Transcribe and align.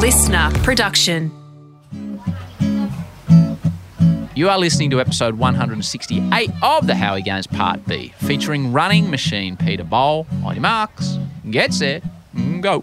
listener 0.00 0.50
production. 0.62 1.30
You 4.34 4.48
are 4.48 4.58
listening 4.58 4.88
to 4.90 5.00
episode 5.00 5.34
168 5.34 6.50
of 6.62 6.86
the 6.86 6.94
Howie 6.94 7.20
Games 7.20 7.46
Part 7.46 7.84
B, 7.84 8.14
featuring 8.16 8.72
running 8.72 9.10
machine 9.10 9.58
Peter 9.58 9.84
Bol. 9.84 10.26
On 10.42 10.54
your 10.54 10.62
marks, 10.62 11.18
get 11.50 11.74
set, 11.74 12.02
go. 12.62 12.82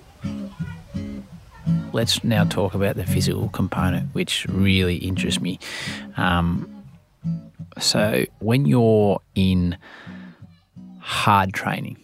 Let's 1.91 2.23
now 2.23 2.43
talk 2.43 2.75
about 2.75 2.95
the 2.97 3.05
physical 3.07 3.49
component, 3.49 4.13
which 4.13 4.45
really 4.47 4.97
interests 4.97 5.41
me. 5.41 5.57
Um, 6.17 6.83
so, 7.79 8.25
when 8.37 8.67
you're 8.67 9.19
in 9.33 9.75
hard 10.99 11.53
training, 11.53 11.97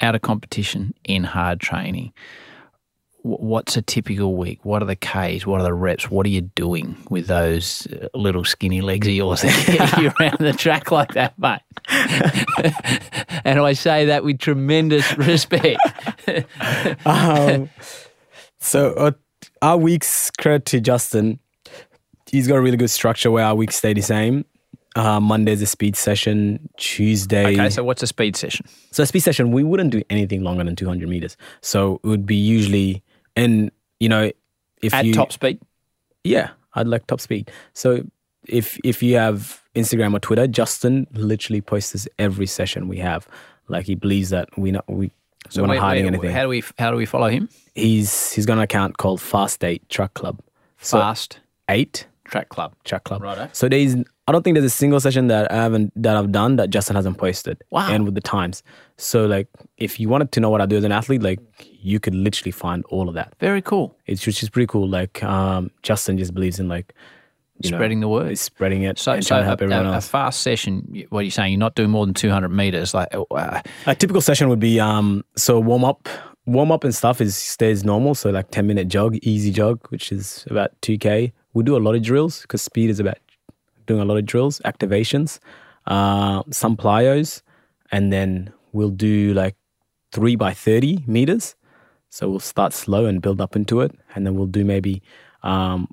out 0.00 0.14
of 0.14 0.22
competition, 0.22 0.94
in 1.02 1.24
hard 1.24 1.58
training, 1.58 2.12
wh- 2.12 2.51
what's 3.22 3.76
a 3.76 3.82
typical 3.82 4.36
week? 4.36 4.64
What 4.64 4.82
are 4.82 4.86
the 4.86 4.96
Ks? 4.96 5.46
What 5.46 5.60
are 5.60 5.64
the 5.64 5.74
reps? 5.74 6.10
What 6.10 6.26
are 6.26 6.30
you 6.30 6.42
doing 6.42 6.96
with 7.08 7.26
those 7.26 7.86
uh, 7.86 8.08
little 8.14 8.44
skinny 8.44 8.80
legs 8.80 9.06
of 9.06 9.14
yours 9.14 9.42
that 9.42 9.66
get 9.66 10.02
you 10.02 10.12
around 10.20 10.38
the 10.38 10.52
track 10.52 10.90
like 10.90 11.14
that, 11.14 11.38
mate? 11.38 11.60
and 13.44 13.60
I 13.60 13.72
say 13.72 14.06
that 14.06 14.24
with 14.24 14.38
tremendous 14.38 15.16
respect. 15.16 15.80
um, 17.06 17.70
so 18.58 18.92
uh, 18.94 19.12
our 19.60 19.76
weeks 19.76 20.30
credit 20.30 20.66
to 20.66 20.80
Justin. 20.80 21.38
He's 22.30 22.48
got 22.48 22.56
a 22.56 22.62
really 22.62 22.78
good 22.78 22.90
structure 22.90 23.30
where 23.30 23.44
our 23.44 23.54
weeks 23.54 23.76
stay 23.76 23.92
the 23.92 24.00
same. 24.00 24.46
Uh, 24.94 25.20
Monday's 25.20 25.62
a 25.62 25.66
speed 25.66 25.96
session. 25.96 26.68
Tuesday. 26.76 27.54
okay, 27.54 27.70
so 27.70 27.84
what's 27.84 28.02
a 28.02 28.06
speed 28.06 28.36
session? 28.36 28.66
So 28.90 29.02
a 29.02 29.06
speed 29.06 29.20
session, 29.20 29.52
we 29.52 29.64
wouldn't 29.64 29.90
do 29.90 30.02
anything 30.10 30.42
longer 30.42 30.64
than 30.64 30.76
200 30.76 31.08
meters. 31.08 31.36
So 31.60 32.00
it 32.02 32.06
would 32.06 32.26
be 32.26 32.36
usually, 32.36 33.02
and 33.36 33.70
you 34.00 34.08
know, 34.08 34.30
if 34.82 34.94
At 34.94 35.04
you 35.04 35.14
top 35.14 35.32
speed? 35.32 35.60
yeah, 36.24 36.50
I'd 36.74 36.86
like 36.88 37.06
top 37.06 37.20
speed. 37.20 37.50
So 37.72 38.04
if 38.48 38.78
if 38.84 39.02
you 39.02 39.16
have 39.16 39.62
Instagram 39.74 40.14
or 40.14 40.20
Twitter, 40.20 40.46
Justin 40.46 41.06
literally 41.12 41.60
posts 41.60 41.92
this 41.92 42.08
every 42.18 42.46
session 42.46 42.88
we 42.88 42.98
have. 42.98 43.28
Like 43.68 43.86
he 43.86 43.94
believes 43.94 44.30
that 44.30 44.48
we 44.58 44.72
not 44.72 44.84
we 44.88 45.10
we're 45.56 45.62
not 45.62 45.70
wait, 45.70 45.78
hiding 45.78 46.04
wait, 46.04 46.14
anything. 46.14 46.30
How 46.30 46.42
do 46.42 46.48
we 46.48 46.62
how 46.78 46.90
do 46.90 46.96
we 46.96 47.06
follow 47.06 47.28
him? 47.28 47.48
he's 47.74 48.32
he's 48.32 48.46
got 48.46 48.54
an 48.54 48.60
account 48.60 48.98
called 48.98 49.20
Fast 49.20 49.64
Eight 49.64 49.88
Track 49.88 50.14
Club. 50.14 50.40
So 50.78 50.98
Fast 50.98 51.40
eight 51.68 52.06
Track 52.32 52.48
Club. 52.48 52.74
Track 52.84 53.04
Club. 53.04 53.22
Righto. 53.22 53.48
So 53.52 53.68
there's 53.68 53.94
I 54.26 54.32
don't 54.32 54.42
think 54.42 54.54
there's 54.54 54.64
a 54.66 54.70
single 54.70 54.98
session 55.00 55.28
that 55.28 55.52
I 55.52 55.56
haven't 55.56 55.92
that 56.02 56.16
I've 56.16 56.32
done 56.32 56.56
that 56.56 56.70
Justin 56.70 56.96
hasn't 56.96 57.18
posted. 57.18 57.62
Wow. 57.70 57.88
And 57.92 58.04
with 58.04 58.14
the 58.16 58.20
times. 58.20 58.62
So 58.96 59.26
like 59.26 59.46
if 59.78 60.00
you 60.00 60.08
wanted 60.08 60.32
to 60.32 60.40
know 60.40 60.50
what 60.50 60.60
I 60.60 60.66
do 60.66 60.76
as 60.76 60.84
an 60.84 60.92
athlete, 60.92 61.22
like 61.22 61.38
you 61.80 62.00
could 62.00 62.14
literally 62.14 62.50
find 62.50 62.84
all 62.88 63.08
of 63.08 63.14
that. 63.14 63.34
Very 63.38 63.62
cool. 63.62 63.96
It's 64.06 64.26
which 64.26 64.42
is 64.42 64.50
pretty 64.50 64.66
cool. 64.66 64.88
Like 64.88 65.22
um 65.22 65.70
Justin 65.82 66.18
just 66.18 66.34
believes 66.34 66.58
in 66.58 66.68
like 66.68 66.94
you 67.60 67.70
know, 67.70 67.76
Spreading 67.76 68.00
the 68.00 68.08
word. 68.08 68.36
spreading 68.38 68.82
it 68.82 68.98
So, 68.98 69.20
so 69.20 69.36
a, 69.36 69.38
to 69.40 69.44
help 69.44 69.62
everyone 69.62 69.86
a- 69.86 69.98
a 69.98 70.00
fast 70.00 70.40
session, 70.42 71.04
what 71.10 71.20
are 71.20 71.22
you 71.22 71.30
saying? 71.30 71.52
You're 71.52 71.60
not 71.60 71.76
doing 71.76 71.90
more 71.90 72.06
than 72.06 72.14
200 72.14 72.48
meters. 72.48 72.92
Like, 72.92 73.08
uh, 73.30 73.60
A 73.86 73.94
typical 73.94 74.20
session 74.20 74.48
would 74.48 74.58
be 74.58 74.80
um 74.80 75.22
so 75.36 75.60
warm 75.60 75.84
up 75.84 76.08
warm 76.46 76.72
up 76.72 76.82
and 76.82 76.92
stuff 76.94 77.20
is 77.20 77.36
stays 77.36 77.84
normal. 77.84 78.14
So 78.14 78.30
like 78.30 78.50
ten 78.50 78.66
minute 78.66 78.88
jog, 78.88 79.16
easy 79.22 79.52
jog, 79.52 79.86
which 79.90 80.10
is 80.10 80.44
about 80.50 80.70
two 80.80 80.96
k. 80.98 81.32
We 81.54 81.62
do 81.62 81.76
a 81.76 81.78
lot 81.78 81.94
of 81.94 82.02
drills 82.02 82.42
because 82.42 82.62
speed 82.62 82.90
is 82.90 83.00
about 83.00 83.18
doing 83.86 84.00
a 84.00 84.04
lot 84.04 84.16
of 84.16 84.24
drills, 84.26 84.60
activations, 84.64 85.38
uh, 85.86 86.42
some 86.50 86.76
plyos, 86.76 87.42
and 87.90 88.12
then 88.12 88.52
we'll 88.72 88.90
do 88.90 89.34
like 89.34 89.56
three 90.12 90.36
by 90.36 90.52
thirty 90.52 91.04
meters. 91.06 91.54
So 92.08 92.28
we'll 92.28 92.40
start 92.40 92.72
slow 92.72 93.06
and 93.06 93.22
build 93.22 93.40
up 93.40 93.56
into 93.56 93.80
it, 93.80 93.92
and 94.14 94.26
then 94.26 94.34
we'll 94.34 94.46
do 94.46 94.64
maybe 94.64 95.02
um, 95.42 95.88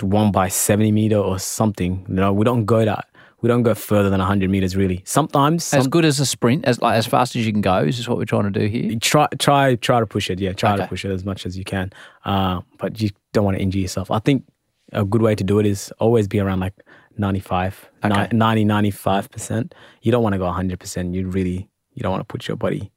one 0.00 0.32
by 0.32 0.48
seventy 0.48 0.92
meter 0.92 1.18
or 1.18 1.38
something. 1.38 2.04
No, 2.08 2.32
we 2.32 2.44
don't 2.44 2.64
go 2.64 2.84
that. 2.84 3.06
We 3.40 3.48
don't 3.48 3.62
go 3.62 3.74
further 3.74 4.08
than 4.08 4.20
hundred 4.20 4.48
meters 4.48 4.74
really. 4.74 5.02
Sometimes 5.04 5.74
as 5.74 5.86
good 5.86 6.06
as 6.06 6.18
a 6.18 6.24
sprint, 6.24 6.64
as 6.64 6.80
like 6.80 6.96
as 6.96 7.06
fast 7.06 7.36
as 7.36 7.46
you 7.46 7.52
can 7.52 7.60
go. 7.60 7.78
Is 7.80 7.98
this 7.98 8.08
what 8.08 8.16
we're 8.16 8.24
trying 8.24 8.50
to 8.50 8.58
do 8.58 8.66
here? 8.66 8.96
try 9.00 9.28
try 9.38 9.74
try 9.74 10.00
to 10.00 10.06
push 10.06 10.30
it 10.30 10.40
yeah 10.40 10.54
try 10.54 10.76
to 10.76 10.86
push 10.86 11.04
it 11.04 11.10
as 11.10 11.24
much 11.24 11.44
as 11.44 11.58
you 11.58 11.64
can 11.64 11.92
uh, 12.24 12.62
but 12.78 13.00
you 13.02 13.10
don't 13.34 13.44
want 13.44 13.56
to 13.56 13.62
injure 13.62 13.80
yourself 13.80 14.10
i 14.10 14.18
think 14.18 14.44
a 14.92 15.04
good 15.04 15.22
way 15.22 15.34
to 15.34 15.44
do 15.44 15.58
it 15.58 15.66
is 15.66 15.92
always 15.98 16.28
be 16.28 16.40
around 16.40 16.60
like 16.60 16.74
95 17.16 17.90
Okay. 18.04 18.28
90 18.32 18.64
95% 18.64 19.72
you 20.02 20.12
don't 20.12 20.22
want 20.22 20.32
to 20.34 20.38
go 20.38 20.44
100% 20.46 21.14
you 21.14 21.28
really 21.28 21.68
you 21.94 22.02
don't 22.02 22.12
want 22.12 22.20
to 22.20 22.24
put 22.32 22.48
your 22.48 22.56
body 22.56 22.90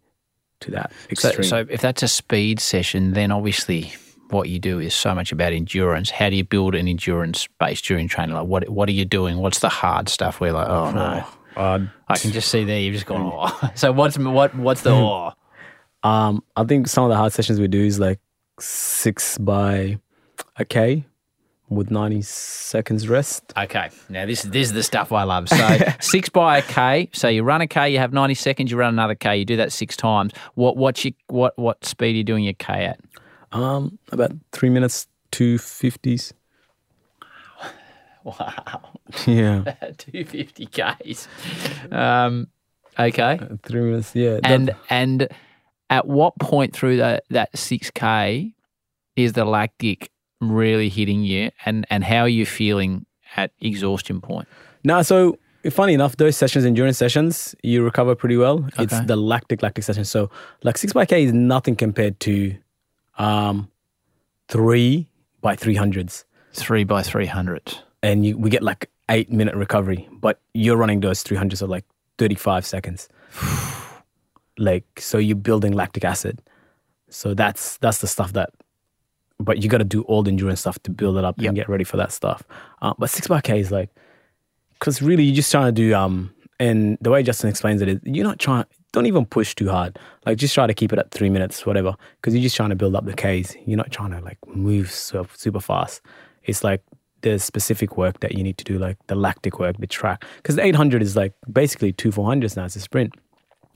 to 0.60 0.72
that 0.72 0.92
So, 1.14 1.30
extreme 1.30 1.44
so 1.44 1.66
if 1.70 1.82
that's 1.82 2.02
a 2.04 2.08
speed 2.08 2.60
session, 2.60 3.14
then 3.14 3.32
obviously 3.32 3.94
what 4.30 4.50
you 4.50 4.60
do 4.60 4.80
is 4.80 4.94
so 4.94 5.14
much 5.16 5.32
about 5.32 5.54
endurance. 5.54 6.10
How 6.10 6.30
do 6.30 6.36
you 6.36 6.44
build 6.44 6.76
an 6.76 6.88
endurance 6.88 7.48
base 7.60 7.80
during 7.82 8.08
training? 8.10 8.36
Like, 8.36 8.48
what 8.48 8.68
what 8.68 8.90
are 8.90 8.94
you 8.94 9.06
doing? 9.06 9.38
What's 9.38 9.60
the 9.60 9.70
hard 9.70 10.10
stuff? 10.10 10.42
Where 10.42 10.52
like, 10.52 10.68
oh 10.68 10.92
no, 10.92 11.24
uh, 11.56 11.80
I 12.10 12.18
can 12.18 12.32
just 12.32 12.50
see 12.50 12.64
there 12.66 12.80
you've 12.80 12.96
just 12.96 13.06
gone. 13.06 13.32
Oh. 13.34 13.72
So 13.76 13.92
what's 13.92 14.18
what 14.18 14.54
what's 14.56 14.82
the 14.82 14.90
oh? 14.94 15.32
um, 16.04 16.44
i 16.56 16.64
think 16.64 16.88
some 16.88 17.04
of 17.06 17.10
the 17.10 17.16
hard 17.16 17.34
sessions 17.34 17.60
we 17.60 17.68
do 17.68 17.84
is 17.84 18.00
like 18.00 18.20
six 18.60 19.38
by 19.38 20.00
a 20.58 20.66
k 20.66 21.06
with 21.70 21.92
90 21.92 22.22
seconds 22.22 23.10
rest 23.10 23.52
Okay, 23.58 23.90
now 24.10 24.26
this 24.26 24.44
this 24.44 24.68
is 24.68 24.74
the 24.74 24.84
stuff 24.84 25.12
I 25.12 25.24
love. 25.24 25.50
So 25.50 25.78
six 26.00 26.30
by 26.30 26.60
a 26.60 26.62
k. 26.62 27.10
So 27.14 27.28
you 27.28 27.44
run 27.44 27.62
a 27.62 27.68
k, 27.68 27.90
you 27.90 28.00
have 28.00 28.14
ninety 28.14 28.36
seconds. 28.36 28.72
You 28.72 28.78
run 28.78 28.94
another 28.94 29.16
k. 29.16 29.38
You 29.38 29.46
do 29.46 29.58
that 29.58 29.72
six 29.72 29.98
times. 29.98 30.32
What 30.56 30.78
what 30.78 31.04
you 31.04 31.14
what 31.28 31.58
what 31.58 31.84
speed 31.86 32.14
are 32.14 32.18
you 32.18 32.24
doing 32.24 32.44
your 32.44 32.54
k 32.54 32.86
at? 32.86 33.00
um, 33.54 33.98
about 34.12 34.32
three 34.52 34.70
minutes 34.70 35.08
250s 35.32 36.34
Wow, 38.24 39.00
yeah 39.26 39.64
two 39.98 40.26
fifty 40.26 40.66
k's. 40.66 41.28
Um, 41.92 42.48
okay, 43.00 43.40
three 43.64 43.82
minutes 43.82 44.14
yeah 44.16 44.36
that- 44.36 44.46
and 44.46 44.76
and 44.90 45.28
at 45.90 46.08
what 46.08 46.38
point 46.40 46.74
through 46.74 46.98
that 46.98 47.24
that 47.30 47.58
six 47.58 47.90
k 47.92 48.54
is 49.16 49.34
the 49.34 49.46
lactic 49.46 50.12
really 50.40 50.90
hitting 50.90 51.24
you, 51.24 51.52
and 51.66 51.86
and 51.90 52.04
how 52.04 52.22
are 52.22 52.30
you 52.30 52.46
feeling 52.46 53.06
at 53.36 53.52
exhaustion 53.60 54.22
point? 54.22 54.48
No, 54.84 55.02
so 55.02 55.38
funny 55.72 55.94
enough, 55.94 56.18
those 56.18 56.38
sessions, 56.38 56.66
endurance 56.66 56.98
sessions, 56.98 57.56
you 57.64 57.84
recover 57.84 58.16
pretty 58.16 58.38
well. 58.38 58.68
It's 58.78 59.00
the 59.02 59.16
lactic 59.16 59.62
lactic 59.62 59.84
session. 59.84 60.06
So 60.06 60.30
like 60.64 60.78
six 60.78 60.94
by 60.94 61.06
K 61.06 61.24
is 61.24 61.34
nothing 61.34 61.76
compared 61.76 62.20
to 62.22 62.56
um 63.18 63.70
three 64.48 65.08
by 65.42 65.56
three 65.56 65.76
hundreds. 65.76 66.26
Three 66.54 66.84
by 66.84 67.04
three 67.04 67.26
hundred. 67.26 67.78
And 68.04 68.26
you 68.26 68.38
we 68.38 68.50
get 68.50 68.64
like 68.64 68.90
eight 69.10 69.32
minute 69.32 69.56
recovery. 69.56 70.08
But 70.12 70.40
you're 70.54 70.78
running 70.78 71.02
those 71.02 71.24
three 71.24 71.38
hundreds 71.38 71.62
of 71.62 71.70
like 71.70 71.86
thirty 72.18 72.36
five 72.36 72.66
seconds. 72.66 73.10
like 74.58 74.86
so 75.00 75.18
you're 75.18 75.36
building 75.36 75.74
lactic 75.74 76.06
acid. 76.06 76.42
So 77.10 77.34
that's 77.34 77.78
that's 77.78 78.00
the 78.00 78.08
stuff 78.08 78.34
that 78.34 78.52
but 79.40 79.62
you 79.62 79.70
got 79.70 79.78
to 79.80 79.84
do 79.84 80.02
all 80.04 80.24
the 80.24 80.32
endurance 80.32 80.62
stuff 80.62 80.80
to 80.84 80.92
build 80.92 81.18
it 81.18 81.24
up 81.24 81.36
Yep. 81.38 81.48
and 81.48 81.56
get 81.56 81.70
ready 81.70 81.84
for 81.84 81.98
that 81.98 82.12
stuff. 82.12 82.44
Uh, 82.82 82.94
but 82.98 83.10
six 83.10 83.28
by 83.28 83.42
K 83.42 83.60
is 83.60 83.72
like, 83.72 83.90
because 84.74 85.02
really 85.02 85.24
you're 85.24 85.36
just 85.36 85.52
trying 85.52 85.68
to 85.68 85.72
do 85.72 85.94
um, 85.96 86.34
and 86.60 86.98
the 87.02 87.10
way 87.12 87.22
Justin 87.24 87.50
explains 87.50 87.82
it 87.82 87.88
is 87.88 88.00
you're 88.04 88.26
not 88.26 88.40
trying. 88.40 88.66
Don't 88.94 89.06
even 89.06 89.26
push 89.26 89.54
too 89.54 89.70
hard. 89.70 90.00
Like 90.26 90.38
just 90.38 90.56
try 90.56 90.66
to 90.66 90.74
keep 90.74 90.92
it 90.92 90.98
at 90.98 91.12
three 91.12 91.30
minutes, 91.30 91.66
whatever. 91.66 91.96
Because 92.16 92.34
you're 92.34 92.42
just 92.42 92.56
trying 92.56 92.70
to 92.70 92.76
build 92.76 92.96
up 92.96 93.06
the 93.06 93.14
Ks. 93.14 93.56
You're 93.66 93.78
not 93.78 93.92
trying 93.92 94.12
to 94.12 94.22
like 94.22 94.40
move 94.48 94.90
so, 94.92 95.28
super 95.36 95.60
fast. 95.60 96.02
It's 96.46 96.64
like 96.64 96.82
there's 97.22 97.44
specific 97.44 97.98
work 97.98 98.22
that 98.22 98.32
you 98.32 98.44
need 98.44 98.58
to 98.58 98.64
do, 98.64 98.80
like 98.80 98.98
the 99.08 99.14
lactic 99.16 99.60
work, 99.60 99.78
the 99.78 99.88
track. 99.88 100.26
Because 100.38 100.56
the 100.56 100.64
800 100.66 101.02
is 101.04 101.16
like 101.16 101.34
basically 101.52 101.92
two 101.92 102.10
400s 102.12 102.56
now. 102.58 102.66
It's 102.66 102.76
a 102.76 102.80
sprint. 102.80 103.14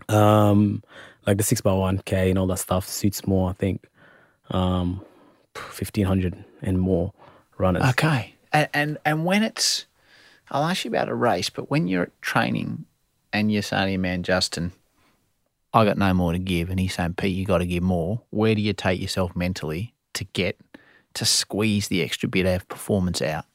Um, 0.10 0.82
like 1.28 1.38
the 1.38 1.44
six 1.44 1.62
by 1.62 1.74
one 1.74 2.00
K 2.06 2.30
and 2.30 2.40
all 2.40 2.48
that 2.48 2.58
stuff 2.58 2.88
suits 2.88 3.28
more. 3.28 3.50
I 3.50 3.54
think 3.54 3.86
um, 4.50 5.06
1500 5.56 6.44
and 6.62 6.80
more 6.80 7.13
runners. 7.57 7.83
Okay. 7.92 8.36
And, 8.53 8.69
and 8.74 8.98
and 9.06 9.25
when 9.25 9.44
it's, 9.44 9.86
I'll 10.50 10.63
ask 10.65 10.83
you 10.86 10.92
about 10.92 11.09
a 11.09 11.15
race, 11.15 11.50
but 11.50 11.69
when 11.71 11.88
you're 11.88 12.03
at 12.03 12.21
training 12.21 12.86
and 13.31 13.51
you're 13.51 13.62
saying 13.62 13.86
to 13.86 13.92
your 13.92 14.00
man 14.00 14.24
Justin, 14.24 14.71
I 15.74 15.86
got 15.86 15.98
no 15.98 16.13
more 16.13 16.33
to 16.33 16.39
give, 16.39 16.69
and 16.69 16.80
he's 16.80 16.95
saying, 16.95 17.13
Pete, 17.13 17.36
you 17.36 17.45
got 17.45 17.59
to 17.59 17.65
give 17.65 17.81
more. 17.83 18.21
Where 18.30 18.53
do 18.56 18.62
you 18.62 18.74
take 18.74 19.00
yourself 19.00 19.36
mentally 19.36 19.94
to 20.15 20.25
get 20.25 20.59
to 21.13 21.24
squeeze 21.25 21.88
the 21.88 22.01
extra 22.01 22.27
bit 22.27 22.45
of 22.45 22.68
performance 22.68 23.21
out? 23.21 23.45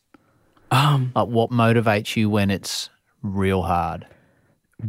Um, 0.70 1.12
Like 1.14 1.28
what 1.28 1.50
motivates 1.50 2.16
you 2.16 2.31
when 2.31 2.50
it's 2.50 2.88
real 3.22 3.62
hard? 3.62 4.06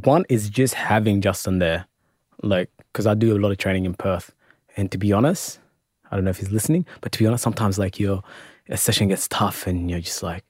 one 0.04 0.26
is 0.28 0.50
just 0.50 0.74
having 0.74 1.22
Justin 1.22 1.60
there, 1.60 1.86
like 2.44 2.70
because 2.92 3.06
I 3.08 3.14
do 3.14 3.36
a 3.36 3.40
lot 3.40 3.52
of 3.52 3.58
training 3.58 3.86
in 3.86 3.94
Perth, 3.94 4.34
and 4.76 4.92
to 4.92 4.98
be 4.98 5.12
honest, 5.14 5.60
I 6.12 6.16
don't 6.16 6.26
know 6.26 6.32
if 6.32 6.38
he's 6.38 6.52
listening, 6.52 6.86
but 7.02 7.12
to 7.12 7.20
be 7.20 7.28
honest, 7.28 7.44
sometimes 7.44 7.78
like 7.78 8.00
your 8.00 8.24
a 8.70 8.78
session 8.78 9.08
gets 9.08 9.28
tough, 9.28 9.68
and 9.68 9.90
you're 9.90 10.00
just 10.00 10.24
like 10.24 10.44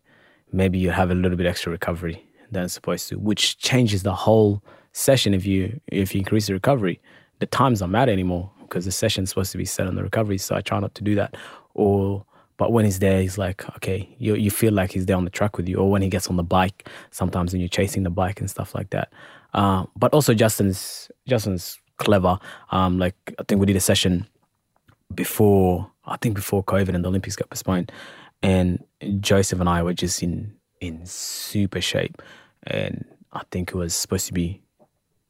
maybe 0.52 0.78
you 0.78 0.92
have 0.92 1.12
a 1.12 1.16
little 1.16 1.38
bit 1.38 1.46
extra 1.46 1.72
recovery 1.72 2.24
than 2.52 2.64
it's 2.64 2.74
supposed 2.74 3.10
to, 3.10 3.18
which 3.18 3.58
changes 3.58 4.04
the 4.04 4.14
whole 4.14 4.64
session 4.94 5.34
if 5.34 5.46
you 5.46 5.80
if 5.88 6.14
you 6.14 6.20
increase 6.20 6.48
the 6.48 6.54
recovery. 6.54 7.00
The 7.40 7.46
times 7.46 7.80
don't 7.80 7.92
matter 7.92 8.12
anymore 8.12 8.52
because 8.62 8.86
the 8.86 8.92
session's 8.92 9.30
supposed 9.30 9.52
to 9.52 9.58
be 9.58 9.66
set 9.66 9.88
on 9.88 9.96
the 9.96 10.04
recovery. 10.04 10.38
So 10.38 10.56
I 10.56 10.62
try 10.62 10.80
not 10.80 10.96
to 10.96 11.04
do 11.04 11.16
that. 11.16 11.36
Or 11.74 12.26
but 12.58 12.72
when 12.72 12.86
he's 12.86 13.00
there, 13.00 13.22
he's 13.22 13.38
like, 13.38 13.68
okay, 13.76 14.10
you 14.18 14.36
you 14.36 14.52
feel 14.52 14.74
like 14.74 14.92
he's 14.92 15.06
there 15.06 15.18
on 15.18 15.24
the 15.24 15.30
track 15.30 15.58
with 15.58 15.70
you. 15.70 15.78
Or 15.78 15.90
when 15.90 16.02
he 16.02 16.10
gets 16.10 16.28
on 16.28 16.36
the 16.36 16.44
bike, 16.44 16.88
sometimes 17.12 17.54
when 17.54 17.62
you're 17.62 17.70
chasing 17.70 18.04
the 18.04 18.10
bike 18.10 18.40
and 18.40 18.50
stuff 18.50 18.74
like 18.74 18.90
that. 18.90 19.12
Uh, 19.54 19.86
but 19.96 20.14
also 20.14 20.34
Justin's 20.34 21.12
Justin's 21.28 21.80
clever. 21.98 22.40
Um, 22.72 22.98
like 22.98 23.16
I 23.40 23.44
think 23.48 23.60
we 23.60 23.68
did 23.68 23.76
a 23.76 23.82
session 23.82 24.28
before 25.14 25.92
I 26.06 26.18
think 26.18 26.36
before 26.36 26.64
COVID 26.64 26.94
and 26.94 27.04
the 27.04 27.10
Olympics 27.10 27.36
got 27.36 27.50
postponed, 27.50 27.92
and 28.42 28.84
Joseph 29.20 29.60
and 29.60 29.70
I 29.70 29.84
were 29.84 29.94
just 29.94 30.24
in 30.24 30.56
in 30.80 31.06
super 31.06 31.82
shape, 31.82 32.22
and 32.64 33.06
I 33.34 33.42
think 33.52 33.72
it 33.72 33.76
was 33.76 33.94
supposed 33.94 34.28
to 34.28 34.34
be 34.34 34.62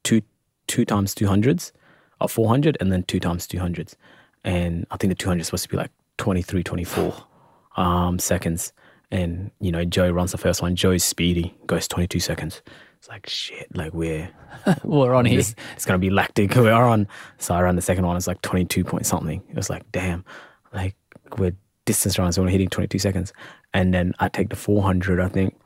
two 0.03 0.21
two 0.67 0.85
times 0.85 1.15
two 1.15 1.27
hundreds 1.27 1.73
or 2.21 2.29
four 2.29 2.47
hundred, 2.47 2.77
and 2.79 2.91
then 2.91 3.03
two 3.03 3.19
times 3.19 3.47
two 3.47 3.59
hundreds, 3.59 3.95
and 4.43 4.85
I 4.91 4.97
think 4.97 5.11
the 5.11 5.15
two 5.15 5.29
hundred 5.29 5.41
is 5.41 5.47
supposed 5.47 5.63
to 5.63 5.69
be 5.69 5.77
like 5.77 5.91
23, 6.17 6.63
24 6.63 7.13
um, 7.75 8.17
seconds, 8.17 8.73
and 9.11 9.51
you 9.59 9.71
know 9.71 9.85
Joe 9.85 10.09
runs 10.09 10.31
the 10.31 10.37
first 10.37 10.61
one. 10.61 10.75
Joe's 10.75 11.03
speedy, 11.03 11.55
goes 11.65 11.87
twenty 11.87 12.07
two 12.07 12.19
seconds. 12.19 12.61
It's 12.97 13.09
like 13.09 13.27
shit, 13.29 13.67
like 13.75 13.93
we're 13.93 14.29
We're 14.83 15.13
on 15.13 15.25
here. 15.25 15.39
it's, 15.39 15.55
it's 15.75 15.85
gonna 15.85 15.99
be 15.99 16.09
lactic. 16.09 16.55
We 16.55 16.69
are 16.69 16.87
on. 16.87 17.07
So 17.37 17.53
I 17.53 17.61
ran 17.61 17.75
the 17.75 17.81
second 17.81 18.05
one. 18.05 18.17
It's 18.17 18.27
like 18.27 18.41
twenty 18.41 18.65
two 18.65 18.83
point 18.83 19.05
something. 19.05 19.43
It 19.49 19.55
was 19.55 19.69
like 19.69 19.89
damn, 19.91 20.25
like 20.73 20.95
we're 21.37 21.55
distance 21.85 22.17
runners. 22.17 22.37
We're 22.37 22.43
only 22.43 22.53
hitting 22.53 22.69
twenty 22.69 22.87
two 22.87 22.99
seconds, 22.99 23.33
and 23.73 23.93
then 23.93 24.13
I 24.19 24.29
take 24.29 24.49
the 24.49 24.55
four 24.55 24.81
hundred, 24.81 25.19
I 25.19 25.27
think, 25.27 25.59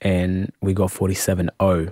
and 0.00 0.50
we 0.62 0.72
got 0.72 0.90
forty 0.90 1.14
seven 1.14 1.50
oh, 1.60 1.88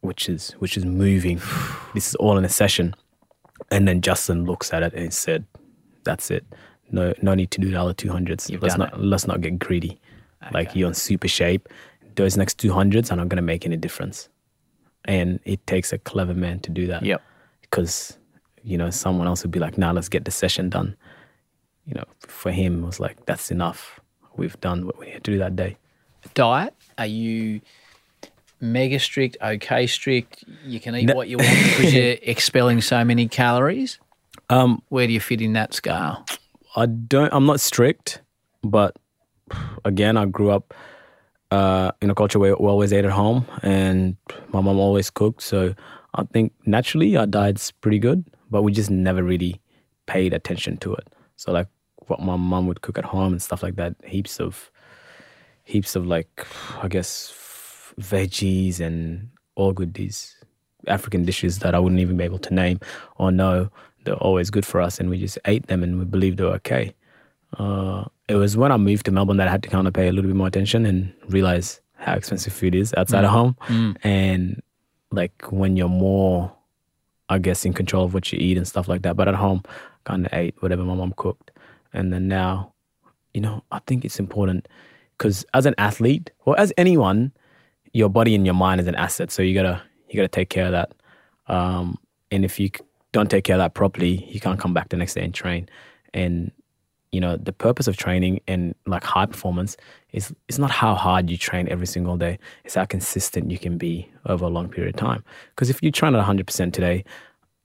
which 0.00 0.28
is 0.28 0.52
which 0.58 0.76
is 0.76 0.84
moving. 0.84 1.40
this 1.94 2.08
is 2.08 2.14
all 2.16 2.36
in 2.36 2.44
a 2.44 2.50
session, 2.50 2.94
and 3.70 3.88
then 3.88 4.02
Justin 4.02 4.44
looks 4.44 4.74
at 4.74 4.82
it 4.82 4.92
and 4.92 5.12
said, 5.12 5.46
"That's 6.04 6.30
it. 6.30 6.44
No, 6.90 7.14
no 7.22 7.34
need 7.34 7.50
to 7.52 7.60
do 7.60 7.70
the 7.70 7.80
other 7.80 7.94
two 7.94 8.10
hundreds. 8.12 8.50
Let's 8.50 8.76
not 8.76 9.00
let's 9.00 9.26
not 9.26 9.40
get 9.40 9.58
greedy. 9.58 9.98
Like 10.52 10.74
you're 10.76 10.88
in 10.88 10.94
super 10.94 11.28
shape. 11.28 11.68
Those 12.16 12.36
next 12.36 12.58
two 12.58 12.72
hundreds 12.72 13.10
are 13.10 13.16
not 13.16 13.28
gonna 13.28 13.42
make 13.42 13.64
any 13.66 13.76
difference." 13.76 14.28
and 15.04 15.40
it 15.44 15.66
takes 15.66 15.92
a 15.92 15.98
clever 15.98 16.34
man 16.34 16.60
to 16.60 16.70
do 16.70 16.86
that. 16.86 17.02
Yep. 17.04 17.22
Because 17.62 18.18
you 18.62 18.78
know 18.78 18.90
someone 18.90 19.26
else 19.26 19.42
would 19.42 19.50
be 19.50 19.58
like, 19.58 19.78
"Now 19.78 19.88
nah, 19.88 19.92
let's 19.92 20.08
get 20.08 20.24
the 20.24 20.30
session 20.30 20.68
done." 20.68 20.96
You 21.86 21.94
know, 21.94 22.04
for 22.20 22.52
him 22.52 22.82
it 22.82 22.86
was 22.86 23.00
like, 23.00 23.26
"That's 23.26 23.50
enough. 23.50 24.00
We've 24.36 24.58
done 24.60 24.86
what 24.86 24.98
we 24.98 25.10
had 25.10 25.24
to 25.24 25.32
do 25.32 25.38
that 25.38 25.56
day." 25.56 25.76
Diet? 26.34 26.74
Are 26.98 27.06
you 27.06 27.60
mega 28.60 28.98
strict, 28.98 29.36
okay 29.42 29.86
strict? 29.86 30.44
You 30.64 30.78
can 30.78 30.94
eat 30.94 31.12
what 31.14 31.28
you 31.28 31.38
want 31.38 31.50
because 31.50 31.94
you're 31.94 32.16
expelling 32.22 32.80
so 32.80 33.04
many 33.04 33.26
calories? 33.26 33.98
Um, 34.48 34.82
Where 34.88 35.06
do 35.06 35.12
you 35.12 35.20
fit 35.20 35.40
in 35.40 35.54
that 35.54 35.74
scale? 35.74 36.24
I 36.76 36.86
don't. 36.86 37.32
I'm 37.32 37.46
not 37.46 37.60
strict, 37.60 38.22
but 38.62 38.96
again, 39.84 40.16
I 40.16 40.26
grew 40.26 40.50
up 40.50 40.74
uh, 41.52 41.92
in 42.00 42.08
a 42.08 42.14
culture 42.14 42.38
where 42.38 42.56
we 42.56 42.66
always 42.66 42.92
ate 42.94 43.04
at 43.04 43.10
home, 43.10 43.44
and 43.62 44.16
my 44.54 44.60
mom 44.62 44.78
always 44.78 45.10
cooked. 45.10 45.42
So 45.42 45.74
I 46.14 46.22
think 46.32 46.52
naturally 46.64 47.14
our 47.16 47.26
diet's 47.26 47.70
pretty 47.70 47.98
good, 47.98 48.24
but 48.50 48.62
we 48.62 48.72
just 48.72 48.90
never 48.90 49.22
really 49.22 49.60
paid 50.06 50.32
attention 50.32 50.78
to 50.78 50.94
it. 50.94 51.06
So 51.36 51.52
like 51.52 51.68
what 52.06 52.20
my 52.20 52.36
mom 52.36 52.66
would 52.68 52.80
cook 52.80 52.96
at 52.96 53.04
home 53.04 53.32
and 53.32 53.42
stuff 53.42 53.62
like 53.62 53.76
that, 53.76 53.96
heaps 54.02 54.40
of, 54.40 54.70
heaps 55.64 55.94
of 55.94 56.06
like, 56.06 56.46
I 56.80 56.88
guess, 56.88 57.34
veggies 58.00 58.80
and 58.80 59.28
all 59.54 59.74
good 59.74 59.92
these 59.92 60.34
African 60.86 61.26
dishes 61.26 61.58
that 61.58 61.74
I 61.74 61.78
wouldn't 61.78 62.00
even 62.00 62.16
be 62.16 62.24
able 62.24 62.38
to 62.38 62.54
name 62.54 62.80
or 63.16 63.30
know. 63.30 63.68
They're 64.04 64.14
always 64.14 64.50
good 64.50 64.64
for 64.64 64.80
us, 64.80 64.98
and 64.98 65.10
we 65.10 65.18
just 65.18 65.38
ate 65.44 65.66
them, 65.66 65.82
and 65.82 65.98
we 65.98 66.04
believed 66.06 66.38
they 66.38 66.44
were 66.44 66.54
okay. 66.54 66.94
Uh, 67.58 68.04
it 68.28 68.36
was 68.36 68.56
when 68.56 68.72
I 68.72 68.76
moved 68.76 69.04
to 69.06 69.12
Melbourne 69.12 69.36
that 69.36 69.48
I 69.48 69.50
had 69.50 69.62
to 69.64 69.68
kind 69.68 69.86
of 69.86 69.94
pay 69.94 70.08
a 70.08 70.12
little 70.12 70.28
bit 70.28 70.36
more 70.36 70.46
attention 70.46 70.86
and 70.86 71.12
realize 71.28 71.80
how 71.94 72.14
expensive 72.14 72.52
food 72.52 72.74
is 72.74 72.94
outside 72.96 73.24
of 73.24 73.30
home, 73.30 73.56
and 74.02 74.62
like 75.10 75.52
when 75.52 75.76
you're 75.76 75.88
more, 75.88 76.52
I 77.28 77.38
guess, 77.38 77.64
in 77.64 77.72
control 77.74 78.04
of 78.04 78.14
what 78.14 78.32
you 78.32 78.38
eat 78.38 78.56
and 78.56 78.66
stuff 78.66 78.88
like 78.88 79.02
that. 79.02 79.16
But 79.16 79.28
at 79.28 79.34
home, 79.34 79.62
kind 80.04 80.26
of 80.26 80.32
ate 80.32 80.54
whatever 80.60 80.82
my 80.82 80.94
mom 80.94 81.12
cooked, 81.16 81.50
and 81.92 82.12
then 82.12 82.26
now, 82.28 82.72
you 83.34 83.40
know, 83.40 83.62
I 83.70 83.80
think 83.86 84.04
it's 84.04 84.18
important 84.18 84.66
because 85.18 85.44
as 85.54 85.66
an 85.66 85.74
athlete 85.78 86.30
or 86.44 86.58
as 86.58 86.72
anyone, 86.76 87.32
your 87.92 88.08
body 88.08 88.34
and 88.34 88.46
your 88.46 88.54
mind 88.54 88.80
is 88.80 88.86
an 88.86 88.94
asset. 88.94 89.30
So 89.30 89.42
you 89.42 89.54
gotta 89.54 89.82
you 90.08 90.16
gotta 90.16 90.28
take 90.28 90.48
care 90.48 90.66
of 90.66 90.72
that. 90.72 90.92
Um, 91.46 91.98
and 92.30 92.44
if 92.44 92.58
you 92.58 92.70
don't 93.12 93.30
take 93.30 93.44
care 93.44 93.56
of 93.56 93.60
that 93.60 93.74
properly, 93.74 94.24
you 94.28 94.40
can't 94.40 94.58
come 94.58 94.72
back 94.72 94.88
the 94.88 94.96
next 94.96 95.14
day 95.14 95.22
and 95.24 95.34
train. 95.34 95.68
And 96.14 96.50
you 97.12 97.20
know 97.20 97.36
the 97.36 97.52
purpose 97.52 97.86
of 97.86 97.96
training 97.96 98.40
and 98.48 98.74
like 98.86 99.04
high 99.04 99.26
performance 99.26 99.76
is 100.12 100.34
it's 100.48 100.58
not 100.58 100.70
how 100.70 100.94
hard 100.94 101.30
you 101.30 101.36
train 101.36 101.68
every 101.68 101.86
single 101.86 102.16
day. 102.16 102.38
It's 102.64 102.74
how 102.74 102.86
consistent 102.86 103.50
you 103.50 103.58
can 103.58 103.78
be 103.78 104.08
over 104.26 104.46
a 104.46 104.48
long 104.48 104.68
period 104.68 104.94
of 104.94 105.00
time. 105.00 105.22
Because 105.50 105.70
if 105.70 105.82
you 105.82 105.92
train 105.92 106.14
at 106.14 106.24
100% 106.24 106.72
today 106.72 107.04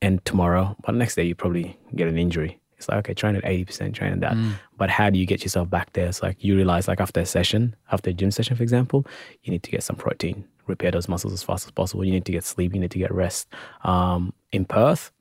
and 0.01 0.23
tomorrow, 0.25 0.75
but 0.83 0.91
the 0.91 0.97
next 0.97 1.15
day 1.15 1.23
you 1.23 1.33
probably 1.33 1.77
get 1.95 2.07
an 2.07 2.17
injury. 2.17 2.59
It's 2.77 2.87
like 2.87 2.99
okay, 2.99 3.13
train 3.15 3.35
at 3.35 3.43
80%, 3.43 3.93
train 3.93 4.13
at 4.13 4.19
that. 4.19 4.35
But 4.77 4.89
how 4.91 5.09
do 5.09 5.17
you 5.17 5.25
get 5.25 5.41
yourself 5.41 5.69
back 5.69 5.93
there? 5.93 6.07
It's 6.07 6.21
like 6.21 6.43
you 6.43 6.55
realize 6.55 6.87
like 6.87 6.99
after 7.01 7.21
a 7.21 7.25
session, 7.25 7.75
after 7.91 8.11
a 8.11 8.13
gym 8.13 8.29
session, 8.31 8.55
for 8.55 8.63
example, 8.63 9.05
you 9.43 9.51
need 9.51 9.63
to 9.63 9.71
get 9.71 9.81
some 9.81 9.95
protein, 9.95 10.45
repair 10.67 10.91
those 10.91 11.07
muscles 11.07 11.33
as 11.33 11.41
fast 11.41 11.65
as 11.65 11.71
possible. 11.71 12.03
You 12.05 12.11
need 12.11 12.25
to 12.25 12.31
get 12.31 12.43
sleep. 12.43 12.75
You 12.75 12.81
need 12.81 12.91
to 12.91 12.99
get 12.99 13.11
rest. 13.11 13.47
Um, 13.83 14.31
in 14.51 14.65
Perth, 14.65 15.11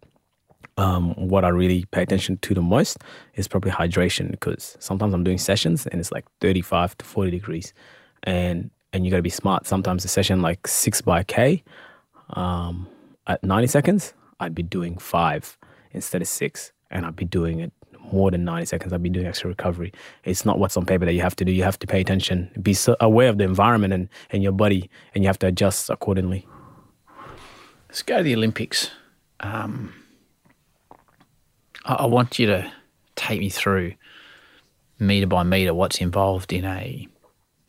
um, 0.77 1.15
what 1.15 1.45
I 1.45 1.49
really 1.49 1.85
pay 1.87 2.03
attention 2.03 2.37
to 2.39 2.55
the 2.55 2.63
most 2.63 2.99
is 3.35 3.49
probably 3.49 3.71
hydration 3.71 4.31
because 4.31 4.77
sometimes 4.79 5.15
I'm 5.15 5.25
doing 5.25 5.39
sessions 5.39 5.87
and 5.87 6.01
it's 6.01 6.13
like 6.13 6.25
35 6.41 6.99
to 6.99 7.05
40 7.05 7.31
degrees, 7.31 7.73
and 8.25 8.71
and 8.93 9.05
you 9.05 9.11
got 9.11 9.19
to 9.19 9.23
be 9.23 9.31
smart. 9.31 9.67
Sometimes 9.67 10.05
a 10.05 10.09
session 10.09 10.43
like 10.43 10.67
six 10.67 11.01
by 11.01 11.23
k, 11.23 11.63
um, 12.31 12.87
at 13.27 13.43
90 13.43 13.67
seconds, 13.67 14.15
I'd 14.41 14.55
be 14.55 14.63
doing 14.63 14.97
five 14.99 15.59
instead 15.93 16.23
of 16.23 16.29
six, 16.29 16.73
and 16.91 17.05
I'd 17.05 17.17
be 17.17 17.25
doing 17.25 17.61
it 17.61 17.73
more 18.13 18.31
than 18.31 18.45
90 18.45 18.67
seconds. 18.67 18.93
I'd 18.93 19.03
be 19.03 19.09
doing 19.09 19.27
extra 19.27 19.49
recovery. 19.49 19.93
It's 20.25 20.45
not 20.45 20.59
what's 20.59 20.77
on 20.77 20.87
paper 20.87 21.05
that 21.05 21.13
you 21.13 21.23
have 21.23 21.37
to 21.37 21.45
do. 21.45 21.53
You 21.53 21.65
have 21.65 21.79
to 21.81 21.87
pay 21.87 22.01
attention, 22.01 22.51
be 22.63 22.75
so 22.75 22.97
aware 23.01 23.29
of 23.29 23.39
the 23.39 23.45
environment 23.45 23.93
and, 23.93 24.09
and 24.31 24.43
your 24.43 24.53
body, 24.53 24.89
and 25.15 25.25
you 25.25 25.29
have 25.29 25.39
to 25.41 25.47
adjust 25.47 25.91
accordingly. 25.91 26.47
Let's 27.89 28.03
go 28.03 28.19
to 28.19 28.23
the 28.23 28.35
Olympics. 28.35 28.91
Um, 29.41 29.93
I, 31.87 31.95
I 31.95 32.07
want 32.07 32.39
you 32.39 32.47
to 32.47 32.71
take 33.15 33.41
me 33.41 33.49
through 33.49 33.95
meter 34.99 35.27
by 35.27 35.43
meter 35.43 35.73
what's 35.73 36.01
involved 36.01 36.53
in 36.53 36.65
a 36.65 37.09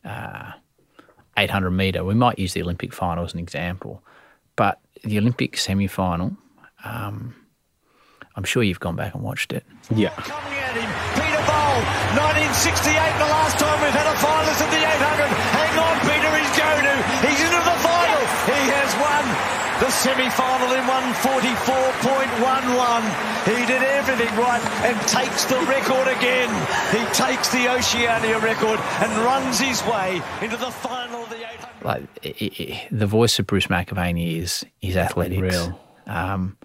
uh, 0.04 0.52
800 1.36 1.70
meter. 1.70 2.04
We 2.04 2.14
might 2.14 2.38
use 2.38 2.52
the 2.54 2.62
Olympic 2.62 2.92
final 2.92 3.24
as 3.24 3.32
an 3.32 3.38
example, 3.38 4.02
but 4.56 4.80
the 5.04 5.18
Olympic 5.18 5.56
semi 5.56 5.86
final. 5.86 6.36
Um, 6.84 7.34
I'm 8.36 8.44
sure 8.44 8.62
you've 8.62 8.80
gone 8.80 8.96
back 8.96 9.14
and 9.14 9.22
watched 9.22 9.52
it. 9.52 9.64
Yeah. 9.94 10.10
Coming 10.10 10.58
at 10.58 10.76
him, 10.76 10.90
Peter 11.18 11.42
Bol, 11.42 11.82
1968, 12.14 12.94
the 13.18 13.26
last 13.26 13.58
time 13.58 13.82
we've 13.82 13.90
had 13.90 14.06
a 14.06 14.16
finalist 14.18 14.62
at 14.62 14.70
the 14.70 14.78
800. 14.78 15.37
Semi-final 20.08 20.72
in 20.72 20.80
144.11. 20.84 23.44
He 23.44 23.66
did 23.66 23.82
everything 23.82 24.34
right 24.36 24.62
and 24.84 24.98
takes 25.06 25.44
the 25.44 25.58
record 25.68 26.08
again. 26.08 26.48
He 26.90 27.04
takes 27.12 27.50
the 27.50 27.68
Oceania 27.68 28.38
record 28.38 28.80
and 29.02 29.12
runs 29.22 29.60
his 29.60 29.84
way 29.84 30.22
into 30.40 30.56
the 30.56 30.70
final 30.70 31.24
of 31.24 31.28
the 31.28 31.36
800. 31.36 31.84
Like 31.84 32.04
i 32.24 32.34
i 32.40 32.88
the 32.90 33.06
voice 33.06 33.38
of 33.38 33.46
Bruce 33.46 33.66
McAvaney 33.66 34.38
is 34.38 34.64
is 34.80 34.96
athletics. 34.96 35.56
Unreal. 35.56 35.78
Um, 36.06 36.56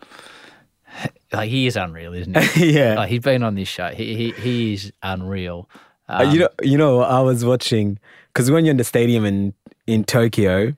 like 1.34 1.50
he 1.50 1.68
is 1.68 1.76
unreal, 1.76 2.14
isn't 2.14 2.38
he? 2.52 2.72
yeah. 2.78 2.96
Like 2.96 3.10
he's 3.10 3.20
been 3.22 3.44
on 3.44 3.56
this 3.56 3.68
show. 3.68 3.90
He 3.90 4.16
he, 4.16 4.32
he 4.32 4.74
is 4.74 4.94
unreal. 5.04 5.68
Uh, 6.08 6.30
you 6.32 6.40
know, 6.40 6.50
you 6.62 6.78
know, 6.78 7.02
I 7.02 7.20
was 7.20 7.44
watching 7.44 8.00
because 8.28 8.50
when 8.50 8.64
you're 8.64 8.72
in 8.72 8.78
the 8.78 8.86
stadium 8.86 9.26
in 9.26 9.54
in 9.86 10.06
Tokyo, 10.06 10.76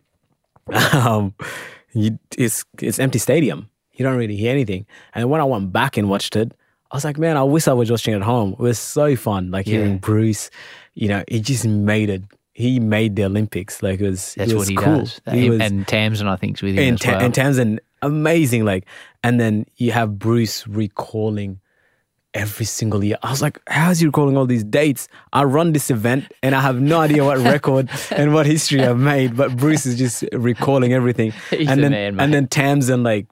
um, 0.93 1.36
you, 1.96 2.20
it's 2.38 2.66
it's 2.82 3.00
empty 3.00 3.20
stadium. 3.20 3.70
You 3.94 4.04
don't 4.04 4.18
really 4.18 4.36
hear 4.36 4.52
anything. 4.52 4.86
And 5.14 5.30
when 5.30 5.42
I 5.42 5.46
went 5.46 5.72
back 5.72 5.98
and 5.98 6.10
watched 6.10 6.36
it, 6.36 6.52
I 6.92 6.96
was 6.98 7.04
like, 7.06 7.18
man, 7.18 7.38
I 7.38 7.44
wish 7.44 7.68
I 7.68 7.74
was 7.74 7.90
watching 7.90 8.14
it 8.14 8.18
at 8.18 8.24
home. 8.24 8.52
It 8.54 8.60
was 8.60 8.78
so 8.78 9.16
fun, 9.16 9.52
like 9.52 9.66
Yeah. 9.66 9.78
hearing 9.78 9.98
Bruce. 9.98 10.50
You 10.94 11.08
know, 11.08 11.24
he 11.28 11.40
just 11.40 11.66
made 11.66 12.10
it. 12.10 12.24
He 12.54 12.80
made 12.80 13.16
the 13.16 13.24
Olympics. 13.25 13.82
Like 13.82 14.00
it 14.00 14.10
was. 14.10 14.36
That's 14.36 14.52
it 14.52 14.56
what 14.58 14.68
he 14.68 14.75
cool. 14.75 15.00
does. 15.00 15.22
He 15.32 15.50
was, 15.50 15.62
and 15.62 15.86
Tamsyn, 15.88 16.28
I 16.28 16.36
think, 16.36 16.58
is 16.58 16.62
with 16.62 16.75
him 16.75 16.84
and, 16.94 17.02
as 17.02 17.08
well. 17.08 17.22
and 17.22 17.34
Tamsyn, 17.34 17.80
amazing. 18.02 18.66
Like, 18.66 18.86
and 19.24 19.40
then 19.40 19.66
you 19.78 19.92
have 19.92 20.20
Bruce 20.20 20.68
recalling 20.68 21.60
every 22.36 22.65
single 22.65 23.04
year. 23.04 23.18
I 23.24 23.32
was 23.32 23.42
like, 23.42 23.60
how's 23.68 24.00
he 24.00 24.06
recalling 24.06 24.38
all 24.38 24.46
these 24.46 24.63
dates? 24.63 25.08
I 25.34 25.44
run 25.46 25.74
this 25.74 25.89
event 25.89 26.32
and 26.44 26.54
I 26.54 26.62
have 26.62 26.80
no 26.80 27.00
idea 27.00 27.24
what 27.24 27.39
record 27.39 27.89
and 28.12 28.34
what 28.34 28.46
history 28.46 28.84
I've 28.84 29.00
made, 29.00 29.36
but 29.36 29.56
Bruce 29.58 29.86
is 29.86 29.98
just 29.98 30.24
recalling 30.34 30.94
everything. 30.94 31.32
He's 31.50 31.68
and 31.68 31.84
the 31.84 31.89
then 31.89 32.15
man, 32.15 32.20
and 32.20 32.34
then 32.34 32.48
Tamsyn 32.48 33.04
like 33.04 33.25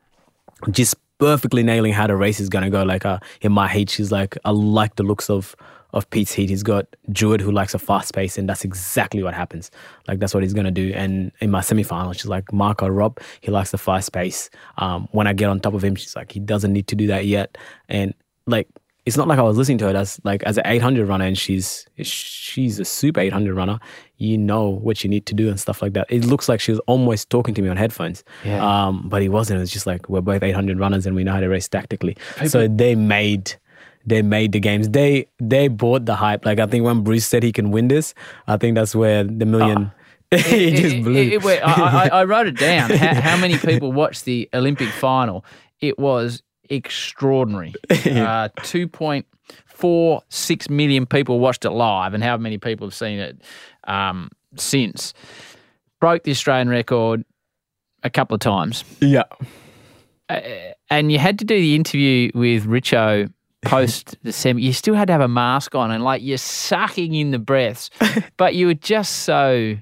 just 0.72 0.96
perfectly 1.20 1.64
nailing 1.64 1.94
how 1.94 2.08
the 2.08 2.16
race 2.16 2.40
is 2.40 2.50
gonna 2.50 2.70
go. 2.70 2.84
Like 2.84 3.06
uh, 3.06 3.20
in 3.42 3.52
my 3.52 3.68
heat, 3.68 3.90
she's 3.90 4.12
like, 4.12 4.38
I 4.46 4.52
like 4.52 4.96
the 4.96 5.04
looks 5.04 5.30
of 5.30 5.56
of 5.92 6.10
Pete's 6.10 6.34
heat. 6.34 6.50
He's 6.50 6.64
got 6.64 6.88
Jewett 7.12 7.40
who 7.40 7.52
likes 7.52 7.74
a 7.74 7.80
fast 7.80 8.16
pace, 8.16 8.38
and 8.38 8.50
that's 8.50 8.64
exactly 8.64 9.22
what 9.22 9.34
happens. 9.34 9.70
Like 10.08 10.20
that's 10.20 10.34
what 10.34 10.44
he's 10.44 10.54
gonna 10.54 10.72
do. 10.72 10.92
And 10.96 11.32
in 11.42 11.52
my 11.52 11.62
semi 11.62 11.84
final, 11.84 12.14
she's 12.14 12.28
like, 12.28 12.52
Marco 12.52 12.90
Arop, 12.90 13.20
he 13.42 13.52
likes 13.52 13.72
the 13.72 13.78
fast 13.78 14.14
pace. 14.14 14.50
Um, 14.78 15.08
when 15.12 15.28
I 15.28 15.34
get 15.34 15.50
on 15.50 15.60
top 15.60 15.74
of 15.74 15.84
him, 15.84 15.96
she's 15.96 16.16
like, 16.16 16.32
he 16.32 16.40
doesn't 16.40 16.72
need 16.72 16.88
to 16.88 16.96
do 16.96 17.08
that 17.08 17.26
yet. 17.26 17.58
And 17.90 18.14
like 18.48 18.68
it's 19.06 19.18
not 19.18 19.28
like 19.28 19.38
I 19.40 19.42
was 19.42 19.58
listening 19.58 19.78
to 19.80 19.90
her 19.92 19.96
as 19.98 20.20
like 20.24 20.44
as 20.44 20.58
an 20.58 20.64
800 20.66 21.08
runner, 21.08 21.26
and 21.26 21.38
she's 21.38 21.86
she's 22.02 22.80
a 22.80 22.86
super 22.86 23.20
800 23.20 23.54
runner. 23.54 23.80
You 24.18 24.38
know 24.38 24.70
what 24.70 25.04
you 25.04 25.10
need 25.10 25.26
to 25.26 25.34
do 25.34 25.50
and 25.50 25.60
stuff 25.60 25.82
like 25.82 25.94
that. 25.94 26.08
It 26.10 26.24
looks 26.26 26.48
like 26.48 26.60
she 26.62 26.72
was 26.72 26.80
almost 26.88 27.30
talking 27.30 27.54
to 27.56 27.62
me 27.62 27.68
on 27.70 27.76
headphones, 27.78 28.24
Yeah. 28.46 28.64
um, 28.88 29.10
but 29.10 29.22
he 29.22 29.28
wasn't. 29.30 29.58
It 29.58 29.62
was 29.62 29.72
just 29.72 29.86
like 29.86 30.08
we're 30.10 30.22
both 30.22 30.42
800 30.44 30.80
runners 30.80 31.06
and 31.06 31.16
we 31.16 31.24
know 31.24 31.34
how 31.34 31.42
to 31.42 31.48
race 31.50 31.68
tactically. 31.68 32.16
so 32.48 32.68
they 32.68 32.96
made 32.96 33.54
they 34.06 34.22
made 34.22 34.52
the 34.54 34.60
games. 34.60 34.90
They 34.90 35.28
they 35.40 35.68
bought 35.68 36.06
the 36.06 36.16
hype. 36.16 36.46
Like 36.46 36.60
I 36.60 36.68
think 36.68 36.86
when 36.86 37.02
Bruce 37.04 37.26
said 37.26 37.44
he 37.44 37.52
can 37.52 37.72
win 37.72 37.90
this, 37.90 38.14
I 38.48 38.58
think 38.58 38.76
that's 38.76 38.96
where 38.96 39.24
the 39.26 39.46
million. 39.46 39.92
he 40.32 40.72
just 40.72 40.96
It- 40.96 41.04
blew. 41.04 41.22
it- 41.22 41.34
it 41.46 41.64
I, 41.64 42.06
I, 42.06 42.08
I 42.20 42.24
wrote 42.24 42.48
it 42.48 42.58
down. 42.58 42.90
How, 43.04 43.14
how 43.22 43.38
many 43.38 43.58
people 43.58 43.92
watched 43.92 44.26
the 44.26 44.50
Olympic 44.54 44.88
final? 44.90 45.44
It 45.82 46.00
was 46.00 46.42
extraordinary. 46.76 47.74
Uh, 48.06 48.50
Two 48.64 48.88
point 48.88 49.26
four 49.66 50.22
six 50.30 50.70
million 50.70 51.06
people 51.06 51.40
watched 51.40 51.66
it 51.66 51.72
live, 51.72 52.14
and 52.14 52.24
how 52.24 52.38
many 52.38 52.58
people 52.58 52.88
have 52.88 52.94
seen 52.94 53.20
it 53.20 53.42
um, 53.86 54.30
since? 54.56 55.14
Broke 56.00 56.24
the 56.24 56.32
Australian 56.32 56.70
record 56.70 57.24
a 58.04 58.10
couple 58.10 58.36
of 58.36 58.42
times, 58.42 58.84
yeah, 59.00 59.24
and 60.90 61.12
you 61.12 61.20
had 61.20 61.40
to 61.40 61.46
do 61.46 61.56
the 61.56 61.76
interview 61.76 62.32
with 62.34 62.66
Richo 62.66 63.32
post 63.64 64.16
the 64.24 64.32
semi. 64.32 64.62
You 64.62 64.74
still 64.74 64.96
had 64.96 65.08
to 65.08 65.14
have 65.14 65.22
a 65.22 65.28
mask 65.28 65.76
on, 65.76 65.92
and 65.92 66.04
like 66.04 66.22
you're 66.22 66.38
sucking 66.38 67.14
in 67.14 67.32
the 67.32 67.40
breaths, 67.40 67.90
but 68.38 68.56
you 68.56 68.68
were 68.68 68.74
just 68.74 69.24
so. 69.24 69.76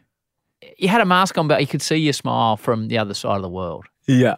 You 0.78 0.88
had 0.88 1.02
a 1.02 1.06
mask 1.06 1.38
on, 1.38 1.48
but 1.48 1.62
you 1.62 1.68
could 1.68 1.82
see 1.82 1.98
your 1.98 2.14
smile 2.14 2.58
from 2.58 2.88
the 2.88 2.98
other 2.98 3.14
side 3.14 3.36
of 3.36 3.42
the 3.42 3.50
world. 3.50 3.86
yeah, 4.08 4.36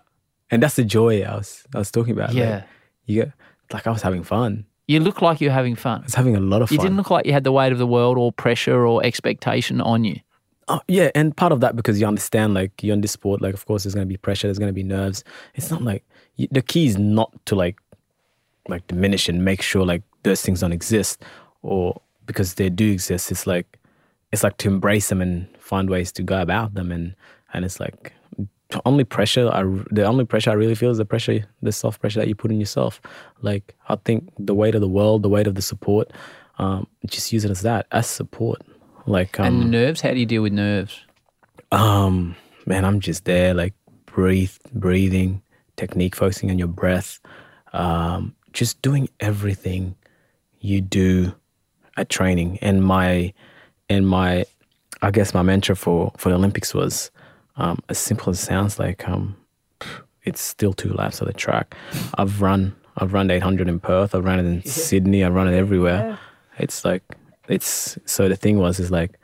and 0.54 0.64
that's 0.64 0.76
the 0.76 0.84
joy 0.86 1.22
I 1.24 1.36
was 1.36 1.64
I 1.76 1.80
was 1.80 1.92
talking 1.92 2.14
about. 2.14 2.30
Like, 2.30 2.38
Yeah. 2.38 2.64
you 3.06 3.24
get 3.24 3.32
like 3.74 3.88
I 3.88 3.92
was 3.92 4.02
having 4.02 4.24
fun. 4.24 4.66
You 4.88 5.00
look 5.00 5.22
like 5.22 5.40
you're 5.42 5.52
having 5.52 5.76
fun. 5.76 6.02
I 6.02 6.04
was 6.04 6.16
having 6.16 6.36
a 6.36 6.40
lot 6.42 6.62
of 6.62 6.70
fun. 6.70 6.76
You 6.76 6.82
didn't 6.82 6.98
look 6.98 7.10
like 7.10 7.26
you 7.26 7.34
had 7.34 7.44
the 7.46 7.52
weight 7.52 7.72
of 7.72 7.78
the 7.78 7.88
world 7.88 8.18
or 8.18 8.32
pressure 8.32 8.86
or 8.86 9.04
expectation 9.06 9.80
on 9.82 10.04
you. 10.04 10.20
Oh, 10.68 10.80
yeah, 10.88 11.10
and 11.16 11.36
part 11.36 11.52
of 11.52 11.60
that 11.62 11.76
because 11.76 12.00
you 12.00 12.08
understand, 12.08 12.54
like 12.54 12.72
you're 12.84 12.94
in 12.94 13.02
this 13.02 13.12
sport, 13.12 13.42
like 13.42 13.54
of 13.54 13.66
course 13.66 13.84
there's 13.84 13.94
gonna 13.96 14.06
be 14.06 14.18
pressure, 14.18 14.48
there's 14.48 14.60
gonna 14.60 14.72
be 14.74 14.84
nerves. 14.84 15.24
It's 15.56 15.70
not 15.72 15.82
like 15.82 16.04
y- 16.38 16.48
the 16.52 16.62
key 16.62 16.86
is 16.88 16.98
not 16.98 17.32
to 17.48 17.56
like, 17.56 17.78
like 18.70 18.86
diminish 18.88 19.28
and 19.30 19.44
make 19.44 19.62
sure 19.62 19.86
like 19.86 20.04
those 20.24 20.42
things 20.42 20.62
don't 20.62 20.72
exist, 20.72 21.22
or 21.64 22.02
because 22.26 22.54
they 22.56 22.70
do 22.70 22.92
exist. 22.92 23.32
It's 23.32 23.46
like, 23.48 23.78
it's 24.32 24.44
like 24.44 24.58
to 24.58 24.70
embrace 24.70 25.10
them 25.10 25.22
and 25.22 25.48
find 25.60 25.90
ways 25.90 26.12
to 26.14 26.24
go 26.24 26.42
about 26.42 26.74
them, 26.76 26.92
and 26.92 27.16
and 27.54 27.66
it's 27.66 27.80
like 27.80 28.14
only 28.86 29.04
pressure 29.04 29.50
I 29.52 29.64
the 29.92 30.06
only 30.06 30.26
pressure 30.26 30.52
I 30.52 30.54
really 30.54 30.76
feel 30.76 30.92
is 30.92 30.98
the 30.98 31.06
pressure, 31.06 31.46
the 31.62 31.72
soft 31.72 32.02
pressure 32.02 32.20
that 32.20 32.28
you 32.28 32.36
put 32.36 32.52
on 32.52 32.60
yourself. 32.60 33.02
Like 33.42 33.76
I 33.90 33.96
think 34.06 34.32
the 34.38 34.56
weight 34.56 34.76
of 34.76 34.82
the 34.82 34.88
world, 34.88 35.24
the 35.24 35.30
weight 35.30 35.48
of 35.48 35.56
the 35.56 35.62
support, 35.62 36.12
um, 36.58 36.88
just 37.06 37.32
use 37.34 37.46
it 37.46 37.52
as 37.52 37.62
that 37.62 37.88
as 37.92 38.08
support. 38.08 38.62
Like 39.06 39.40
um, 39.40 39.46
And 39.46 39.62
the 39.62 39.66
nerves, 39.66 40.02
how 40.02 40.12
do 40.12 40.20
you 40.20 40.26
deal 40.26 40.42
with 40.42 40.54
nerves? 40.54 41.06
um, 41.72 42.36
man, 42.66 42.86
I'm 42.86 43.00
just 43.00 43.26
there, 43.26 43.54
like 43.54 43.74
breathe, 44.06 44.56
breathing, 44.74 45.42
technique, 45.76 46.16
focusing 46.16 46.52
on 46.52 46.60
your 46.60 46.68
breath, 46.68 47.20
um, 47.74 48.36
just 48.54 48.82
doing 48.82 49.10
everything 49.20 49.96
you 50.60 50.82
do 50.82 51.34
at 51.98 52.10
training. 52.10 52.60
And 52.62 52.84
my, 52.84 53.34
and 53.90 54.08
my, 54.08 54.46
I 55.02 55.12
guess 55.12 55.34
my 55.34 55.42
mantra 55.42 55.76
for 55.76 56.12
for 56.18 56.30
the 56.30 56.36
Olympics 56.36 56.74
was 56.74 57.12
um, 57.58 57.80
as 57.90 57.98
simple 57.98 58.30
as 58.32 58.42
it 58.42 58.46
sounds 58.46 58.80
like. 58.80 59.08
Um, 59.08 59.36
it's 60.24 60.42
still 60.42 60.74
two 60.74 60.94
laps 60.94 61.20
of 61.22 61.28
the 61.28 61.34
track. 61.34 61.76
I've 62.18 62.42
run, 62.42 62.76
I've 62.98 63.14
run 63.14 63.30
800 63.30 63.68
in 63.68 63.80
Perth. 63.80 64.16
I've 64.16 64.24
run 64.26 64.40
it 64.40 64.46
in 64.46 64.64
Sydney. 64.66 65.24
I've 65.24 65.34
run 65.34 65.48
it 65.52 65.56
everywhere. 65.58 66.18
It's 66.58 66.86
like 66.86 67.04
it's 67.50 67.98
so 68.06 68.30
the 68.30 68.36
thing 68.36 68.58
was 68.58 68.80
is 68.80 68.90
like 68.92 69.20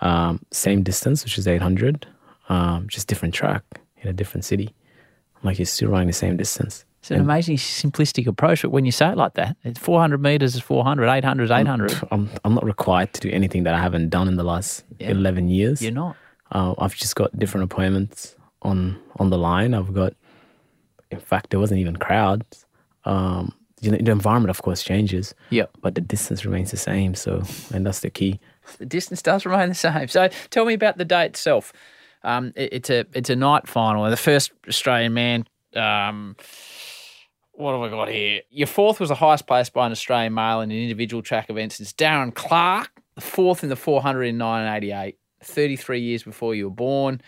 um, 0.00 0.40
same 0.52 0.82
distance, 0.82 1.24
which 1.24 1.38
is 1.38 1.48
800, 1.48 2.06
um, 2.48 2.86
just 2.88 3.08
different 3.08 3.34
track 3.34 3.62
in 4.02 4.08
a 4.08 4.12
different 4.12 4.44
city. 4.44 4.74
Like 5.42 5.58
you're 5.58 5.66
still 5.66 5.90
running 5.90 6.06
the 6.06 6.12
same 6.12 6.36
distance. 6.36 6.84
It's 7.00 7.10
an 7.12 7.20
amazing 7.20 7.56
simplistic 7.56 8.26
approach, 8.26 8.62
but 8.62 8.70
when 8.70 8.84
you 8.84 8.90
say 8.92 9.08
it 9.10 9.16
like 9.16 9.34
that, 9.34 9.56
it's 9.64 9.78
400 9.78 10.20
meters 10.20 10.54
is 10.56 10.60
400, 10.60 11.08
800 11.08 11.44
is 11.44 11.50
800. 11.50 11.94
I'm 12.10 12.28
I'm 12.44 12.54
not 12.54 12.64
required 12.64 13.12
to 13.14 13.20
do 13.20 13.30
anything 13.30 13.62
that 13.64 13.74
I 13.74 13.80
haven't 13.80 14.08
done 14.10 14.28
in 14.28 14.36
the 14.36 14.42
last 14.44 14.84
Yeah. 14.98 15.10
11 15.10 15.48
years. 15.48 15.80
You're 15.82 15.92
not. 15.92 16.16
Uh, 16.52 16.74
I've 16.78 16.94
just 16.94 17.16
got 17.16 17.36
different 17.38 17.64
appointments 17.64 18.36
on 18.62 18.98
on 19.18 19.30
the 19.30 19.38
line. 19.38 19.74
I've 19.74 19.92
got, 19.94 20.14
in 21.10 21.18
fact, 21.20 21.50
there 21.50 21.60
wasn't 21.60 21.80
even 21.80 21.96
crowds. 21.96 22.66
Um, 23.04 23.52
you 23.80 23.90
know, 23.90 23.98
the 23.98 24.10
environment, 24.10 24.50
of 24.50 24.62
course, 24.62 24.82
changes, 24.82 25.34
Yep. 25.50 25.70
but 25.82 25.94
the 25.94 26.00
distance 26.00 26.44
remains 26.44 26.70
the 26.70 26.76
same. 26.78 27.14
So, 27.14 27.42
and 27.74 27.84
that's 27.86 28.00
the 28.00 28.10
key. 28.10 28.40
The 28.78 28.86
distance 28.86 29.20
does 29.22 29.44
remain 29.44 29.68
the 29.68 29.74
same. 29.74 30.08
So 30.08 30.28
tell 30.50 30.64
me 30.64 30.74
about 30.74 30.96
the 30.98 31.04
day 31.04 31.26
itself. 31.26 31.72
Um, 32.24 32.52
it- 32.56 32.72
it's 32.72 32.90
a 32.90 33.04
it's 33.12 33.30
a 33.30 33.36
night 33.36 33.68
final. 33.68 34.08
The 34.10 34.16
first 34.16 34.52
Australian 34.68 35.14
man. 35.14 35.46
Um, 35.74 36.36
what 37.52 37.72
have 37.72 37.80
I 37.82 37.88
got 37.88 38.08
here? 38.08 38.40
Your 38.50 38.66
fourth 38.66 38.98
was 39.00 39.08
the 39.08 39.14
highest 39.14 39.46
placed 39.46 39.72
by 39.72 39.86
an 39.86 39.92
Australian 39.92 40.34
male 40.34 40.60
in 40.60 40.70
an 40.70 40.76
individual 40.76 41.22
track 41.22 41.48
event 41.50 41.72
since 41.72 41.92
Darren 41.92 42.34
Clark, 42.34 42.90
the 43.14 43.20
fourth 43.22 43.62
in 43.62 43.68
the 43.70 43.76
400 43.76 44.24
in 44.24 44.38
1988, 44.38 45.16
33 45.42 46.00
years 46.00 46.22
before 46.22 46.54
you 46.54 46.68
were 46.68 46.74
born. 46.74 47.20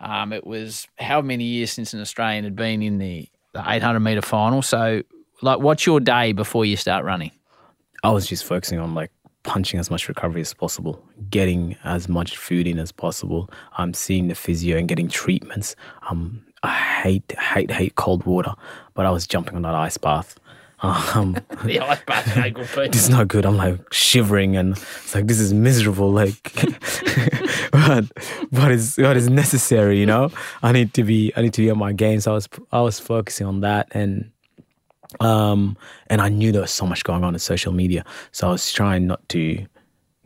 Um, 0.00 0.32
it 0.32 0.46
was 0.46 0.86
how 0.98 1.20
many 1.20 1.44
years 1.44 1.72
since 1.72 1.94
an 1.94 2.00
Australian 2.00 2.44
had 2.44 2.56
been 2.56 2.82
in 2.82 2.98
the, 2.98 3.28
the 3.52 3.62
800 3.66 4.00
meter 4.00 4.22
final. 4.22 4.62
So, 4.62 5.02
like, 5.42 5.60
what's 5.60 5.86
your 5.86 6.00
day 6.00 6.32
before 6.32 6.64
you 6.64 6.76
start 6.76 7.04
running? 7.04 7.30
I 8.02 8.10
was 8.10 8.26
just 8.26 8.44
focusing 8.44 8.78
on 8.78 8.94
like 8.94 9.10
punching 9.42 9.78
as 9.78 9.90
much 9.90 10.08
recovery 10.08 10.40
as 10.40 10.52
possible, 10.52 11.02
getting 11.30 11.76
as 11.84 12.08
much 12.08 12.36
food 12.36 12.66
in 12.66 12.78
as 12.78 12.92
possible. 12.92 13.48
I'm 13.78 13.94
seeing 13.94 14.28
the 14.28 14.34
physio 14.34 14.76
and 14.76 14.88
getting 14.88 15.08
treatments. 15.08 15.76
Um, 16.10 16.44
I 16.62 16.74
hate, 16.74 17.32
hate, 17.38 17.70
hate 17.70 17.94
cold 17.94 18.26
water, 18.26 18.52
but 18.94 19.06
I 19.06 19.10
was 19.10 19.26
jumping 19.26 19.54
on 19.54 19.62
that 19.62 19.74
ice 19.74 19.96
bath. 19.96 20.38
Um, 20.82 21.36
The 21.64 21.80
ice 21.80 22.02
bath 22.06 22.36
ain't 22.36 22.54
good 22.54 22.92
this 22.92 23.04
is 23.04 23.08
not 23.08 23.28
good. 23.28 23.46
I'm 23.46 23.56
like 23.56 23.92
shivering 23.92 24.56
and 24.56 24.76
it's 24.76 25.14
like 25.14 25.26
this 25.26 25.40
is 25.40 25.54
miserable. 25.54 26.10
Like, 26.10 26.52
but 27.72 28.04
but 28.52 28.72
it's 28.72 28.98
what 28.98 29.16
is 29.16 29.30
necessary, 29.30 29.98
you 29.98 30.06
know. 30.06 30.30
I 30.62 30.72
need 30.72 30.92
to 30.94 31.02
be 31.02 31.32
I 31.36 31.42
need 31.42 31.54
to 31.54 31.62
be 31.62 31.70
on 31.70 31.78
my 31.78 31.92
game. 31.92 32.20
So 32.20 32.32
I 32.32 32.34
was 32.34 32.48
I 32.72 32.80
was 32.82 33.00
focusing 33.00 33.46
on 33.46 33.60
that 33.60 33.88
and 33.92 34.30
um 35.20 35.76
and 36.08 36.20
I 36.20 36.28
knew 36.28 36.52
there 36.52 36.60
was 36.62 36.72
so 36.72 36.86
much 36.86 37.04
going 37.04 37.24
on 37.24 37.34
in 37.34 37.38
social 37.38 37.72
media. 37.72 38.04
So 38.32 38.48
I 38.48 38.50
was 38.50 38.70
trying 38.70 39.06
not 39.06 39.26
to 39.30 39.64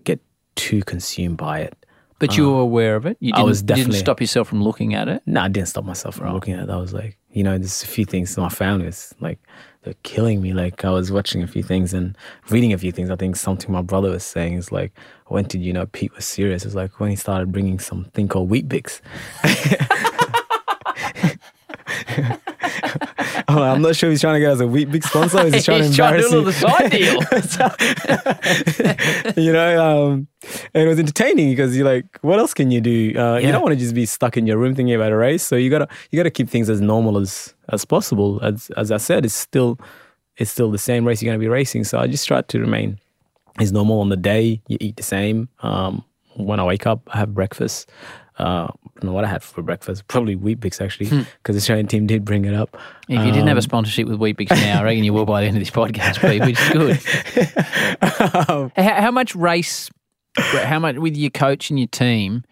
get 0.04 0.21
too 0.57 0.83
consumed 0.83 1.37
by 1.37 1.61
it. 1.61 1.76
But 2.19 2.37
you 2.37 2.52
were 2.52 2.61
aware 2.61 2.97
of 2.97 3.07
it. 3.07 3.16
You 3.21 3.33
didn't, 3.33 3.47
was 3.47 3.61
you 3.62 3.66
didn't 3.66 3.92
stop 3.95 4.21
yourself 4.21 4.47
from 4.49 4.62
looking 4.62 4.92
at 4.95 5.09
it. 5.09 5.23
No, 5.25 5.40
I 5.40 5.49
didn't 5.49 5.69
stop 5.69 5.85
myself 5.85 6.16
from 6.16 6.35
looking 6.35 6.52
at 6.52 6.64
it. 6.64 6.71
I 6.71 6.76
was 6.76 6.92
like, 6.92 7.16
you 7.30 7.42
know, 7.42 7.57
there's 7.57 7.83
a 7.83 7.87
few 7.87 8.04
things 8.04 8.37
my 8.37 8.50
family 8.50 8.88
is 8.88 9.14
like 9.21 9.38
they're 9.82 9.94
killing 10.02 10.42
me. 10.42 10.52
Like 10.52 10.84
I 10.84 10.90
was 10.90 11.10
watching 11.10 11.42
a 11.42 11.46
few 11.46 11.62
things 11.62 11.94
and 11.94 12.16
reading 12.50 12.72
a 12.72 12.78
few 12.78 12.92
things. 12.92 13.10
I 13.10 13.16
think 13.16 13.37
something 13.37 13.72
my 13.72 13.82
brother 13.82 14.10
was 14.10 14.25
saying 14.25 14.54
is 14.54 14.72
like, 14.72 14.92
when 15.26 15.44
did 15.44 15.62
you 15.62 15.72
know 15.72 15.87
Pete 15.87 16.14
was 16.14 16.25
serious? 16.25 16.64
It's 16.64 16.75
like 16.75 17.00
when 17.00 17.10
he 17.10 17.16
started 17.16 17.52
bringing 17.52 17.78
something 17.78 18.28
called 18.28 18.50
Weet-Bix. 18.50 19.00
I'm, 23.50 23.57
like, 23.59 23.75
I'm 23.76 23.83
not 23.83 23.97
sure 23.97 24.09
if 24.09 24.12
he's 24.14 24.21
trying 24.21 24.35
to 24.35 24.40
get 24.40 24.52
us 24.52 24.61
a 24.61 24.64
Bix 24.64 25.04
sponsor. 25.04 25.38
Or 25.38 25.47
is 25.47 25.54
he 25.54 25.62
trying 25.69 25.83
He's 25.83 25.90
to 25.90 25.97
trying 25.97 26.21
to 26.21 26.26
embarrass 26.26 26.30
do 26.30 26.49
a 26.49 26.52
side 26.52 26.90
deal. 29.35 29.37
you 29.45 29.52
know, 29.52 29.85
um, 29.85 30.26
and 30.75 30.85
it 30.85 30.88
was 30.88 30.99
entertaining 30.99 31.50
because 31.50 31.76
you're 31.76 31.87
like, 31.87 32.19
what 32.23 32.38
else 32.38 32.54
can 32.54 32.71
you 32.71 32.80
do? 32.80 33.14
Uh, 33.16 33.37
You 33.38 33.52
don't 33.52 33.62
want 33.62 33.73
to 33.73 33.78
just 33.78 33.95
be 33.95 34.07
stuck 34.07 34.37
in 34.37 34.47
your 34.47 34.59
room 34.59 34.75
thinking 34.75 34.95
about 34.95 35.12
a 35.12 35.16
race. 35.16 35.42
So 35.42 35.57
you 35.57 35.71
gotta 35.71 35.88
you 36.11 36.19
gotta 36.19 36.30
keep 36.30 36.49
things 36.49 36.71
as 36.71 36.80
normal 36.80 37.19
as 37.19 37.54
as 37.71 37.85
possible. 37.85 38.40
As 38.42 38.71
as 38.76 38.90
I 38.90 38.97
said, 38.99 39.25
it's 39.25 39.35
still 39.35 39.78
it's 40.37 40.50
still 40.50 40.71
the 40.71 40.78
same 40.78 41.07
race 41.07 41.23
you're 41.23 41.30
gonna 41.33 41.40
be 41.40 41.49
racing. 41.49 41.85
So 41.85 41.99
I 41.99 42.07
just 42.07 42.26
tried 42.26 42.49
to 42.49 42.61
remain 42.61 42.99
as 43.59 43.73
normal 43.73 44.00
on 44.00 44.09
the 44.09 44.16
day. 44.16 44.61
You 44.69 44.78
eat 44.80 44.97
the 44.97 45.02
same. 45.02 45.49
Um, 45.61 46.04
when 46.37 46.61
I 46.61 46.64
wake 46.64 46.87
up, 46.87 47.02
I 47.12 47.19
have 47.19 47.35
breakfast. 47.35 47.90
Uh, 48.40 48.68
I 48.73 49.00
don't 49.00 49.04
know 49.04 49.12
what 49.12 49.25
I 49.25 49.28
had 49.28 49.42
for 49.42 49.62
breakfast. 49.62 50.09
Probably 50.09 50.35
Weet-Bix 50.35 50.80
actually, 50.80 51.09
hmm. 51.09 51.23
because 51.42 51.56
the 51.56 51.61
Australian 51.61 51.87
team 51.87 52.06
did 52.06 52.25
bring 52.25 52.47
it 52.47 52.54
up. 52.54 52.76
If 53.09 53.25
you 53.25 53.32
didn't 53.32 53.49
have 53.49 53.56
a 53.56 53.59
um, 53.59 53.62
sponsorship 53.62 54.09
with 54.09 54.18
Weet 54.18 54.37
Weet-Bix 54.37 54.50
now, 54.50 54.80
I 54.80 54.85
reckon 54.85 55.04
you 55.04 55.12
will 55.12 55.26
by 55.26 55.42
the 55.42 55.49
end 55.49 55.56
of 55.56 55.61
this 55.61 55.70
podcast, 55.70 56.20
Pete, 56.20 56.40
which 56.40 56.61
is 56.61 56.70
good. 56.70 57.00
Um, 58.49 58.73
how, 58.76 59.02
how 59.02 59.11
much 59.11 59.35
race, 59.35 59.90
how 60.37 60.78
much 60.78 60.97
with 60.97 61.16
your 61.16 61.30
coach 61.30 61.70
and 61.70 61.78
your 61.78 61.88
team, 61.88 62.44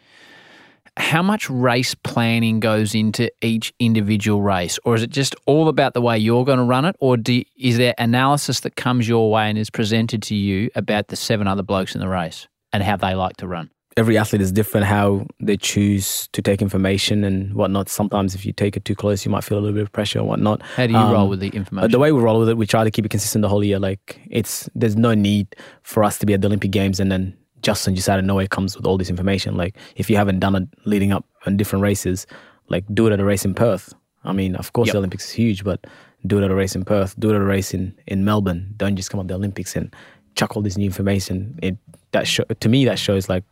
how 0.98 1.22
much 1.22 1.48
race 1.48 1.94
planning 1.94 2.60
goes 2.60 2.94
into 2.94 3.30
each 3.40 3.72
individual 3.78 4.42
race, 4.42 4.78
or 4.84 4.94
is 4.94 5.02
it 5.02 5.10
just 5.10 5.34
all 5.46 5.68
about 5.68 5.94
the 5.94 6.00
way 6.00 6.18
you're 6.18 6.44
going 6.44 6.58
to 6.58 6.64
run 6.64 6.84
it, 6.84 6.96
or 7.00 7.16
do, 7.16 7.42
is 7.56 7.78
there 7.78 7.94
analysis 7.98 8.60
that 8.60 8.76
comes 8.76 9.08
your 9.08 9.30
way 9.30 9.48
and 9.48 9.58
is 9.58 9.70
presented 9.70 10.22
to 10.22 10.34
you 10.34 10.70
about 10.74 11.08
the 11.08 11.16
seven 11.16 11.46
other 11.46 11.62
blokes 11.62 11.94
in 11.94 12.00
the 12.00 12.08
race 12.08 12.48
and 12.72 12.82
how 12.82 12.96
they 12.96 13.14
like 13.14 13.36
to 13.38 13.46
run? 13.46 13.70
Every 13.98 14.16
athlete 14.16 14.40
is 14.40 14.52
different 14.52 14.86
how 14.86 15.26
they 15.40 15.56
choose 15.56 16.28
to 16.32 16.40
take 16.40 16.62
information 16.62 17.24
and 17.24 17.54
whatnot. 17.54 17.88
Sometimes 17.88 18.34
if 18.34 18.46
you 18.46 18.52
take 18.52 18.76
it 18.76 18.84
too 18.84 18.94
close, 18.94 19.24
you 19.24 19.30
might 19.30 19.44
feel 19.44 19.58
a 19.58 19.60
little 19.60 19.74
bit 19.74 19.82
of 19.82 19.92
pressure 19.92 20.18
and 20.20 20.28
whatnot. 20.28 20.62
How 20.62 20.86
do 20.86 20.92
you 20.92 20.98
um, 20.98 21.12
roll 21.12 21.28
with 21.28 21.40
the 21.40 21.48
information? 21.48 21.90
The 21.90 21.98
way 21.98 22.12
we 22.12 22.20
roll 22.20 22.40
with 22.40 22.48
it, 22.48 22.56
we 22.56 22.66
try 22.66 22.84
to 22.84 22.90
keep 22.90 23.04
it 23.04 23.10
consistent 23.10 23.42
the 23.42 23.48
whole 23.48 23.64
year. 23.64 23.78
Like 23.78 24.20
it's 24.30 24.68
there's 24.74 24.96
no 24.96 25.14
need 25.14 25.54
for 25.82 26.04
us 26.04 26.18
to 26.18 26.26
be 26.26 26.34
at 26.34 26.40
the 26.40 26.46
Olympic 26.46 26.70
Games 26.70 27.00
and 27.00 27.10
then 27.10 27.36
Justin 27.62 27.94
just 27.96 28.08
out 28.08 28.18
of 28.18 28.24
nowhere 28.24 28.46
comes 28.46 28.76
with 28.76 28.86
all 28.86 28.96
this 28.96 29.10
information. 29.10 29.56
Like 29.56 29.76
if 29.96 30.08
you 30.08 30.16
haven't 30.16 30.38
done 30.38 30.54
it 30.54 30.68
leading 30.84 31.12
up 31.12 31.24
on 31.46 31.56
different 31.56 31.82
races, 31.82 32.26
like 32.68 32.84
do 32.94 33.06
it 33.06 33.12
at 33.12 33.20
a 33.20 33.24
race 33.24 33.44
in 33.44 33.54
Perth. 33.54 33.92
I 34.24 34.32
mean, 34.32 34.54
of 34.56 34.72
course 34.72 34.88
yep. 34.88 34.92
the 34.92 34.98
Olympics 34.98 35.26
is 35.26 35.32
huge, 35.32 35.64
but 35.64 35.86
do 36.26 36.38
it 36.38 36.44
at 36.44 36.50
a 36.50 36.54
race 36.54 36.74
in 36.74 36.84
Perth, 36.84 37.18
do 37.18 37.30
it 37.30 37.34
at 37.34 37.40
a 37.40 37.44
race 37.44 37.74
in, 37.74 37.96
in 38.06 38.24
Melbourne. 38.24 38.74
Don't 38.76 38.96
just 38.96 39.10
come 39.10 39.20
at 39.20 39.28
the 39.28 39.34
Olympics 39.34 39.76
and 39.76 39.94
chuck 40.34 40.56
all 40.56 40.62
this 40.62 40.76
new 40.76 40.86
information. 40.86 41.58
It 41.62 41.76
that 42.12 42.26
show, 42.26 42.44
to 42.44 42.68
me 42.68 42.84
that 42.86 42.98
shows 42.98 43.28
like 43.28 43.44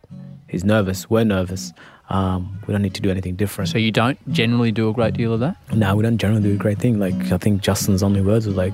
he's 0.49 0.65
nervous. 0.65 1.09
We're 1.11 1.25
nervous. 1.25 1.73
Um, 2.09 2.61
we 2.67 2.73
don't 2.73 2.83
need 2.83 2.95
to 2.95 3.03
do 3.03 3.11
anything 3.11 3.35
different. 3.35 3.71
So 3.71 3.79
you 3.79 3.91
don't 3.91 4.19
generally 4.33 4.71
do 4.71 4.89
a 4.89 4.93
great 4.93 5.15
deal 5.15 5.33
of 5.33 5.41
that? 5.41 5.57
No, 5.75 5.97
we 5.97 6.03
don't 6.03 6.19
generally 6.19 6.43
do 6.43 6.55
a 6.55 6.57
great 6.57 6.79
thing. 6.79 6.99
Like 6.99 7.15
I 7.33 7.39
think 7.39 7.63
Justin's 7.63 8.03
only 8.03 8.23
words 8.23 8.47
was 8.47 8.57
like, 8.57 8.73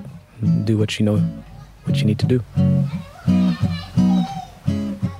"Do 0.65 0.77
what 0.77 0.99
you 0.99 1.05
know, 1.05 1.17
what 1.85 1.97
you 1.97 2.05
need 2.05 2.19
to 2.19 2.25
do." 2.25 2.43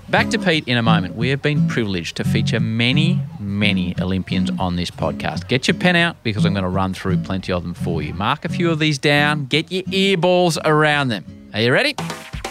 Back 0.09 0.29
to 0.29 0.37
Pete 0.37 0.67
in 0.67 0.77
a 0.77 0.83
moment. 0.83 1.15
We 1.15 1.29
have 1.29 1.41
been 1.41 1.67
privileged 1.67 2.17
to 2.17 2.23
feature 2.23 2.59
many, 2.59 3.19
many 3.39 3.95
Olympians 3.99 4.51
on 4.59 4.75
this 4.75 4.91
podcast. 4.91 5.47
Get 5.47 5.67
your 5.67 5.73
pen 5.73 5.95
out 5.95 6.21
because 6.21 6.45
I'm 6.45 6.53
going 6.53 6.61
to 6.61 6.69
run 6.69 6.93
through 6.93 7.17
plenty 7.23 7.51
of 7.51 7.63
them 7.63 7.73
for 7.73 8.03
you. 8.03 8.13
Mark 8.13 8.45
a 8.45 8.49
few 8.49 8.69
of 8.69 8.77
these 8.77 8.99
down. 8.99 9.45
Get 9.47 9.71
your 9.71 9.81
earballs 9.85 10.59
around 10.65 11.07
them. 11.07 11.25
Are 11.55 11.61
you 11.61 11.73
ready? 11.73 11.95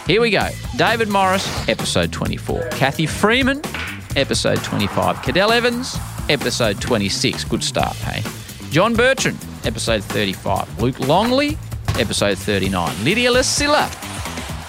Here 0.05 0.19
we 0.19 0.29
go. 0.29 0.49
David 0.75 1.07
Morris, 1.07 1.47
episode 1.69 2.11
24. 2.11 2.67
Cathy 2.71 3.05
Freeman, 3.05 3.61
episode 4.15 4.63
25. 4.63 5.17
Cadel 5.17 5.51
Evans, 5.51 5.97
episode 6.29 6.79
26. 6.81 7.45
Good 7.45 7.63
start, 7.63 7.95
hey? 7.97 8.21
John 8.69 8.93
Bertrand, 8.93 9.37
episode 9.65 10.03
35. 10.03 10.81
Luke 10.81 10.99
Longley, 11.01 11.57
episode 11.99 12.37
39. 12.37 13.03
Lydia 13.03 13.31
Lassila, 13.31 13.85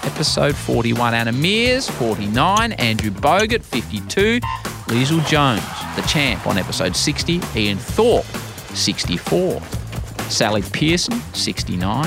episode 0.05 0.55
41. 0.55 1.13
Anna 1.13 1.31
Meares, 1.31 1.89
49. 1.91 2.73
Andrew 2.73 3.11
Bogut, 3.11 3.63
52. 3.63 4.39
Leisel 4.87 5.25
Jones, 5.27 5.63
the 5.95 6.03
champ, 6.07 6.45
on 6.45 6.57
episode 6.57 6.95
60. 6.95 7.41
Ian 7.55 7.77
Thorpe, 7.77 8.25
64. 8.75 9.61
Sally 10.29 10.61
Pearson, 10.61 11.19
69. 11.33 12.05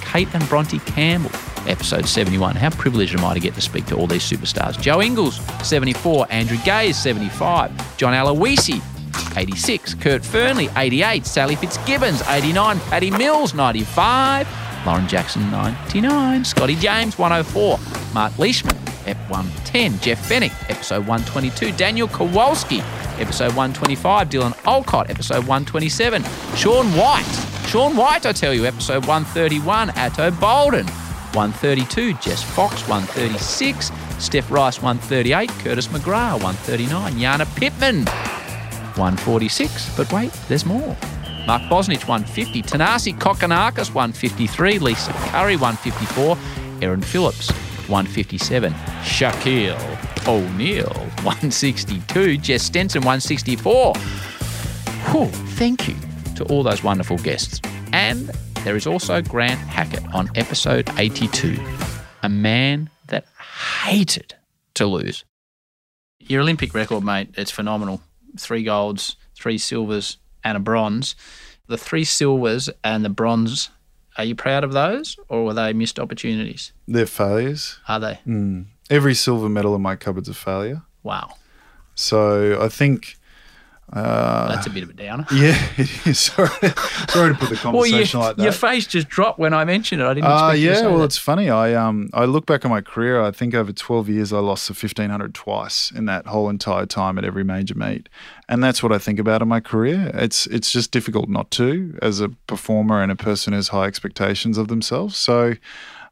Kate 0.00 0.28
and 0.34 0.48
Bronte 0.48 0.78
Campbell, 0.80 1.30
episode 1.66 2.06
71. 2.06 2.56
How 2.56 2.70
privileged 2.70 3.14
am 3.16 3.24
I 3.24 3.34
to 3.34 3.40
get 3.40 3.54
to 3.54 3.60
speak 3.60 3.86
to 3.86 3.96
all 3.96 4.06
these 4.06 4.22
superstars? 4.22 4.80
Joe 4.80 5.00
Ingles, 5.02 5.36
74. 5.66 6.26
Andrew 6.30 6.58
Gaze, 6.64 6.96
75. 6.96 7.96
John 7.96 8.14
Aloisi, 8.14 8.82
86. 9.36 9.94
Kurt 9.94 10.22
Fearnley, 10.22 10.70
88. 10.76 11.26
Sally 11.26 11.56
Fitzgibbons, 11.56 12.22
89. 12.28 12.78
Patty 12.80 13.10
Mills, 13.10 13.54
95. 13.54 14.46
Lauren 14.86 15.06
Jackson, 15.06 15.50
99. 15.50 16.44
Scotty 16.44 16.76
James, 16.76 17.18
104. 17.18 17.78
Mark 18.14 18.38
Leishman, 18.38 18.76
Ep 19.06 19.18
110. 19.28 19.98
Jeff 20.00 20.28
Fenech, 20.28 20.52
episode 20.70 21.06
122. 21.06 21.72
Daniel 21.76 22.08
Kowalski, 22.08 22.80
episode 23.18 23.54
125. 23.54 24.28
Dylan 24.28 24.66
Alcott, 24.66 25.10
episode 25.10 25.46
127. 25.46 26.22
Shaun 26.56 26.86
White, 26.92 27.24
Shaun 27.68 27.96
White, 27.96 28.24
I 28.26 28.32
tell 28.32 28.54
you, 28.54 28.64
episode 28.64 29.06
131. 29.06 29.90
Ato 29.90 30.30
Boldon, 30.30 30.86
132. 31.34 32.14
Jess 32.14 32.42
Fox, 32.42 32.86
136. 32.88 33.90
Steph 34.18 34.50
Rice, 34.50 34.82
138. 34.82 35.48
Curtis 35.60 35.88
McGrath, 35.88 36.42
139. 36.42 37.18
Jana 37.18 37.46
Pittman, 37.56 38.04
146. 38.96 39.96
But 39.96 40.12
wait, 40.12 40.32
there's 40.48 40.64
more. 40.64 40.96
Mark 41.46 41.62
Bosnich, 41.62 42.06
150. 42.06 42.62
Thanasi 42.62 43.18
Kokkinakis, 43.18 43.94
153. 43.94 44.78
Lisa 44.78 45.12
Curry, 45.12 45.56
154. 45.56 46.36
Erin 46.82 47.02
Phillips, 47.02 47.50
157. 47.88 48.72
Shaquille 49.02 50.28
O'Neal, 50.28 50.92
162. 51.22 52.36
Jess 52.38 52.62
Stenson, 52.62 53.00
164. 53.02 53.94
Whew, 55.10 55.26
thank 55.56 55.88
you 55.88 55.96
to 56.36 56.44
all 56.44 56.62
those 56.62 56.84
wonderful 56.84 57.18
guests. 57.18 57.60
And 57.92 58.30
there 58.64 58.76
is 58.76 58.86
also 58.86 59.22
Grant 59.22 59.58
Hackett 59.58 60.04
on 60.14 60.30
episode 60.34 60.90
82, 60.98 61.58
a 62.22 62.28
man 62.28 62.90
that 63.08 63.24
hated 63.84 64.34
to 64.74 64.86
lose. 64.86 65.24
Your 66.18 66.42
Olympic 66.42 66.74
record, 66.74 67.02
mate, 67.02 67.30
it's 67.36 67.50
phenomenal. 67.50 68.02
Three 68.38 68.62
golds, 68.62 69.16
three 69.34 69.58
silvers, 69.58 70.18
and 70.44 70.56
a 70.56 70.60
bronze. 70.60 71.16
The 71.68 71.78
three 71.78 72.04
silvers 72.04 72.68
and 72.84 73.04
the 73.04 73.08
bronze, 73.08 73.70
are 74.16 74.24
you 74.24 74.34
proud 74.34 74.64
of 74.64 74.72
those 74.72 75.16
or 75.28 75.44
were 75.44 75.54
they 75.54 75.72
missed 75.72 75.98
opportunities? 75.98 76.72
They're 76.86 77.06
failures. 77.06 77.78
Are 77.88 78.00
they? 78.00 78.20
Mm. 78.26 78.66
Every 78.90 79.14
silver 79.14 79.48
medal 79.48 79.74
in 79.74 79.82
my 79.82 79.96
cupboard's 79.96 80.28
a 80.28 80.34
failure. 80.34 80.82
Wow. 81.02 81.34
So 81.94 82.60
I 82.60 82.68
think 82.68 83.16
uh, 83.92 84.48
That's 84.48 84.66
a 84.66 84.70
bit 84.70 84.82
of 84.82 84.90
a 84.90 84.92
downer. 84.92 85.26
Yeah, 85.32 85.54
sorry, 86.12 86.48
sorry 87.08 87.32
to 87.32 87.38
put 87.38 87.48
the 87.48 87.58
conversation 87.60 88.20
well, 88.20 88.26
you, 88.26 88.28
like 88.28 88.36
that. 88.36 88.42
Your 88.42 88.52
face 88.52 88.86
just 88.86 89.08
dropped 89.08 89.38
when 89.38 89.54
I 89.54 89.64
mentioned 89.64 90.02
it. 90.02 90.04
I 90.04 90.14
didn't. 90.14 90.26
Uh, 90.26 90.52
yeah, 90.52 90.82
well, 90.82 90.98
that. 90.98 91.04
it's 91.04 91.16
funny. 91.16 91.48
I 91.48 91.74
um 91.74 92.10
I 92.12 92.26
look 92.26 92.46
back 92.46 92.64
on 92.64 92.70
my 92.70 92.80
career. 92.80 93.22
I 93.22 93.30
think 93.30 93.54
over 93.54 93.72
twelve 93.72 94.08
years, 94.08 94.32
I 94.32 94.38
lost 94.38 94.68
the 94.68 94.74
fifteen 94.74 95.08
hundred 95.10 95.34
twice 95.34 95.90
in 95.90 96.04
that 96.06 96.26
whole 96.26 96.48
entire 96.50 96.86
time 96.86 97.16
at 97.16 97.24
every 97.24 97.44
major 97.44 97.74
meet, 97.74 98.08
and 98.48 98.62
that's 98.62 98.82
what 98.82 98.92
I 98.92 98.98
think 98.98 99.18
about 99.18 99.40
in 99.40 99.48
my 99.48 99.60
career. 99.60 100.10
It's 100.14 100.46
it's 100.48 100.70
just 100.70 100.90
difficult 100.90 101.28
not 101.28 101.50
to 101.52 101.98
as 102.02 102.20
a 102.20 102.28
performer 102.46 103.02
and 103.02 103.10
a 103.10 103.16
person 103.16 103.52
who 103.52 103.56
has 103.56 103.68
high 103.68 103.86
expectations 103.86 104.58
of 104.58 104.68
themselves. 104.68 105.16
So. 105.16 105.54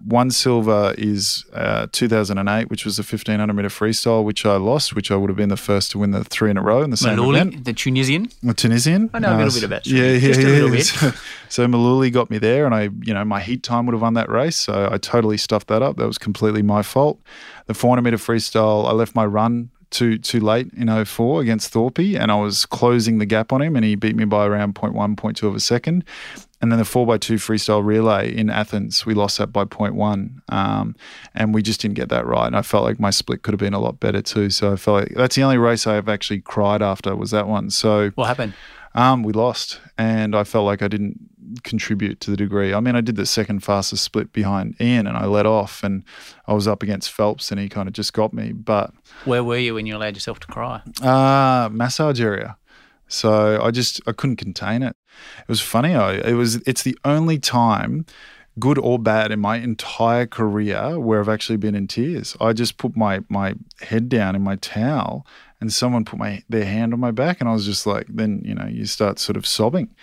One 0.05 0.31
silver 0.31 0.95
is 0.97 1.45
uh, 1.53 1.89
2008, 1.91 2.71
which 2.71 2.85
was 2.85 2.99
the 2.99 3.03
1500 3.03 3.53
meter 3.53 3.69
freestyle, 3.69 4.23
which 4.23 4.47
I 4.47 4.57
lost, 4.57 4.95
which 4.95 5.11
I 5.11 5.17
would 5.17 5.29
have 5.29 5.37
been 5.37 5.49
the 5.49 5.57
first 5.57 5.91
to 5.91 5.99
win 5.99 6.13
the 6.13 6.23
three 6.23 6.51
in 6.51 6.57
a 6.57 6.63
row 6.63 6.83
in 6.83 6.91
the 6.91 6.97
same 6.97 7.19
Mellouli, 7.19 7.41
event. 7.41 7.65
The 7.65 7.73
Tunisian. 7.73 8.29
The 8.43 8.55
Tunisian. 8.55 9.11
I 9.13 9.19
know 9.19 9.37
a 9.37 9.43
little 9.43 9.53
bit 9.53 9.65
about. 9.65 9.87
Yeah, 9.89 10.13
yeah, 10.13 10.19
Just 10.21 10.41
yeah. 10.41 10.47
A 10.47 10.51
little 10.51 10.71
bit. 10.71 10.87
So, 10.87 11.13
so 11.49 11.67
Mellouli 11.67 12.13
got 12.13 12.31
me 12.31 12.39
there, 12.39 12.65
and 12.65 12.75
I, 12.75 12.91
you 13.03 13.13
know, 13.13 13.25
my 13.25 13.41
heat 13.41 13.65
time 13.65 13.87
would 13.87 13.93
have 13.93 14.03
won 14.03 14.15
that 14.15 14.29
race. 14.31 14.57
So 14.57 14.89
I 14.91 14.99
totally 14.99 15.37
stuffed 15.37 15.67
that 15.67 15.83
up. 15.83 15.97
That 15.97 16.07
was 16.07 16.19
completely 16.19 16.63
my 16.63 16.83
fault. 16.83 17.21
The 17.67 17.75
400 17.75 18.03
meter 18.03 18.19
freestyle, 18.19 18.87
I 18.87 18.93
left 18.93 19.17
my 19.17 19.27
run 19.27 19.71
too 19.91 20.19
too 20.19 20.41
late 20.41 20.73
in 20.75 21.05
04 21.05 21.41
against 21.41 21.73
Thorpe, 21.73 21.99
and 21.99 22.31
I 22.31 22.37
was 22.37 22.67
closing 22.67 23.19
the 23.19 23.27
gap 23.27 23.53
on 23.53 23.63
him, 23.63 23.77
and 23.77 23.85
he 23.85 23.95
beat 23.95 24.17
me 24.17 24.25
by 24.25 24.47
around 24.47 24.75
0.1, 24.75 25.17
0.2 25.17 25.43
of 25.45 25.55
a 25.55 25.61
second. 25.61 26.05
And 26.61 26.73
then 26.73 26.79
the 26.81 26.85
4x2 26.85 27.37
freestyle 27.37 27.85
relay 27.85 28.35
in 28.35 28.51
Athens, 28.51 29.07
we 29.07 29.15
lost 29.15 29.39
that 29.39 29.53
by 29.53 29.65
0.1. 29.65 30.41
Um, 30.49 30.97
and 31.33 31.55
we 31.55 31.63
just 31.63 31.81
didn't 31.81 31.95
get 31.95 32.09
that 32.09 32.27
right. 32.27 32.49
And 32.49 32.57
I 32.57 32.63
felt 32.63 32.83
like 32.83 32.99
my 32.99 33.11
split 33.11 33.43
could 33.43 33.53
have 33.53 33.61
been 33.61 33.75
a 33.75 33.79
lot 33.79 34.01
better 34.01 34.21
too. 34.21 34.51
So 34.51 34.73
I 34.73 34.77
felt 34.77 35.01
like 35.03 35.15
that's 35.15 35.37
the 35.37 35.45
only 35.45 35.59
race 35.59 35.87
I 35.87 35.95
have 35.95 36.09
actually 36.09 36.41
cried 36.41 36.83
after 36.83 37.15
was 37.15 37.31
that 37.31 37.47
one. 37.47 37.71
So 37.71 38.11
what 38.17 38.27
happened? 38.27 38.55
Um, 38.95 39.23
we 39.23 39.33
lost. 39.33 39.81
And 39.97 40.35
I 40.35 40.45
felt 40.45 40.67
like 40.67 40.83
I 40.83 40.89
didn't 40.89 41.19
contribute 41.63 42.21
to 42.21 42.31
the 42.31 42.37
degree. 42.37 42.75
I 42.75 42.81
mean, 42.81 42.97
I 42.97 43.01
did 43.01 43.17
the 43.17 43.27
second 43.27 43.61
fastest 43.61 44.05
split 44.05 44.33
behind 44.33 44.77
Ian 44.81 45.07
and 45.07 45.17
I 45.17 45.27
let 45.27 45.47
off 45.47 45.83
and 45.83 46.05
I 46.47 46.53
was 46.53 46.69
up 46.69 46.83
against 46.83 47.11
Phelps 47.13 47.51
and 47.51 47.61
he 47.61 47.69
kind 47.69 47.89
of 47.89 47.95
just 47.95 48.13
got 48.13 48.33
me. 48.33 48.53
But 48.53 48.93
where 49.25 49.43
were 49.43 49.57
you 49.57 49.75
when 49.75 49.87
you 49.87 49.97
allowed 49.97 50.15
yourself 50.15 50.41
to 50.41 50.47
cry? 50.47 50.83
Uh, 51.03 51.69
massage 51.73 52.21
area. 52.21 52.57
So 53.09 53.61
I 53.63 53.71
just 53.71 54.01
I 54.07 54.13
couldn't 54.13 54.37
contain 54.37 54.83
it. 54.83 54.95
It 55.41 55.49
was 55.49 55.61
funny. 55.61 55.95
I, 55.95 56.15
it 56.17 56.35
was 56.35 56.57
it's 56.67 56.83
the 56.83 56.97
only 57.05 57.39
time, 57.39 58.05
good 58.59 58.79
or 58.79 58.99
bad, 58.99 59.33
in 59.33 59.41
my 59.41 59.57
entire 59.57 60.27
career 60.27 60.99
where 61.01 61.21
I've 61.21 61.29
actually 61.29 61.57
been 61.57 61.75
in 61.75 61.89
tears. 61.89 62.37
I 62.41 62.53
just 62.53 62.77
put 62.77 62.97
my 62.97 63.21
my 63.31 63.55
head 63.81 64.11
down 64.11 64.37
in 64.37 64.43
my 64.43 64.57
towel, 64.57 65.27
and 65.61 65.73
someone 65.73 66.05
put 66.05 66.19
my 66.19 66.43
their 66.49 66.65
hand 66.65 66.93
on 66.93 67.01
my 67.01 67.11
back, 67.11 67.41
and 67.41 67.49
I 67.49 67.53
was 67.53 67.65
just 67.65 67.87
like, 67.87 68.07
then 68.09 68.43
you 68.45 68.55
know 68.55 68.67
you 68.67 68.87
start 68.87 69.19
sort 69.19 69.37
of 69.37 69.47
sobbing. 69.47 69.95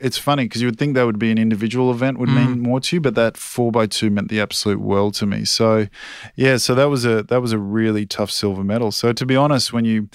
It's 0.00 0.18
funny 0.18 0.44
because 0.44 0.60
you 0.62 0.68
would 0.68 0.78
think 0.78 0.94
that 0.94 1.04
would 1.04 1.18
be 1.18 1.30
an 1.30 1.38
individual 1.38 1.90
event 1.90 2.18
would 2.18 2.28
mm. 2.28 2.46
mean 2.46 2.60
more 2.60 2.80
to 2.80 2.96
you, 2.96 3.00
but 3.00 3.14
that 3.14 3.36
four 3.36 3.70
by 3.70 3.86
two 3.86 4.10
meant 4.10 4.28
the 4.28 4.40
absolute 4.40 4.80
world 4.80 5.14
to 5.14 5.26
me. 5.26 5.44
So, 5.44 5.86
yeah, 6.34 6.56
so 6.56 6.74
that 6.74 6.86
was 6.86 7.04
a 7.04 7.22
that 7.24 7.42
was 7.42 7.52
a 7.52 7.58
really 7.58 8.06
tough 8.06 8.30
silver 8.30 8.64
medal. 8.64 8.90
So 8.90 9.12
to 9.12 9.26
be 9.26 9.36
honest, 9.36 9.72
when 9.72 9.84
you, 9.84 10.08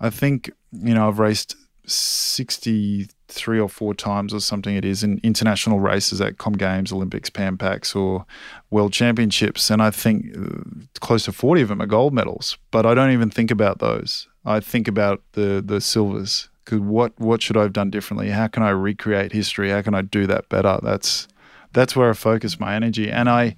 I 0.00 0.10
think 0.10 0.50
you 0.72 0.94
know 0.94 1.08
I've 1.08 1.18
raced 1.18 1.54
63 1.90 3.58
or 3.58 3.68
four 3.68 3.94
times 3.94 4.34
or 4.34 4.40
something 4.40 4.76
it 4.76 4.84
is 4.84 5.02
in 5.02 5.20
international 5.22 5.80
races 5.80 6.20
at 6.20 6.38
Com 6.38 6.54
Games, 6.54 6.92
Olympics, 6.92 7.30
Pan 7.30 7.56
Pacs, 7.56 7.96
or 7.96 8.26
World 8.70 8.92
Championships. 8.92 9.70
And 9.70 9.82
I 9.82 9.90
think 9.90 10.36
uh, 10.36 10.60
close 11.00 11.24
to 11.24 11.32
40 11.32 11.62
of 11.62 11.68
them 11.68 11.82
are 11.82 11.86
gold 11.86 12.12
medals, 12.12 12.58
but 12.70 12.86
I 12.86 12.94
don't 12.94 13.12
even 13.12 13.30
think 13.30 13.50
about 13.50 13.78
those. 13.78 14.27
I 14.44 14.60
think 14.60 14.88
about 14.88 15.22
the 15.32 15.62
the 15.64 15.80
silvers. 15.80 16.48
Because 16.64 16.80
what 16.80 17.18
what 17.18 17.42
should 17.42 17.56
I 17.56 17.62
have 17.62 17.72
done 17.72 17.90
differently? 17.90 18.30
How 18.30 18.46
can 18.46 18.62
I 18.62 18.70
recreate 18.70 19.32
history? 19.32 19.70
How 19.70 19.82
can 19.82 19.94
I 19.94 20.02
do 20.02 20.26
that 20.26 20.48
better? 20.48 20.78
That's 20.82 21.26
that's 21.72 21.94
where 21.94 22.10
I 22.10 22.12
focus 22.12 22.58
my 22.60 22.74
energy, 22.74 23.10
and 23.10 23.28
I 23.28 23.56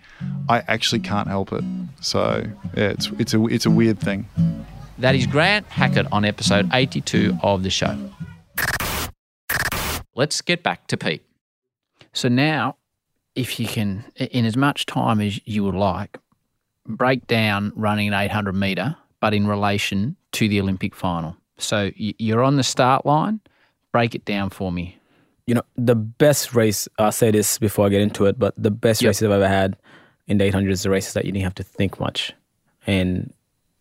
I 0.49 0.63
actually 0.69 1.01
can't 1.01 1.29
help 1.29 1.53
it. 1.53 1.65
So 2.01 2.45
yeah, 2.77 2.91
it's 2.91 3.11
it's 3.19 3.35
a 3.35 3.45
it's 3.47 3.67
a 3.67 3.71
weird 3.71 3.99
thing. 3.99 4.29
That 4.99 5.15
is 5.15 5.27
Grant 5.27 5.67
Hackett 5.67 6.07
on 6.13 6.27
episode 6.27 6.69
82 6.73 7.39
of 7.43 7.63
the 7.63 7.71
show. 7.71 7.97
Let's 10.15 10.43
get 10.43 10.63
back 10.63 10.87
to 10.89 10.99
Pete. 10.99 11.25
So 12.13 12.29
now, 12.29 12.77
if 13.35 13.59
you 13.59 13.67
can, 13.67 14.05
in 14.17 14.45
as 14.45 14.57
much 14.57 14.85
time 14.85 15.21
as 15.21 15.41
you 15.47 15.65
would 15.65 15.75
like, 15.75 16.19
break 16.87 17.27
down 17.27 17.73
running 17.75 18.09
an 18.09 18.15
800 18.15 18.53
metre, 18.53 18.97
but 19.21 19.33
in 19.33 19.47
relation 19.47 20.17
to 20.33 20.49
the 20.49 20.61
Olympic 20.61 20.95
final. 20.95 21.37
So 21.59 21.91
you're 21.97 22.43
on 22.43 22.57
the 22.57 22.63
start 22.63 23.05
line. 23.05 23.41
Break 23.93 24.15
it 24.15 24.25
down 24.25 24.51
for 24.51 24.73
me. 24.73 24.97
You 25.47 25.55
know, 25.55 25.63
the 25.77 25.97
best 25.97 26.55
race, 26.55 26.89
I'll 26.99 27.13
say 27.13 27.31
this 27.31 27.59
before 27.59 27.87
I 27.87 27.89
get 27.89 28.01
into 28.01 28.27
it, 28.27 28.39
but 28.39 28.55
the 28.57 28.71
best 28.71 29.03
yep. 29.03 29.11
races 29.11 29.25
I've 29.25 29.33
ever 29.33 29.49
had 29.49 29.77
in 30.29 30.39
the 30.39 30.45
800 30.45 30.71
is 30.71 30.85
the 30.85 30.91
races 30.91 31.15
that 31.15 31.25
you 31.25 31.33
didn't 31.33 31.45
have 31.45 31.57
to 31.57 31.65
think 31.65 31.99
much. 31.99 32.33
And 32.87 33.33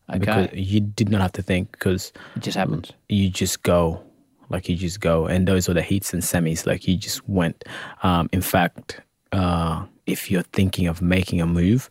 okay. 0.09 0.19
because 0.19 0.49
you 0.53 0.79
did 0.79 1.09
not 1.09 1.21
have 1.21 1.31
to 1.33 1.41
think 1.41 1.71
because 1.71 2.11
it 2.35 2.41
just 2.41 2.57
happens. 2.57 2.91
You 3.07 3.29
just 3.29 3.63
go. 3.63 4.01
Like 4.49 4.67
you 4.67 4.75
just 4.75 4.99
go. 4.99 5.27
And 5.27 5.47
those 5.47 5.67
were 5.67 5.75
the 5.75 5.83
heats 5.83 6.11
and 6.11 6.23
semis. 6.23 6.65
Like 6.65 6.87
you 6.87 6.97
just 6.97 7.27
went. 7.29 7.63
Um, 8.01 8.29
in 8.33 8.41
fact, 8.41 8.99
uh, 9.31 9.85
if 10.07 10.31
you're 10.31 10.41
thinking 10.41 10.87
of 10.87 11.03
making 11.03 11.39
a 11.39 11.45
move, 11.45 11.89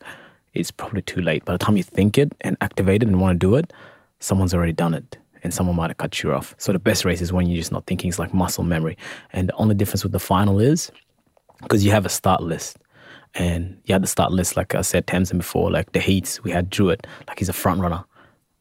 it's 0.55 0.73
probably 0.73 1.03
too 1.03 1.21
late. 1.21 1.45
By 1.45 1.53
the 1.53 1.59
time 1.59 1.77
you 1.77 1.85
think 1.85 2.19
it 2.19 2.33
and 2.41 2.57
activate 2.61 3.05
it 3.05 3.09
and 3.09 3.21
want 3.21 3.41
to 3.41 3.47
do 3.47 3.55
it, 3.55 3.73
someone's 4.21 4.55
already 4.55 4.73
done 4.73 4.95
it 4.95 5.19
and 5.43 5.55
someone 5.55 5.77
might 5.77 5.91
have 5.91 5.99
cut 5.99 6.23
you 6.23 6.33
off. 6.33 6.55
So 6.59 6.73
the 6.73 6.79
best 6.79 7.05
race 7.05 7.21
is 7.21 7.33
when 7.33 7.47
you're 7.47 7.57
just 7.57 7.73
not 7.73 7.87
thinking. 7.87 8.09
It's 8.09 8.19
like 8.19 8.35
muscle 8.35 8.65
memory. 8.65 8.97
And 9.33 9.49
the 9.49 9.55
only 9.55 9.75
difference 9.75 10.03
with 10.03 10.13
the 10.13 10.19
final 10.19 10.59
is 10.59 10.91
because 11.63 11.85
you 11.85 11.91
have 11.91 12.07
a 12.07 12.11
start 12.11 12.43
list. 12.43 12.79
And 13.35 13.79
you 13.85 13.93
had 13.93 14.03
the 14.03 14.09
start 14.09 14.33
list, 14.33 14.57
like 14.57 14.75
I 14.75 14.81
said, 14.81 15.07
Tamsyn 15.07 15.37
before, 15.37 15.71
like 15.71 15.93
the 15.93 16.01
heats, 16.01 16.43
we 16.43 16.51
had 16.51 16.71
Jewett, 16.71 17.07
like 17.29 17.39
he's 17.39 17.49
a 17.49 17.53
front 17.53 17.81
runner. 17.81 18.05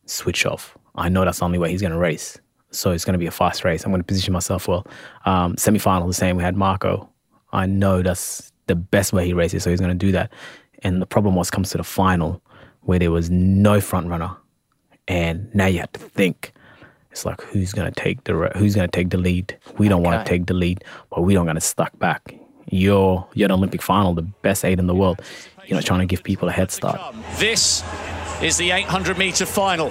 Switch 0.06 0.46
off. 0.46 0.78
I 0.96 1.10
know 1.10 1.24
that's 1.26 1.40
the 1.40 1.46
only 1.46 1.58
way 1.58 1.72
he's 1.72 1.82
going 1.82 1.94
to 1.94 1.98
race. 1.98 2.40
So 2.72 2.92
it's 2.92 3.06
going 3.06 3.14
to 3.14 3.20
be 3.20 3.28
a 3.28 3.32
fast 3.32 3.64
race. 3.64 3.86
I'm 3.86 3.92
going 3.92 4.02
to 4.02 4.06
position 4.06 4.34
myself 4.34 4.68
well. 4.68 4.86
Um, 5.26 5.58
Semi 5.58 5.80
final, 5.80 6.08
the 6.08 6.14
same. 6.14 6.36
We 6.36 6.44
had 6.44 6.58
Marco. 6.58 7.10
I 7.54 7.66
know 7.66 8.02
that's 8.02 8.52
the 8.68 8.76
best 8.76 9.14
way 9.14 9.26
he 9.26 9.34
races, 9.34 9.64
so 9.64 9.70
he's 9.70 9.80
going 9.80 9.98
to 9.98 10.06
do 10.06 10.12
that. 10.12 10.32
And 10.84 11.02
the 11.02 11.06
problem 11.06 11.36
was 11.36 11.50
comes 11.50 11.70
to 11.72 11.78
the 11.78 11.84
final 11.84 12.42
where 12.82 13.00
there 13.00 13.12
was 13.12 13.30
no 13.30 13.80
front 13.82 14.08
runner, 14.08 14.36
and 15.08 15.54
now 15.54 15.66
you 15.66 15.80
have 15.80 15.92
to 15.94 16.00
think. 16.00 16.54
It's 17.12 17.26
like 17.26 17.42
who's 17.42 17.74
going 17.74 17.92
to 17.92 18.00
take 18.00 18.24
the 18.26 18.52
who's 18.56 18.76
going 18.76 18.88
to 18.88 18.96
take 18.96 19.10
the 19.10 19.18
lead. 19.18 19.58
We 19.78 19.90
don't 19.90 20.02
okay. 20.02 20.10
want 20.10 20.26
to 20.26 20.30
take 20.30 20.46
the 20.46 20.54
lead, 20.54 20.84
but 21.10 21.22
we 21.22 21.34
don't 21.34 21.46
want 21.46 21.58
to 21.58 21.62
stuck 21.62 21.98
back. 21.98 22.36
You're 22.70 23.28
you're 23.34 23.46
an 23.48 23.52
Olympic 23.52 23.82
final, 23.82 24.14
the 24.14 24.22
best 24.22 24.64
eight 24.64 24.80
in 24.80 24.88
the 24.88 24.96
world. 24.96 25.22
You 25.66 25.76
know, 25.76 25.82
trying 25.82 26.00
to 26.00 26.06
give 26.06 26.24
people 26.24 26.48
a 26.48 26.52
head 26.52 26.72
start. 26.72 27.16
This 27.38 27.84
is 28.42 28.58
the 28.58 28.72
800 28.72 29.18
meter 29.18 29.46
final. 29.46 29.90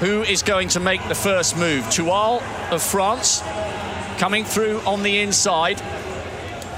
Who 0.00 0.22
is 0.22 0.42
going 0.42 0.68
to 0.68 0.80
make 0.80 1.06
the 1.08 1.14
first 1.14 1.56
move? 1.56 1.84
Tual 1.84 2.42
of 2.70 2.82
France 2.82 3.42
coming 4.18 4.44
through 4.44 4.80
on 4.80 5.02
the 5.02 5.20
inside, 5.20 5.82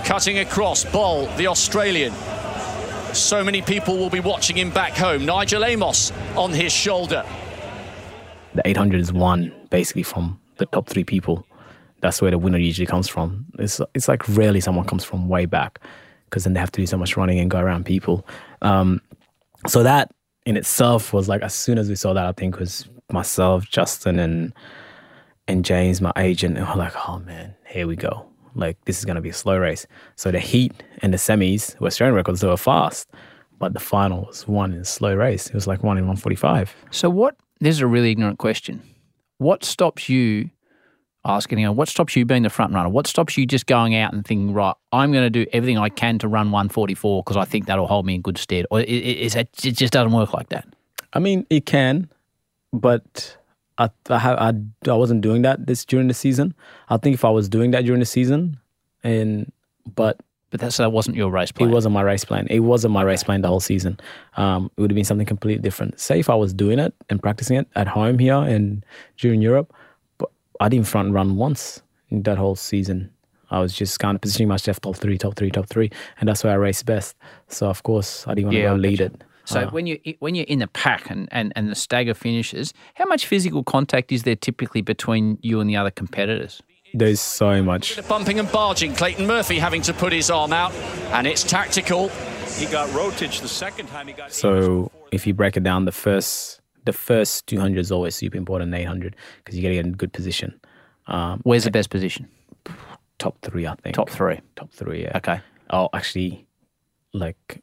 cutting 0.04 0.38
across. 0.38 0.84
Bol, 0.84 1.26
the 1.36 1.46
Australian, 1.46 2.12
so 3.14 3.44
many 3.44 3.62
people 3.62 3.96
will 3.96 4.10
be 4.10 4.20
watching 4.20 4.56
him 4.56 4.70
back 4.70 4.92
home. 4.92 5.24
Nigel 5.24 5.64
Amos 5.64 6.12
on 6.36 6.52
his 6.52 6.72
shoulder. 6.72 7.24
The 8.54 8.66
800 8.66 9.00
is 9.00 9.12
won 9.12 9.52
basically 9.70 10.02
from 10.02 10.40
the 10.56 10.66
top 10.66 10.88
three 10.88 11.04
people. 11.04 11.46
That's 12.00 12.20
where 12.20 12.30
the 12.30 12.38
winner 12.38 12.58
usually 12.58 12.86
comes 12.86 13.08
from. 13.08 13.46
It's, 13.58 13.80
it's 13.94 14.08
like 14.08 14.26
rarely 14.28 14.60
someone 14.60 14.86
comes 14.86 15.04
from 15.04 15.28
way 15.28 15.46
back 15.46 15.80
because 16.24 16.44
then 16.44 16.52
they 16.52 16.60
have 16.60 16.72
to 16.72 16.80
do 16.80 16.86
so 16.86 16.96
much 16.96 17.16
running 17.16 17.38
and 17.38 17.50
go 17.50 17.58
around 17.58 17.86
people. 17.86 18.26
Um, 18.62 19.00
so 19.66 19.82
that 19.82 20.10
in 20.44 20.56
itself 20.56 21.12
was 21.12 21.28
like, 21.28 21.42
as 21.42 21.54
soon 21.54 21.78
as 21.78 21.88
we 21.88 21.94
saw 21.94 22.12
that, 22.12 22.26
I 22.26 22.32
think 22.32 22.58
was 22.58 22.88
myself, 23.10 23.68
Justin, 23.68 24.18
and 24.18 24.52
and 25.48 25.64
James, 25.64 26.00
my 26.00 26.12
agent, 26.16 26.58
and 26.58 26.66
we're 26.66 26.74
like, 26.74 26.92
oh 27.08 27.20
man, 27.20 27.54
here 27.64 27.86
we 27.86 27.94
go 27.94 28.26
like 28.56 28.82
this 28.84 28.98
is 28.98 29.04
going 29.04 29.16
to 29.16 29.22
be 29.22 29.28
a 29.28 29.34
slow 29.34 29.58
race. 29.58 29.86
So 30.16 30.30
the 30.30 30.40
heat 30.40 30.72
and 31.02 31.12
the 31.12 31.18
semis 31.18 31.78
were 31.78 31.86
Australian 31.86 32.14
records, 32.14 32.40
they 32.40 32.48
were 32.48 32.56
fast, 32.56 33.08
but 33.58 33.72
the 33.72 33.80
final 33.80 34.26
was 34.26 34.46
one 34.48 34.72
in 34.72 34.80
a 34.80 34.84
slow 34.84 35.14
race. 35.14 35.48
It 35.48 35.54
was 35.54 35.66
like 35.66 35.82
one 35.82 35.98
in 35.98 36.04
145. 36.04 36.74
So 36.90 37.10
what, 37.10 37.36
this 37.60 37.74
is 37.76 37.80
a 37.80 37.86
really 37.86 38.10
ignorant 38.10 38.38
question. 38.38 38.82
What 39.38 39.64
stops 39.64 40.08
you 40.08 40.50
asking, 41.24 41.58
you 41.58 41.66
know, 41.66 41.72
what 41.72 41.88
stops 41.88 42.16
you 42.16 42.24
being 42.24 42.42
the 42.42 42.50
front 42.50 42.72
runner? 42.72 42.88
What 42.88 43.06
stops 43.06 43.36
you 43.36 43.46
just 43.46 43.66
going 43.66 43.94
out 43.94 44.12
and 44.12 44.24
thinking, 44.24 44.52
right, 44.52 44.74
I'm 44.92 45.12
going 45.12 45.24
to 45.24 45.30
do 45.30 45.46
everything 45.52 45.78
I 45.78 45.88
can 45.88 46.18
to 46.20 46.28
run 46.28 46.50
144 46.50 47.22
because 47.22 47.36
I 47.36 47.44
think 47.44 47.66
that'll 47.66 47.86
hold 47.86 48.06
me 48.06 48.14
in 48.14 48.22
good 48.22 48.38
stead? 48.38 48.66
Or 48.70 48.80
is 48.80 49.34
that, 49.34 49.48
it 49.64 49.72
just 49.72 49.92
doesn't 49.92 50.12
work 50.12 50.32
like 50.32 50.48
that? 50.50 50.66
I 51.12 51.18
mean, 51.18 51.46
it 51.50 51.66
can, 51.66 52.10
but 52.72 53.35
I, 53.78 53.90
I, 54.08 54.54
I, 54.88 54.92
wasn't 54.92 55.20
doing 55.20 55.42
that 55.42 55.66
this 55.66 55.84
during 55.84 56.08
the 56.08 56.14
season. 56.14 56.54
I 56.88 56.96
think 56.96 57.14
if 57.14 57.24
I 57.24 57.30
was 57.30 57.48
doing 57.48 57.72
that 57.72 57.84
during 57.84 58.00
the 58.00 58.06
season, 58.06 58.58
and 59.04 59.52
but 59.94 60.20
but 60.50 60.60
that's 60.60 60.76
that 60.78 60.92
wasn't 60.92 61.16
your 61.16 61.30
race 61.30 61.52
plan. 61.52 61.70
It 61.70 61.72
wasn't 61.72 61.92
my 61.94 62.02
race 62.02 62.24
plan. 62.24 62.46
It 62.48 62.60
wasn't 62.60 62.94
my 62.94 63.02
race 63.02 63.22
plan 63.22 63.42
the 63.42 63.48
whole 63.48 63.60
season. 63.60 63.98
Um, 64.36 64.70
it 64.76 64.80
would 64.80 64.90
have 64.90 64.94
been 64.94 65.04
something 65.04 65.26
completely 65.26 65.60
different. 65.60 65.98
Say 66.00 66.20
if 66.20 66.30
I 66.30 66.34
was 66.34 66.54
doing 66.54 66.78
it 66.78 66.94
and 67.10 67.20
practicing 67.20 67.56
it 67.56 67.68
at 67.74 67.88
home 67.88 68.18
here 68.18 68.36
and 68.36 68.84
during 69.18 69.42
Europe, 69.42 69.72
but 70.18 70.30
I 70.60 70.68
didn't 70.68 70.86
front 70.86 71.12
run 71.12 71.36
once 71.36 71.82
in 72.10 72.22
that 72.22 72.38
whole 72.38 72.56
season. 72.56 73.10
I 73.50 73.60
was 73.60 73.72
just 73.72 74.00
kind 74.00 74.14
of 74.14 74.20
positioning 74.20 74.48
myself 74.48 74.80
top 74.80 74.96
three, 74.96 75.18
top 75.18 75.36
three, 75.36 75.50
top 75.50 75.68
three, 75.68 75.90
and 76.18 76.28
that's 76.28 76.42
where 76.42 76.52
I 76.52 76.56
race 76.56 76.82
best. 76.82 77.16
So 77.48 77.68
of 77.68 77.82
course 77.82 78.26
I 78.26 78.34
didn't 78.34 78.46
want 78.46 78.56
yeah, 78.56 78.70
to 78.70 78.76
go 78.76 78.80
lead 78.80 79.00
it. 79.00 79.22
So 79.46 79.60
uh, 79.60 79.70
when 79.70 79.86
you 79.86 79.98
when 80.18 80.34
you're 80.34 80.46
in 80.46 80.58
the 80.58 80.66
pack 80.66 81.08
and, 81.08 81.28
and, 81.30 81.52
and 81.56 81.70
the 81.70 81.74
stagger 81.74 82.14
finishes, 82.14 82.74
how 82.94 83.06
much 83.06 83.26
physical 83.26 83.62
contact 83.62 84.12
is 84.12 84.24
there 84.24 84.36
typically 84.36 84.82
between 84.82 85.38
you 85.40 85.60
and 85.60 85.70
the 85.70 85.76
other 85.76 85.90
competitors? 85.90 86.60
There's 86.92 87.20
so 87.20 87.62
much. 87.62 88.06
Bumping 88.08 88.38
and 88.38 88.50
barging. 88.50 88.94
Clayton 88.94 89.26
Murphy 89.26 89.58
having 89.58 89.82
to 89.82 89.92
put 89.92 90.12
his 90.12 90.30
arm 90.30 90.52
out, 90.52 90.72
and 91.12 91.26
it's 91.26 91.44
tactical. 91.44 92.08
He 92.58 92.66
got 92.66 92.88
Rotich 92.90 93.40
the 93.40 93.48
second 93.48 93.88
time 93.88 94.08
he 94.08 94.14
got. 94.14 94.32
So 94.32 94.90
if 95.12 95.26
you 95.26 95.34
break 95.34 95.56
it 95.56 95.62
down, 95.62 95.84
the 95.84 95.92
first 95.92 96.60
the 96.84 96.92
first 96.92 97.46
200 97.48 97.78
is 97.78 97.92
always 97.92 98.14
super 98.16 98.36
important. 98.36 98.74
800 98.74 99.14
because 99.38 99.56
you 99.56 99.62
got 99.62 99.68
to 99.68 99.74
get 99.74 99.86
in 99.86 99.92
a 99.92 99.96
good 99.96 100.12
position. 100.12 100.58
Um, 101.06 101.40
Where's 101.44 101.64
the 101.64 101.70
best 101.70 101.90
position? 101.90 102.28
Top 103.18 103.38
three, 103.42 103.66
I 103.66 103.74
think. 103.76 103.94
Top 103.94 104.10
three. 104.10 104.40
Top 104.56 104.72
three. 104.72 105.02
Yeah. 105.02 105.16
Okay. 105.16 105.40
Oh, 105.70 105.88
actually, 105.92 106.46
like 107.12 107.62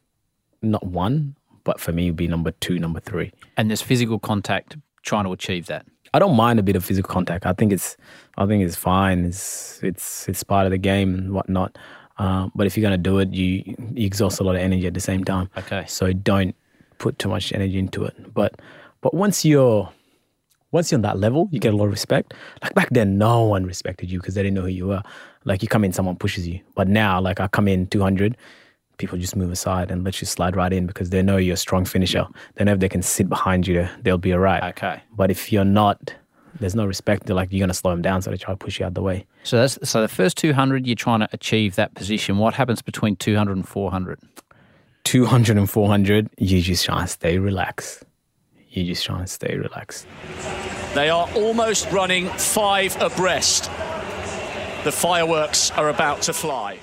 not 0.62 0.84
one, 0.86 1.36
but 1.64 1.80
for 1.80 1.92
me, 1.92 2.04
it'd 2.04 2.16
be 2.16 2.28
number 2.28 2.52
two, 2.52 2.78
number 2.78 3.00
three. 3.00 3.32
And 3.56 3.70
there's 3.70 3.82
physical 3.82 4.18
contact 4.18 4.76
trying 5.02 5.24
to 5.24 5.32
achieve 5.32 5.66
that. 5.66 5.86
I 6.12 6.18
don't 6.18 6.36
mind 6.36 6.58
a 6.60 6.62
bit 6.62 6.76
of 6.76 6.84
physical 6.84 7.12
contact. 7.12 7.44
I 7.44 7.52
think 7.52 7.72
it's, 7.72 7.96
I 8.38 8.46
think 8.46 8.62
it's 8.62 8.76
fine. 8.76 9.24
It's 9.24 9.82
it's 9.82 10.28
it's 10.28 10.44
part 10.44 10.66
of 10.66 10.70
the 10.70 10.78
game 10.78 11.14
and 11.14 11.32
whatnot. 11.32 11.76
Um, 12.18 12.52
but 12.54 12.66
if 12.66 12.76
you're 12.76 12.82
gonna 12.82 12.98
do 12.98 13.18
it, 13.18 13.32
you, 13.32 13.74
you 13.94 14.06
exhaust 14.06 14.38
a 14.38 14.44
lot 14.44 14.54
of 14.54 14.60
energy 14.60 14.86
at 14.86 14.94
the 14.94 15.00
same 15.00 15.24
time. 15.24 15.50
Okay. 15.56 15.84
So 15.88 16.12
don't 16.12 16.54
put 16.98 17.18
too 17.18 17.28
much 17.28 17.52
energy 17.52 17.78
into 17.78 18.04
it. 18.04 18.32
But 18.32 18.60
but 19.00 19.14
once 19.14 19.44
you're 19.44 19.90
once 20.70 20.90
you're 20.90 20.98
on 20.98 21.02
that 21.02 21.18
level, 21.18 21.48
you 21.52 21.60
get 21.60 21.72
a 21.72 21.76
lot 21.76 21.86
of 21.86 21.90
respect. 21.90 22.34
Like 22.62 22.74
back 22.74 22.88
then, 22.90 23.18
no 23.18 23.44
one 23.44 23.64
respected 23.64 24.10
you 24.10 24.20
because 24.20 24.34
they 24.34 24.42
didn't 24.42 24.54
know 24.54 24.62
who 24.62 24.68
you 24.68 24.86
were. 24.88 25.02
Like 25.44 25.62
you 25.62 25.68
come 25.68 25.84
in, 25.84 25.92
someone 25.92 26.16
pushes 26.16 26.46
you. 26.46 26.60
But 26.74 26.88
now, 26.88 27.20
like 27.20 27.40
I 27.40 27.46
come 27.48 27.68
in 27.68 27.86
200, 27.86 28.36
people 28.98 29.18
just 29.18 29.36
move 29.36 29.50
aside 29.50 29.90
and 29.90 30.04
let 30.04 30.20
you 30.20 30.26
slide 30.26 30.56
right 30.56 30.72
in 30.72 30.86
because 30.86 31.10
they 31.10 31.22
know 31.22 31.36
you're 31.36 31.54
a 31.54 31.56
strong 31.56 31.84
finisher. 31.84 32.26
They 32.54 32.64
know 32.64 32.72
if 32.72 32.80
they 32.80 32.88
can 32.88 33.02
sit 33.02 33.28
behind 33.28 33.66
you, 33.66 33.88
they'll 34.02 34.18
be 34.18 34.32
all 34.32 34.38
right. 34.38 34.62
Okay. 34.76 35.00
But 35.12 35.30
if 35.30 35.52
you're 35.52 35.64
not, 35.64 36.14
there's 36.60 36.74
no 36.74 36.86
respect. 36.86 37.26
They're 37.26 37.36
like, 37.36 37.52
you're 37.52 37.60
going 37.60 37.68
to 37.68 37.74
slow 37.74 37.90
them 37.90 38.02
down, 38.02 38.22
so 38.22 38.30
they 38.30 38.36
try 38.36 38.54
to 38.54 38.58
push 38.58 38.78
you 38.78 38.86
out 38.86 38.94
the 38.94 39.02
way. 39.02 39.26
So 39.42 39.56
that's 39.56 39.78
so 39.88 40.00
the 40.00 40.08
first 40.08 40.36
200, 40.38 40.86
you're 40.86 40.94
trying 40.94 41.20
to 41.20 41.28
achieve 41.32 41.74
that 41.76 41.94
position. 41.94 42.38
What 42.38 42.54
happens 42.54 42.82
between 42.82 43.16
200 43.16 43.56
and 43.56 43.66
400? 43.66 44.20
200 45.04 45.56
and 45.58 45.70
400, 45.70 46.30
you 46.38 46.62
just 46.62 46.84
try 46.84 47.02
to 47.02 47.06
stay 47.06 47.38
relaxed. 47.38 48.04
You 48.70 48.84
just 48.84 49.04
try 49.04 49.20
to 49.20 49.26
stay 49.26 49.56
relaxed. 49.56 50.06
They 50.94 51.10
are 51.10 51.28
almost 51.34 51.90
running 51.90 52.28
five 52.28 53.00
abreast. 53.00 53.64
The 54.84 54.92
fireworks 54.92 55.70
are 55.72 55.88
about 55.88 56.22
to 56.22 56.32
fly. 56.32 56.78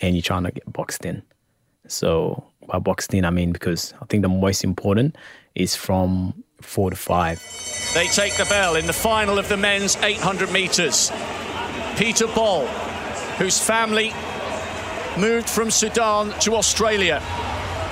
And 0.00 0.14
you're 0.14 0.22
trying 0.22 0.44
to 0.44 0.52
get 0.52 0.72
boxed 0.72 1.04
in. 1.04 1.22
So 1.88 2.44
by 2.66 2.78
boxed 2.78 3.14
in, 3.14 3.24
I 3.24 3.30
mean 3.30 3.52
because 3.52 3.94
I 4.00 4.06
think 4.06 4.22
the 4.22 4.28
most 4.28 4.64
important 4.64 5.16
is 5.54 5.76
from 5.76 6.44
four 6.60 6.90
to 6.90 6.96
five. 6.96 7.42
They 7.94 8.08
take 8.08 8.36
the 8.36 8.44
bell 8.46 8.76
in 8.76 8.86
the 8.86 8.92
final 8.92 9.38
of 9.38 9.48
the 9.48 9.56
men's 9.56 9.96
800 9.96 10.52
metres. 10.52 11.10
Peter 11.96 12.26
Bol, 12.26 12.66
whose 13.38 13.58
family 13.58 14.12
moved 15.18 15.48
from 15.48 15.70
Sudan 15.70 16.38
to 16.40 16.56
Australia 16.56 17.20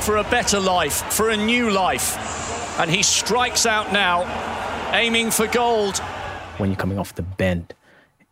for 0.00 0.18
a 0.18 0.24
better 0.24 0.60
life, 0.60 1.02
for 1.12 1.30
a 1.30 1.36
new 1.36 1.70
life. 1.70 2.18
And 2.78 2.90
he 2.90 3.02
strikes 3.02 3.64
out 3.64 3.92
now 3.92 4.24
aiming 4.92 5.30
for 5.30 5.46
gold. 5.46 5.98
when 6.58 6.70
you're 6.70 6.76
coming 6.76 6.98
off 6.98 7.14
the 7.14 7.22
bend, 7.22 7.74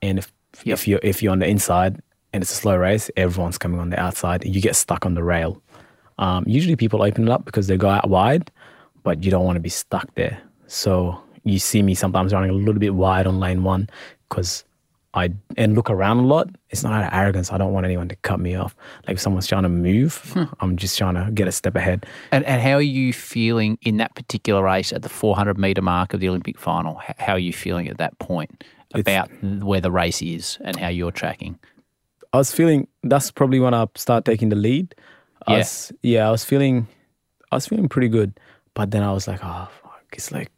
and 0.03 0.19
if 0.19 0.33
if 0.65 0.87
you're 0.87 1.01
if 1.03 1.23
you're 1.23 1.33
on 1.33 1.39
the 1.39 1.49
inside 1.49 2.01
and 2.33 2.43
it's 2.43 2.53
a 2.53 2.55
slow 2.55 2.77
race, 2.77 3.11
everyone's 3.17 3.59
coming 3.59 3.81
on 3.81 3.91
the 3.91 4.01
outside, 4.01 4.45
you 4.45 4.61
get 4.61 4.77
stuck 4.77 5.05
on 5.07 5.15
the 5.15 5.23
rail. 5.23 5.63
Um, 6.19 6.45
usually, 6.47 6.77
people 6.77 7.03
open 7.03 7.29
it 7.29 7.31
up 7.31 7.45
because 7.45 7.67
they 7.67 7.77
go 7.77 7.89
out 7.89 8.09
wide, 8.09 8.51
but 9.03 9.25
you 9.25 9.31
don't 9.31 9.45
want 9.45 9.57
to 9.57 9.61
be 9.61 9.69
stuck 9.69 10.15
there. 10.15 10.41
So 10.67 11.21
you 11.45 11.59
see 11.59 11.83
me 11.83 11.95
sometimes 11.95 12.33
running 12.33 12.51
a 12.51 12.55
little 12.55 12.79
bit 12.79 12.95
wide 12.95 13.27
on 13.27 13.41
lane 13.41 13.65
one 13.65 13.89
because 14.29 14.65
I 15.15 15.31
and 15.57 15.75
look 15.75 15.91
around 15.91 16.19
a 16.19 16.27
lot. 16.27 16.49
It's 16.71 16.83
not 16.83 16.93
out 16.93 17.13
of 17.13 17.19
arrogance. 17.19 17.53
I 17.53 17.59
don't 17.59 17.73
want 17.73 17.85
anyone 17.85 18.09
to 18.09 18.17
cut 18.17 18.41
me 18.41 18.55
off. 18.55 18.75
Like 19.07 19.15
if 19.15 19.21
someone's 19.21 19.47
trying 19.47 19.65
to 19.65 19.69
move, 19.69 20.35
I'm 20.61 20.77
just 20.77 20.97
trying 20.97 21.15
to 21.15 21.31
get 21.33 21.49
a 21.49 21.53
step 21.53 21.77
ahead. 21.77 22.07
And, 22.31 22.45
and 22.47 22.63
how 22.63 22.75
are 22.75 22.83
you 22.83 23.13
feeling 23.13 23.79
in 23.83 23.99
that 23.99 24.15
particular 24.15 24.63
race 24.63 24.93
at 24.93 25.03
the 25.03 25.11
400 25.11 25.59
metre 25.59 25.83
mark 25.83 26.15
of 26.15 26.21
the 26.21 26.29
Olympic 26.29 26.59
final? 26.59 27.01
How 27.19 27.35
are 27.35 27.39
you 27.39 27.53
feeling 27.53 27.89
at 27.89 27.99
that 27.99 28.19
point 28.19 28.65
about 28.95 29.31
where 29.43 29.81
the 29.81 29.91
race 29.91 30.23
is 30.23 30.59
and 30.63 30.79
how 30.79 30.89
you're 30.89 31.13
tracking? 31.13 31.59
I 32.33 32.39
was 32.39 32.53
feeling 32.53 32.89
that's 33.03 33.31
probably 33.31 33.61
when 33.61 33.75
I 33.75 33.87
start 33.97 34.25
taking 34.25 34.49
the 34.49 34.57
lead. 34.57 34.95
I 35.47 35.53
Yeah. 35.53 35.59
was, 35.59 35.93
yeah, 36.03 36.29
I 36.29 36.31
was 36.31 36.45
feeling, 36.45 36.87
I 37.51 37.57
was 37.57 37.67
feeling 37.67 37.89
pretty 37.89 38.09
good, 38.09 38.39
but 38.75 38.91
then 38.91 39.03
I 39.03 39.13
was 39.13 39.27
like, 39.29 39.41
oh, 39.43 39.69
fuck, 39.83 40.05
it's 40.13 40.31
like 40.33 40.51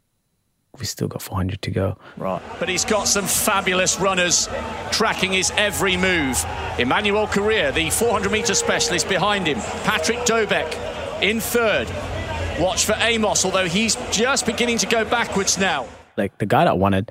we 0.79 0.85
still 0.85 1.07
got 1.07 1.21
400 1.21 1.61
to 1.61 1.71
go. 1.71 1.97
Right. 2.17 2.41
But 2.59 2.67
he's 2.69 2.83
got 2.85 3.07
some 3.07 3.25
fabulous 3.25 3.97
runners 3.99 4.49
tracking 4.91 5.31
his 5.31 5.51
every 5.55 5.95
move. 5.97 6.45
Emmanuel 6.77 7.27
Korir, 7.27 7.73
the 7.73 7.89
400 7.89 8.31
metre 8.31 8.53
specialist 8.53 9.07
behind 9.07 9.47
him. 9.47 9.57
Patryk 9.83 10.25
Dobek 10.25 11.21
in 11.23 11.39
third. 11.39 11.87
Watch 12.59 12.85
for 12.85 12.95
Amos, 12.99 13.43
although 13.45 13.67
he's 13.67 13.95
just 14.11 14.45
beginning 14.45 14.77
to 14.79 14.85
go 14.85 15.03
backwards 15.05 15.57
now. 15.57 15.87
Like 16.17 16.37
the 16.37 16.45
guy 16.45 16.65
that 16.65 16.77
won 16.77 16.93
it, 16.93 17.09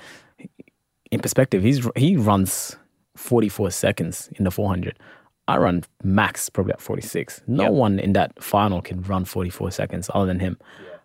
in 1.11 1.21
perspective, 1.21 1.63
he's 1.63 1.87
he 1.97 2.17
runs 2.17 2.77
44 3.17 3.71
seconds 3.71 4.29
in 4.37 4.45
the 4.45 4.51
400. 4.51 4.99
I 5.47 5.59
run 5.59 5.85
max 6.03 6.49
probably 6.49 6.73
at 6.73 6.81
46. 6.81 7.43
No 7.47 7.65
Yep. 7.65 7.73
one 7.73 7.99
in 7.99 8.13
that 8.15 8.43
final 8.43 8.81
can 8.81 9.03
run 9.03 9.25
44 9.25 9.71
seconds 9.71 10.11
other 10.15 10.27
than 10.27 10.41
him. 10.41 10.59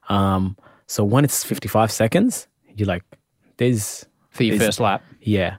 Um, 0.07 0.57
so 0.87 1.03
when 1.03 1.23
it's 1.25 1.43
55 1.43 1.91
seconds, 1.91 2.47
you're 2.75 2.87
like, 2.87 3.03
there's 3.57 4.05
For 4.29 4.43
your 4.43 4.57
there's- 4.57 4.67
first 4.69 4.79
lap. 4.79 5.03
Yeah, 5.21 5.57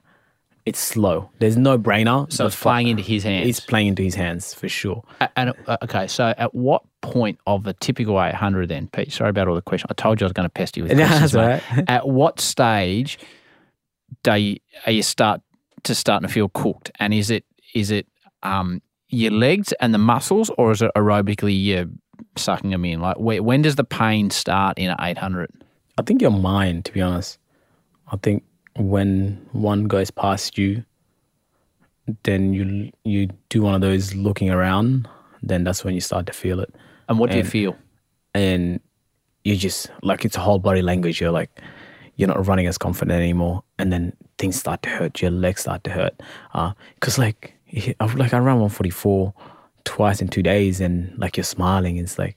it's 0.65 0.79
slow. 0.79 1.29
There's 1.39 1.57
no 1.57 1.77
brainer. 1.77 2.31
So 2.33 2.47
it's 2.47 2.55
playing 2.59 2.87
into 2.87 3.03
his 3.03 3.23
hands. 3.23 3.47
It's 3.47 3.59
playing 3.59 3.87
into 3.87 4.01
his 4.03 4.15
hands 4.15 4.53
for 4.53 4.67
sure. 4.67 5.03
And 5.35 5.53
uh, 5.67 5.77
okay, 5.83 6.07
so 6.07 6.33
at 6.37 6.53
what 6.55 6.81
point 7.01 7.37
of 7.47 7.63
the 7.63 7.73
typical 7.73 8.21
800 8.21 8.69
then, 8.69 8.87
Pete? 8.87 9.11
Sorry 9.11 9.29
about 9.29 9.47
all 9.47 9.55
the 9.55 9.61
questions. 9.61 9.91
I 9.91 9.93
told 10.01 10.19
you 10.19 10.25
I 10.25 10.27
was 10.27 10.33
going 10.33 10.45
to 10.47 10.49
pester 10.49 10.79
you 10.79 10.83
with 10.87 10.97
questions. 10.97 11.31
that's 11.33 11.63
mate. 11.75 11.85
At 11.87 12.07
what 12.07 12.39
stage 12.39 13.19
do 14.23 14.33
you, 14.35 14.57
are 14.85 14.91
you 14.91 15.03
start 15.03 15.41
to 15.83 15.95
starting 15.95 16.27
to 16.27 16.33
feel 16.33 16.49
cooked? 16.49 16.91
And 16.99 17.13
is 17.13 17.29
it 17.29 17.45
is 17.73 17.91
it 17.91 18.07
um, 18.43 18.81
your 19.09 19.31
legs 19.31 19.73
and 19.79 19.93
the 19.93 19.97
muscles, 19.97 20.49
or 20.57 20.71
is 20.71 20.81
it 20.81 20.91
aerobically 20.95 21.61
you're 21.63 21.85
sucking 22.35 22.69
them 22.71 22.85
in? 22.85 23.01
Like 23.01 23.17
where, 23.17 23.41
when 23.43 23.61
does 23.61 23.75
the 23.75 23.83
pain 23.83 24.29
start 24.29 24.77
in 24.77 24.89
an 24.89 24.97
800? 24.99 25.49
I 25.97 26.01
think 26.03 26.21
your 26.21 26.31
mind, 26.31 26.85
to 26.85 26.91
be 26.93 27.01
honest. 27.01 27.37
I 28.11 28.17
think 28.17 28.43
when 28.75 29.45
one 29.51 29.85
goes 29.85 30.11
past 30.11 30.57
you, 30.57 30.83
then 32.23 32.53
you 32.53 32.91
you 33.03 33.29
do 33.49 33.61
one 33.61 33.75
of 33.75 33.81
those 33.81 34.13
looking 34.15 34.49
around. 34.49 35.07
Then 35.43 35.63
that's 35.63 35.83
when 35.83 35.93
you 35.93 36.01
start 36.01 36.25
to 36.27 36.33
feel 36.33 36.59
it, 36.59 36.73
And 37.09 37.17
what 37.19 37.31
do 37.31 37.37
you 37.37 37.43
feel? 37.43 37.75
and 38.33 38.79
you 39.43 39.55
just 39.55 39.89
like 40.03 40.23
it's 40.23 40.37
a 40.37 40.39
whole 40.39 40.59
body 40.59 40.81
language. 40.81 41.19
You're 41.19 41.31
like 41.31 41.49
you're 42.15 42.27
not 42.27 42.45
running 42.45 42.67
as 42.67 42.77
confident 42.77 43.19
anymore, 43.19 43.63
and 43.79 43.91
then 43.91 44.13
things 44.41 44.59
start 44.59 44.81
to 44.83 44.89
hurt. 44.89 45.21
Your 45.21 45.31
legs 45.31 45.61
start 45.61 45.83
to 45.85 45.91
hurt, 45.91 46.19
uh, 46.53 46.73
because 46.95 47.17
like 47.17 47.53
I've 47.99 48.15
like 48.15 48.33
I 48.33 48.37
ran 48.37 48.59
144 48.59 49.33
twice 49.85 50.21
in 50.21 50.27
two 50.27 50.43
days, 50.43 50.81
and 50.81 51.17
like 51.17 51.37
you're 51.37 51.43
smiling. 51.43 51.97
It's 51.97 52.17
like 52.19 52.35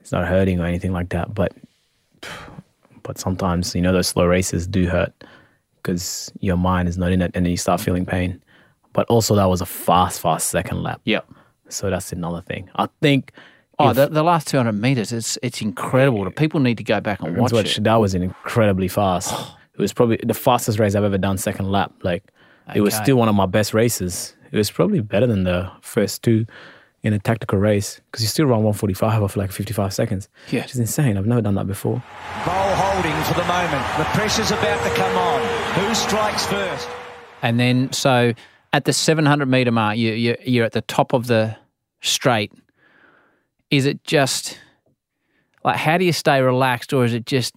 it's 0.00 0.10
not 0.12 0.26
hurting 0.26 0.58
or 0.60 0.66
anything 0.66 0.92
like 0.92 1.10
that, 1.10 1.34
but 1.34 1.52
but 3.02 3.18
sometimes 3.18 3.74
you 3.74 3.80
know 3.82 3.92
those 3.92 4.08
slow 4.08 4.26
races 4.26 4.66
do 4.66 4.86
hurt 4.88 5.12
because 5.76 6.32
your 6.40 6.56
mind 6.56 6.88
is 6.88 6.96
not 6.98 7.12
in 7.12 7.22
it, 7.22 7.30
and 7.34 7.44
then 7.46 7.50
you 7.50 7.56
start 7.56 7.80
feeling 7.80 8.06
pain. 8.06 8.40
But 8.92 9.06
also 9.08 9.34
that 9.36 9.46
was 9.48 9.60
a 9.60 9.66
fast, 9.66 10.20
fast 10.20 10.48
second 10.48 10.82
lap. 10.82 11.00
Yep. 11.04 11.26
So 11.68 11.88
that's 11.90 12.12
another 12.12 12.42
thing. 12.42 12.68
I 12.76 12.88
think. 13.00 13.32
Oh, 13.78 13.88
if- 13.90 13.96
the, 13.96 14.06
the 14.08 14.22
last 14.22 14.48
200 14.48 14.72
meters, 14.72 15.12
it's 15.12 15.38
it's 15.42 15.62
incredible. 15.62 16.24
The 16.24 16.30
people 16.30 16.60
need 16.60 16.76
to 16.78 16.84
go 16.84 17.00
back 17.00 17.20
and 17.22 17.36
watch 17.36 17.52
what- 17.52 17.66
it. 17.78 17.82
That 17.84 17.96
was 17.96 18.14
incredibly 18.14 18.88
fast. 18.88 19.30
Oh. 19.34 19.56
It 19.82 19.90
was 19.90 19.92
probably 19.92 20.20
the 20.22 20.32
fastest 20.32 20.78
race 20.78 20.94
I've 20.94 21.02
ever 21.02 21.18
done. 21.18 21.38
Second 21.38 21.72
lap, 21.72 21.92
like 22.02 22.22
it 22.72 22.80
was 22.82 22.94
still 22.94 23.16
one 23.16 23.28
of 23.28 23.34
my 23.34 23.46
best 23.46 23.74
races. 23.74 24.36
It 24.52 24.56
was 24.56 24.70
probably 24.70 25.00
better 25.00 25.26
than 25.26 25.42
the 25.42 25.72
first 25.80 26.22
two 26.22 26.46
in 27.02 27.12
a 27.12 27.18
tactical 27.18 27.58
race 27.58 28.00
because 28.06 28.22
you 28.22 28.28
still 28.28 28.46
run 28.46 28.62
145 28.62 29.24
after 29.24 29.40
like 29.40 29.50
55 29.50 29.92
seconds. 29.92 30.28
Yeah. 30.52 30.60
which 30.60 30.70
is 30.70 30.78
insane. 30.78 31.16
I've 31.16 31.26
never 31.26 31.42
done 31.42 31.56
that 31.56 31.66
before. 31.66 32.00
Bol 32.46 32.74
holding 32.76 33.24
for 33.24 33.34
the 33.34 33.44
moment. 33.44 33.84
The 33.98 34.04
pressure's 34.14 34.52
about 34.52 34.88
to 34.88 34.94
come 34.94 35.16
on. 35.18 35.42
Who 35.80 35.94
strikes 35.96 36.46
first? 36.46 36.88
And 37.42 37.58
then, 37.58 37.92
so 37.92 38.34
at 38.72 38.84
the 38.84 38.92
700 38.92 39.46
meter 39.46 39.72
mark, 39.72 39.96
you, 39.96 40.12
you, 40.12 40.36
you're 40.44 40.64
at 40.64 40.72
the 40.72 40.82
top 40.82 41.12
of 41.12 41.26
the 41.26 41.56
straight. 42.02 42.52
Is 43.70 43.86
it 43.86 44.04
just 44.04 44.60
like, 45.64 45.76
how 45.76 45.98
do 45.98 46.04
you 46.04 46.12
stay 46.12 46.40
relaxed, 46.40 46.92
or 46.92 47.04
is 47.04 47.14
it 47.14 47.26
just 47.26 47.52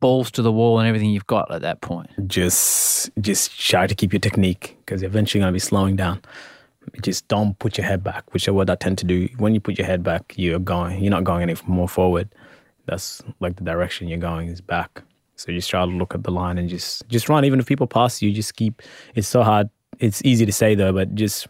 balls 0.00 0.30
to 0.32 0.42
the 0.42 0.52
wall 0.52 0.78
and 0.78 0.88
everything 0.88 1.10
you've 1.10 1.26
got 1.26 1.50
at 1.50 1.62
that 1.62 1.80
point? 1.80 2.08
Just, 2.26 3.10
just 3.20 3.58
try 3.58 3.86
to 3.86 3.94
keep 3.94 4.12
your 4.12 4.20
technique 4.20 4.76
because 4.84 5.02
you're 5.02 5.10
eventually 5.10 5.40
gonna 5.40 5.52
be 5.52 5.58
slowing 5.58 5.96
down. 5.96 6.20
Just 7.02 7.26
don't 7.28 7.58
put 7.58 7.76
your 7.76 7.86
head 7.86 8.04
back, 8.04 8.32
which 8.32 8.46
is 8.46 8.52
what 8.52 8.70
I 8.70 8.76
tend 8.76 8.98
to 8.98 9.04
do. 9.04 9.28
When 9.38 9.54
you 9.54 9.60
put 9.60 9.78
your 9.78 9.86
head 9.86 10.02
back, 10.02 10.34
you're 10.36 10.58
going. 10.58 11.02
You're 11.02 11.10
not 11.10 11.24
going 11.24 11.42
any 11.42 11.56
more 11.66 11.88
forward. 11.88 12.28
That's 12.86 13.22
like 13.40 13.56
the 13.56 13.64
direction 13.64 14.06
you're 14.08 14.18
going 14.18 14.48
is 14.48 14.60
back. 14.60 15.02
So 15.34 15.52
just 15.52 15.68
try 15.68 15.84
to 15.84 15.90
look 15.90 16.14
at 16.14 16.22
the 16.22 16.30
line 16.30 16.58
and 16.58 16.68
just 16.68 17.06
just 17.08 17.28
run. 17.28 17.44
Even 17.44 17.60
if 17.60 17.66
people 17.66 17.86
pass 17.86 18.22
you, 18.22 18.32
just 18.32 18.56
keep. 18.56 18.82
It's 19.14 19.28
so 19.28 19.42
hard. 19.42 19.68
It's 19.98 20.24
easy 20.24 20.46
to 20.46 20.52
say 20.52 20.74
though, 20.74 20.92
but 20.92 21.14
just 21.14 21.48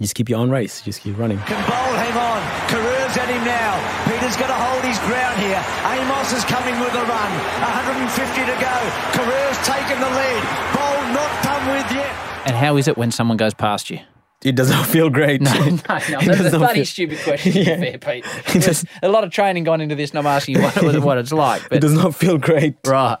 just 0.00 0.14
keep 0.14 0.28
your 0.28 0.40
own 0.40 0.50
race. 0.50 0.82
Just 0.82 1.02
keep 1.02 1.16
running. 1.18 1.38
Can 1.40 1.68
Bol 1.68 1.94
hang 1.94 2.16
on? 2.16 2.83
Korir's 3.14 3.30
at 3.30 3.30
him 3.30 3.44
now. 3.44 3.78
Peter's 4.10 4.36
got 4.36 4.48
to 4.48 4.54
hold 4.54 4.82
his 4.84 4.98
ground 5.00 5.38
here. 5.40 5.62
Amos 5.86 6.32
is 6.32 6.44
coming 6.44 6.74
with 6.80 6.94
a 6.94 7.04
run. 7.06 7.30
150 7.62 8.40
to 8.42 8.56
go. 8.58 8.76
Korir's 9.14 9.58
taken 9.66 10.00
the 10.00 10.10
lead. 10.10 10.42
Bol 10.74 11.14
not 11.14 11.42
done 11.44 11.64
with 11.76 11.92
yet. 11.92 12.10
And 12.46 12.56
how 12.56 12.76
is 12.76 12.88
it 12.88 12.96
when 12.96 13.10
someone 13.10 13.36
goes 13.36 13.54
past 13.54 13.90
you? 13.90 14.00
It 14.42 14.56
doesn't 14.56 14.84
feel 14.86 15.08
great. 15.08 15.40
No, 15.40 15.52
no, 15.58 15.70
no. 15.70 15.78
That's 15.86 16.08
a 16.10 16.26
doesn't 16.26 16.58
bloody 16.58 16.80
feel- 16.80 16.86
stupid 16.86 17.18
question, 17.24 17.52
to 17.52 17.58
be 17.60 17.64
Yeah. 17.70 17.76
fair, 17.78 17.98
Pete. 17.98 18.24
It 18.56 18.62
does- 18.62 18.84
a 19.02 19.08
lot 19.08 19.24
of 19.24 19.30
training 19.30 19.64
gone 19.64 19.80
into 19.80 19.94
this, 19.94 20.10
and 20.10 20.18
I'm 20.18 20.26
asking 20.26 20.56
you 20.56 20.62
what, 20.62 21.02
what 21.02 21.18
it's 21.18 21.32
like. 21.32 21.62
But... 21.68 21.78
It 21.78 21.80
does 21.80 21.94
not 21.94 22.14
feel 22.14 22.36
great. 22.36 22.76
right. 22.86 23.16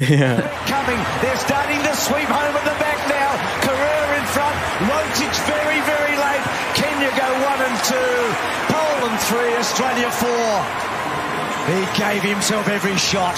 Yeah. 0.00 0.42
Coming. 0.66 0.98
They're 1.22 1.38
starting 1.38 1.80
to 1.80 1.94
sweep 1.96 2.28
home 2.28 2.54
at 2.56 2.64
the 2.68 2.76
back 2.82 2.98
now. 3.08 3.30
Korir 3.64 4.18
in 4.20 4.26
front. 4.26 4.56
Rotich 4.90 5.38
very, 5.48 5.80
very 5.88 6.16
late. 6.20 6.44
Kenya 6.76 7.08
go 7.16 7.28
one 7.46 7.60
and 7.64 7.76
two. 7.84 8.65
Poland 9.26 9.46
three. 9.46 9.56
Australia 9.56 10.10
four. 10.10 10.62
He 11.66 11.98
gave 11.98 12.22
himself 12.22 12.68
every 12.68 12.96
shot. 12.96 13.34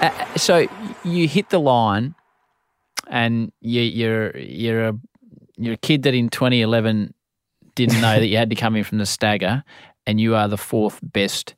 Uh, 0.00 0.36
so 0.36 0.66
you 1.04 1.26
hit 1.26 1.50
the 1.50 1.58
line, 1.58 2.14
and 3.08 3.52
you, 3.60 3.82
you're 3.82 4.36
you're 4.36 4.88
a 4.88 4.98
you're 5.56 5.74
a 5.74 5.78
kid 5.78 6.04
that 6.04 6.14
in 6.14 6.28
2011 6.28 7.12
didn't 7.74 8.00
know 8.00 8.20
that 8.20 8.26
you 8.26 8.36
had 8.36 8.50
to 8.50 8.56
come 8.56 8.76
in 8.76 8.84
from 8.84 8.98
the 8.98 9.06
stagger, 9.06 9.64
and 10.06 10.20
you 10.20 10.34
are 10.34 10.48
the 10.48 10.56
fourth 10.56 11.00
best 11.02 11.54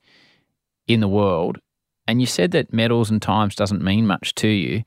in 0.86 1.00
the 1.00 1.08
world. 1.08 1.58
And 2.06 2.20
you 2.20 2.26
said 2.26 2.52
that 2.52 2.72
medals 2.72 3.10
and 3.10 3.20
times 3.22 3.54
doesn't 3.54 3.82
mean 3.82 4.06
much 4.06 4.34
to 4.36 4.48
you. 4.48 4.82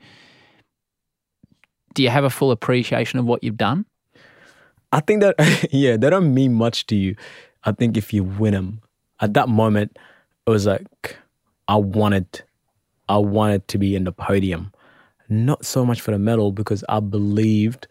Do 1.94 2.04
you 2.04 2.10
have 2.10 2.24
a 2.24 2.30
full 2.30 2.52
appreciation 2.52 3.20
of 3.20 3.26
what 3.26 3.44
you've 3.44 3.58
done? 3.58 3.86
I 4.92 5.00
think 5.00 5.22
that 5.22 5.36
yeah, 5.72 5.98
they 5.98 6.10
don't 6.10 6.34
mean 6.34 6.54
much 6.54 6.88
to 6.88 6.96
you. 6.96 7.16
I 7.66 7.72
think 7.72 7.98
if 7.98 8.14
you 8.14 8.24
win 8.24 8.54
them, 8.54 8.82
at 9.22 9.34
that 9.36 9.50
moment, 9.50 9.98
it 10.46 10.50
was 10.50 10.66
like 10.66 11.16
I 11.68 11.76
wanted, 11.78 12.42
I 13.10 13.18
wanted 13.18 13.68
to 13.70 13.78
be 13.78 13.96
in 13.96 14.04
the 14.04 14.12
podium, 14.12 14.72
not 15.30 15.66
so 15.66 15.86
much 15.86 16.02
for 16.02 16.12
the 16.12 16.20
medal 16.20 16.52
because 16.52 16.84
I 16.90 17.00
believed 17.00 17.88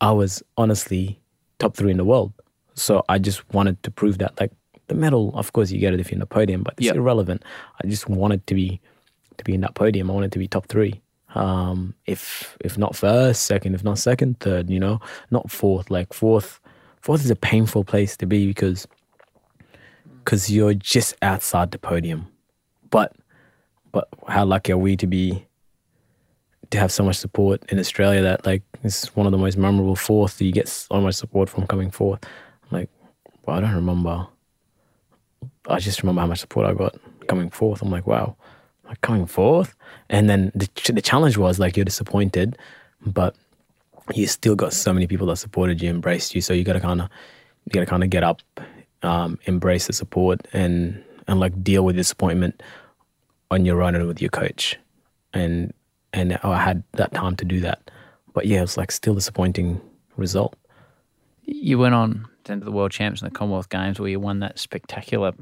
I 0.00 0.10
was 0.12 0.42
honestly 0.56 1.18
top 1.58 1.76
three 1.76 1.90
in 1.90 1.96
the 1.96 2.04
world. 2.04 2.32
So 2.74 3.04
I 3.08 3.18
just 3.18 3.48
wanted 3.54 3.82
to 3.84 3.90
prove 3.90 4.18
that. 4.18 4.38
Like 4.40 4.52
the 4.88 4.94
medal, 4.94 5.32
of 5.34 5.52
course, 5.52 5.70
you 5.70 5.78
get 5.78 5.94
it 5.94 6.00
if 6.00 6.10
you're 6.10 6.16
in 6.16 6.20
the 6.20 6.26
podium, 6.26 6.62
but 6.62 6.74
it's 6.76 6.86
Yep. 6.86 6.96
irrelevant. 6.96 7.42
I 7.82 7.86
just 7.86 8.08
wanted 8.08 8.46
to 8.48 8.54
be 8.54 8.80
to 9.38 9.44
be 9.44 9.54
in 9.54 9.62
that 9.62 9.74
podium. 9.74 10.10
I 10.10 10.14
wanted 10.14 10.32
to 10.32 10.38
be 10.38 10.46
top 10.48 10.66
three. 10.66 11.00
Um, 11.34 11.94
if 12.06 12.56
if 12.64 12.76
not 12.78 12.94
first, 12.94 13.44
second, 13.44 13.74
if 13.74 13.82
not 13.82 13.98
second, 13.98 14.38
third, 14.40 14.70
you 14.70 14.78
know, 14.78 15.00
not 15.30 15.50
fourth. 15.50 15.90
Like 15.90 16.12
fourth, 16.12 16.60
fourth 17.04 17.22
is 17.22 17.30
a 17.30 17.36
painful 17.36 17.84
place 17.84 18.16
to 18.16 18.24
be 18.24 18.46
because 18.46 18.88
because 20.20 20.50
you're 20.50 20.72
just 20.72 21.14
outside 21.20 21.70
the 21.70 21.78
podium. 21.78 22.26
But 22.88 23.14
but 23.92 24.08
how 24.26 24.46
lucky 24.46 24.72
are 24.72 24.78
we 24.78 24.96
to 24.96 25.06
be 25.06 25.46
to 26.70 26.78
have 26.78 26.90
so 26.90 27.04
much 27.04 27.16
support 27.16 27.62
in 27.70 27.78
Australia 27.78 28.22
that 28.22 28.46
like 28.46 28.62
it's 28.82 29.14
one 29.14 29.26
of 29.26 29.32
the 29.32 29.38
most 29.38 29.58
memorable 29.58 29.96
fourth. 29.96 30.40
You 30.40 30.50
get 30.50 30.66
so 30.66 30.98
much 30.98 31.16
support 31.16 31.50
from 31.50 31.66
coming 31.66 31.90
fourth. 31.90 32.24
I'm 32.24 32.78
like, 32.78 32.90
well, 33.44 33.58
I 33.58 33.60
don't 33.60 33.74
remember. 33.74 34.26
I 35.68 35.80
just 35.80 36.02
remember 36.02 36.22
how 36.22 36.26
much 36.26 36.40
support 36.40 36.66
I 36.66 36.72
got 36.72 36.96
coming 37.28 37.50
fourth. 37.50 37.82
I'm 37.82 37.90
like, 37.90 38.06
wow, 38.06 38.34
like 38.88 39.02
coming 39.02 39.26
fourth. 39.26 39.76
And 40.08 40.30
then 40.30 40.52
the 40.54 40.70
the 40.90 41.02
challenge 41.02 41.36
was 41.36 41.58
like 41.58 41.76
you're 41.76 41.84
disappointed, 41.84 42.56
but 43.04 43.36
you 44.12 44.26
still 44.26 44.54
got 44.54 44.72
so 44.72 44.92
many 44.92 45.06
people 45.06 45.26
that 45.28 45.36
supported 45.36 45.80
you, 45.80 45.88
embraced 45.88 46.34
you. 46.34 46.40
So 46.40 46.52
you 46.52 46.64
got 46.64 46.74
to 46.74 46.80
kind 46.80 47.00
of 47.00 47.08
you 47.64 47.70
got 47.70 47.80
to 47.80 47.86
kind 47.86 48.04
of 48.04 48.10
get 48.10 48.22
up, 48.22 48.42
um, 49.02 49.38
embrace 49.44 49.86
the 49.86 49.92
support, 49.92 50.46
and 50.52 51.02
and 51.26 51.40
like 51.40 51.62
deal 51.62 51.84
with 51.84 51.96
disappointment 51.96 52.62
on 53.50 53.64
your 53.64 53.82
own 53.82 53.94
and 53.94 54.06
with 54.06 54.20
your 54.20 54.30
coach. 54.30 54.76
And 55.32 55.72
and 56.12 56.38
I 56.42 56.60
had 56.60 56.82
that 56.92 57.12
time 57.14 57.36
to 57.36 57.44
do 57.44 57.60
that. 57.60 57.90
But 58.34 58.46
yeah, 58.46 58.58
it 58.58 58.62
was 58.62 58.76
like 58.76 58.90
still 58.90 59.14
disappointing 59.14 59.80
result. 60.16 60.56
You 61.44 61.78
went 61.78 61.94
on 61.94 62.26
to 62.44 62.56
the 62.56 62.72
World 62.72 62.90
Champs 62.90 63.22
and 63.22 63.30
the 63.30 63.34
Commonwealth 63.34 63.68
Games 63.68 63.98
where 63.98 64.08
you 64.08 64.20
won 64.20 64.40
that 64.40 64.58
spectacular 64.58 65.32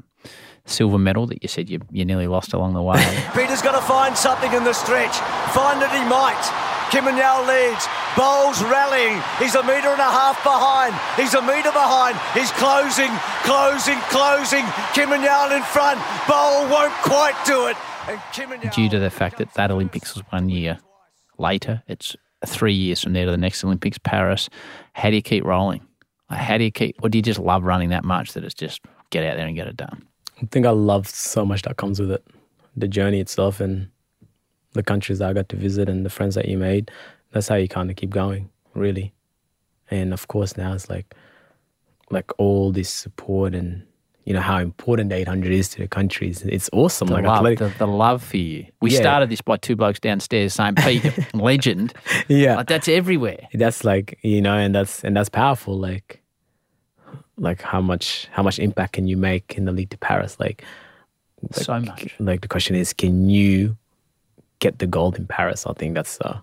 silver 0.66 0.98
medal 0.98 1.26
that 1.26 1.42
you 1.42 1.48
said 1.48 1.68
you, 1.68 1.80
you 1.90 2.04
nearly 2.04 2.26
lost 2.26 2.52
along 2.52 2.74
the 2.74 2.82
way. 2.82 3.02
Peter's 3.34 3.62
got 3.62 3.72
to 3.72 3.82
find 3.86 4.16
something 4.16 4.52
in 4.52 4.64
the 4.64 4.72
stretch. 4.72 5.16
Find 5.52 5.82
it 5.82 5.90
he 5.90 6.04
might. 6.08 6.42
Kinyamal 6.90 7.46
leads. 7.46 7.86
Bol's 8.16 8.62
rallying. 8.62 9.22
He's 9.38 9.54
a 9.54 9.62
metre 9.62 9.88
and 9.88 10.00
a 10.00 10.10
half 10.10 10.42
behind. 10.44 10.94
He's 11.16 11.34
a 11.34 11.40
metre 11.40 11.72
behind. 11.72 12.18
He's 12.34 12.50
closing, 12.52 13.10
closing, 13.42 13.98
closing. 14.10 14.64
Kinyamal 14.92 15.56
in 15.56 15.62
front. 15.62 15.98
Bol 16.28 16.68
won't 16.68 16.92
quite 17.02 17.34
do 17.46 17.66
it. 17.68 17.76
And 18.08 18.20
Kim 18.32 18.52
and 18.52 18.70
Due 18.70 18.88
to 18.90 18.98
the 18.98 19.10
fact 19.10 19.38
that 19.38 19.54
that 19.54 19.70
Olympics 19.70 20.14
was 20.14 20.22
one 20.30 20.48
year 20.48 20.78
later, 21.38 21.82
it's 21.86 22.14
three 22.46 22.74
years 22.74 23.00
from 23.02 23.12
there 23.12 23.24
to 23.24 23.30
the 23.30 23.36
next 23.36 23.64
Olympics, 23.64 23.98
Paris. 23.98 24.50
How 24.92 25.08
do 25.08 25.16
you 25.16 25.22
keep 25.22 25.44
rolling? 25.44 25.80
How 26.28 26.58
do 26.58 26.64
you 26.64 26.70
keep, 26.70 26.96
or 27.02 27.08
do 27.08 27.18
you 27.18 27.22
just 27.22 27.38
love 27.38 27.62
running 27.62 27.90
that 27.90 28.04
much 28.04 28.32
that 28.32 28.44
it's 28.44 28.54
just 28.54 28.80
get 29.10 29.24
out 29.24 29.36
there 29.36 29.46
and 29.46 29.56
get 29.56 29.68
it 29.68 29.76
done? 29.76 30.06
I 30.42 30.46
think 30.46 30.66
I 30.66 30.70
love 30.70 31.08
so 31.08 31.44
much 31.46 31.62
that 31.62 31.76
comes 31.76 32.00
with 32.00 32.10
it. 32.10 32.26
The 32.76 32.88
journey 32.88 33.20
itself 33.20 33.60
and 33.60 33.88
the 34.72 34.82
countries 34.82 35.18
that 35.18 35.28
I 35.28 35.32
got 35.32 35.48
to 35.50 35.56
visit 35.56 35.88
and 35.88 36.04
the 36.04 36.10
friends 36.10 36.34
that 36.34 36.48
you 36.48 36.58
made. 36.58 36.90
That's 37.32 37.48
how 37.48 37.56
you 37.56 37.68
kind 37.68 37.90
of 37.90 37.96
keep 37.96 38.10
going, 38.10 38.50
really. 38.74 39.12
And 39.90 40.12
of 40.12 40.28
course 40.28 40.56
now 40.56 40.72
it's 40.74 40.88
like 40.88 41.14
like 42.10 42.30
all 42.38 42.72
this 42.72 42.88
support 42.90 43.54
and 43.54 43.82
you 44.24 44.32
know 44.34 44.40
how 44.40 44.58
important 44.58 45.08
the 45.10 45.16
800 45.16 45.50
is 45.52 45.68
to 45.70 45.78
the 45.78 45.88
country. 45.88 46.28
It's 46.44 46.70
awesome. 46.72 47.08
The 47.08 47.14
like 47.14 47.24
love, 47.24 47.36
athletic. 47.38 47.58
the, 47.58 47.78
the 47.78 47.86
love 47.86 48.22
for 48.22 48.36
you. 48.36 48.66
We 48.80 48.90
Yeah. 48.92 49.00
started 49.00 49.30
this 49.30 49.40
by 49.40 49.56
two 49.56 49.74
blokes 49.76 49.98
downstairs 49.98 50.54
saying, 50.54 50.76
Pete, 50.76 51.04
legend. 51.34 51.92
yeah. 52.28 52.56
Like, 52.56 52.68
that's 52.68 52.86
everywhere. 52.88 53.48
that's 53.54 53.82
like 53.84 54.18
you 54.22 54.40
know 54.40 54.56
and 54.56 54.74
that's 54.74 55.02
and 55.04 55.16
that's 55.16 55.28
powerful 55.28 55.78
like 55.78 56.20
like 57.38 57.62
how 57.62 57.80
much 57.80 58.28
how 58.30 58.42
much 58.42 58.58
impact 58.58 58.92
can 58.92 59.06
you 59.08 59.16
make 59.16 59.56
in 59.56 59.64
the 59.64 59.72
lead 59.72 59.90
to 59.90 59.96
paris 59.98 60.38
like 60.38 60.64
So 61.52 61.80
much. 61.80 62.14
like 62.20 62.42
the 62.42 62.48
question 62.48 62.76
is 62.76 62.92
can 62.92 63.28
you 63.30 63.76
get 64.60 64.78
the 64.78 64.86
gold 64.86 65.16
in 65.18 65.26
paris 65.26 65.66
i 65.66 65.72
think 65.72 65.94
that's 65.94 66.20
uh 66.20 66.38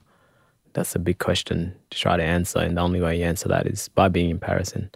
that's 0.74 0.96
a 0.96 1.00
big 1.00 1.20
question 1.20 1.74
to 1.90 1.98
try 2.00 2.16
to 2.18 2.24
answer 2.24 2.60
and 2.60 2.78
the 2.78 2.82
only 2.82 3.02
way 3.02 3.18
you 3.20 3.26
answer 3.26 3.48
that 3.50 3.66
is 3.68 3.88
by 3.90 4.08
being 4.08 4.30
in 4.30 4.40
paris 4.40 4.72
and 4.74 4.96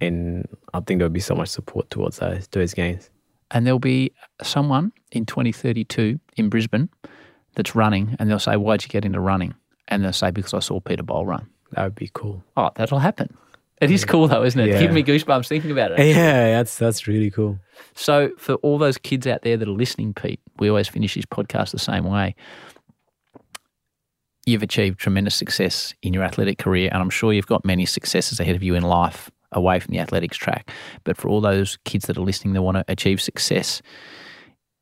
and 0.00 0.46
i 0.74 0.80
think 0.80 0.98
there'll 0.98 1.12
be 1.12 1.20
so 1.20 1.34
much 1.34 1.48
support 1.48 1.88
towards 1.90 2.18
those 2.18 2.46
those 2.48 2.74
games 2.74 3.10
And 3.50 3.64
there'll 3.66 3.78
be 3.78 4.10
someone 4.42 4.92
in 5.12 5.24
2032 5.24 6.18
in 6.36 6.48
Brisbane 6.48 6.88
that's 7.54 7.74
running, 7.76 8.16
and 8.18 8.28
they'll 8.28 8.40
say, 8.40 8.56
Why'd 8.56 8.82
you 8.82 8.88
get 8.88 9.04
into 9.04 9.20
running? 9.20 9.54
And 9.88 10.02
they'll 10.02 10.12
say, 10.12 10.30
Because 10.32 10.52
I 10.52 10.58
saw 10.58 10.80
Peter 10.80 11.04
Bol 11.04 11.24
run. 11.26 11.46
that 11.72 11.84
would 11.84 11.94
be 11.94 12.10
cool 12.12 12.42
Oh, 12.56 12.70
that'll 12.74 12.98
happen. 12.98 13.28
It 13.80 13.90
is 13.92 14.04
cool 14.04 14.26
though, 14.26 14.42
isn't 14.42 14.60
it? 14.60 14.68
Yeah. 14.70 14.80
Give 14.80 14.92
me 14.92 15.02
goosebumps 15.04 15.46
thinking 15.48 15.70
about 15.70 15.92
it. 15.92 15.98
yeah 16.04 16.56
that's 16.58 16.76
that's 16.76 17.06
really 17.06 17.30
cool 17.30 17.58
So, 17.94 18.30
for 18.36 18.54
all 18.64 18.78
those 18.78 18.98
kids 18.98 19.26
out 19.28 19.42
there 19.42 19.56
that 19.56 19.68
are 19.68 19.78
listening, 19.84 20.12
Pete, 20.12 20.40
we 20.58 20.68
always 20.68 20.88
finish 20.88 21.14
this 21.14 21.26
podcast 21.26 21.70
the 21.70 21.78
same 21.78 22.04
way. 22.04 22.34
You've 24.46 24.62
achieved 24.62 25.00
tremendous 25.00 25.34
success 25.34 25.92
in 26.02 26.14
your 26.14 26.22
athletic 26.22 26.58
career, 26.58 26.88
and 26.92 27.02
I'm 27.02 27.10
sure 27.10 27.32
you've 27.32 27.46
got 27.46 27.64
many 27.64 27.84
successes 27.84 28.38
ahead 28.38 28.54
of 28.54 28.62
you 28.62 28.76
in 28.76 28.84
life 28.84 29.28
away 29.50 29.80
from 29.80 29.92
the 29.92 29.98
athletics 29.98 30.36
track. 30.36 30.70
But 31.02 31.16
for 31.16 31.28
all 31.28 31.40
those 31.40 31.78
kids 31.84 32.06
that 32.06 32.16
are 32.16 32.22
listening 32.22 32.54
that 32.54 32.62
want 32.62 32.76
to 32.76 32.84
achieve 32.86 33.20
success 33.20 33.82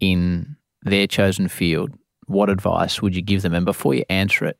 in 0.01 0.57
their 0.83 1.07
chosen 1.07 1.49
field, 1.49 1.93
what 2.27 2.51
advice 2.51 3.01
would 3.01 3.17
you 3.17 3.23
give 3.23 3.41
them? 3.41 3.55
And 3.55 3.65
before 3.65 3.95
you 3.95 4.05
answer 4.11 4.45
it, 4.45 4.59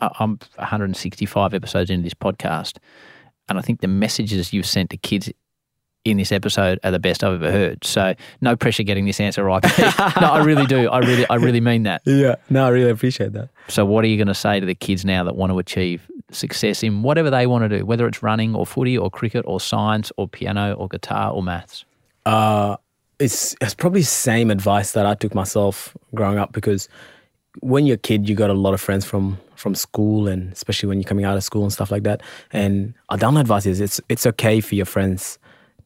I'm 0.00 0.38
165 0.56 1.54
episodes 1.54 1.90
into 1.90 2.02
this 2.02 2.14
podcast, 2.14 2.78
and 3.48 3.56
I 3.58 3.62
think 3.62 3.80
the 3.80 3.88
messages 3.88 4.52
you've 4.52 4.66
sent 4.66 4.90
to 4.90 4.96
kids 4.96 5.30
in 6.04 6.18
this 6.18 6.32
episode 6.32 6.78
are 6.84 6.90
the 6.90 6.98
best 6.98 7.24
I've 7.24 7.42
ever 7.42 7.50
heard. 7.50 7.84
So 7.84 8.14
no 8.40 8.56
pressure 8.56 8.82
getting 8.82 9.06
this 9.06 9.20
answer 9.20 9.42
right. 9.42 9.62
No, 10.20 10.28
I 10.28 10.42
really 10.44 10.66
do. 10.66 10.88
I 10.88 10.98
really, 10.98 11.26
I 11.28 11.36
really 11.36 11.60
mean 11.60 11.84
that. 11.84 12.02
yeah 12.04 12.36
no 12.50 12.66
i 12.66 12.68
really 12.68 12.90
appreciate 12.90 13.32
that 13.32 13.48
So 13.68 13.84
what 13.84 14.04
are 14.04 14.08
you 14.08 14.16
going 14.16 14.28
to 14.28 14.34
say 14.34 14.60
to 14.60 14.66
the 14.66 14.74
kids 14.74 15.04
now 15.04 15.24
that 15.24 15.34
want 15.36 15.50
to 15.52 15.58
achieve 15.58 16.06
success 16.30 16.82
in 16.82 17.02
whatever 17.02 17.30
they 17.30 17.46
want 17.46 17.68
to 17.68 17.78
do, 17.78 17.86
whether 17.86 18.06
it's 18.06 18.22
running 18.22 18.54
or 18.54 18.66
footy 18.66 18.98
or 18.98 19.10
cricket 19.10 19.44
or 19.46 19.60
science 19.60 20.12
or 20.16 20.28
piano 20.28 20.74
or 20.74 20.88
guitar 20.88 21.30
or 21.32 21.42
maths? 21.42 21.84
Uh, 22.26 22.76
it's 23.18 23.54
it's 23.60 23.74
probably 23.74 24.00
the 24.00 24.06
same 24.06 24.50
advice 24.50 24.92
that 24.92 25.06
I 25.06 25.14
took 25.14 25.34
myself 25.34 25.96
growing 26.14 26.38
up 26.38 26.52
because 26.52 26.88
when 27.60 27.86
you're 27.86 27.94
a 27.94 27.98
kid, 27.98 28.28
you 28.28 28.34
got 28.34 28.50
a 28.50 28.54
lot 28.54 28.74
of 28.74 28.80
friends 28.80 29.04
from 29.04 29.38
from 29.54 29.74
school 29.74 30.26
and 30.28 30.52
especially 30.52 30.88
when 30.88 30.98
you're 30.98 31.08
coming 31.08 31.24
out 31.24 31.36
of 31.36 31.44
school 31.44 31.62
and 31.62 31.72
stuff 31.72 31.90
like 31.90 32.02
that. 32.02 32.22
And 32.52 32.94
our 33.08 33.16
down 33.16 33.36
advice 33.36 33.66
is 33.66 33.80
it's 33.80 34.00
it's 34.08 34.26
okay 34.26 34.60
for 34.60 34.74
your 34.74 34.86
friends 34.86 35.38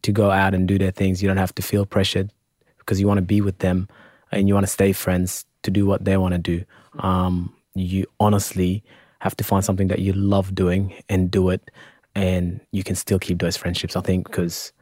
to 0.03 0.13
go 0.13 0.31
out 0.31 0.55
and 0.55 0.67
do 0.69 0.79
their 0.79 0.91
things. 0.91 1.23
You 1.23 1.29
don't 1.29 1.37
have 1.37 1.55
to 1.57 1.63
feel 1.63 1.87
pressured 1.87 2.33
because 2.79 3.01
you 3.01 3.07
want 3.07 3.19
to 3.19 3.23
be 3.23 3.41
with 3.41 3.59
them 3.59 3.89
and 4.33 4.49
you 4.49 4.55
want 4.55 4.65
to 4.65 4.73
stay 4.73 4.93
friends 4.93 5.45
to 5.63 5.71
do 5.71 5.87
what 5.87 6.05
they 6.05 6.17
want 6.17 6.33
to 6.33 6.39
do. 6.39 6.65
Um, 7.01 7.55
you 7.75 8.07
honestly 8.21 8.83
have 9.21 9.37
to 9.37 9.45
find 9.45 9.65
something 9.65 9.89
that 9.89 9.99
you 9.99 10.13
love 10.13 10.55
doing 10.55 10.95
and 11.09 11.31
do 11.31 11.51
it, 11.51 11.71
and 12.15 12.61
you 12.73 12.85
can 12.85 12.95
still 12.95 13.19
keep 13.19 13.39
those 13.39 13.57
friendships. 13.57 13.97
I 13.97 14.01
think 14.01 14.27
because 14.27 14.73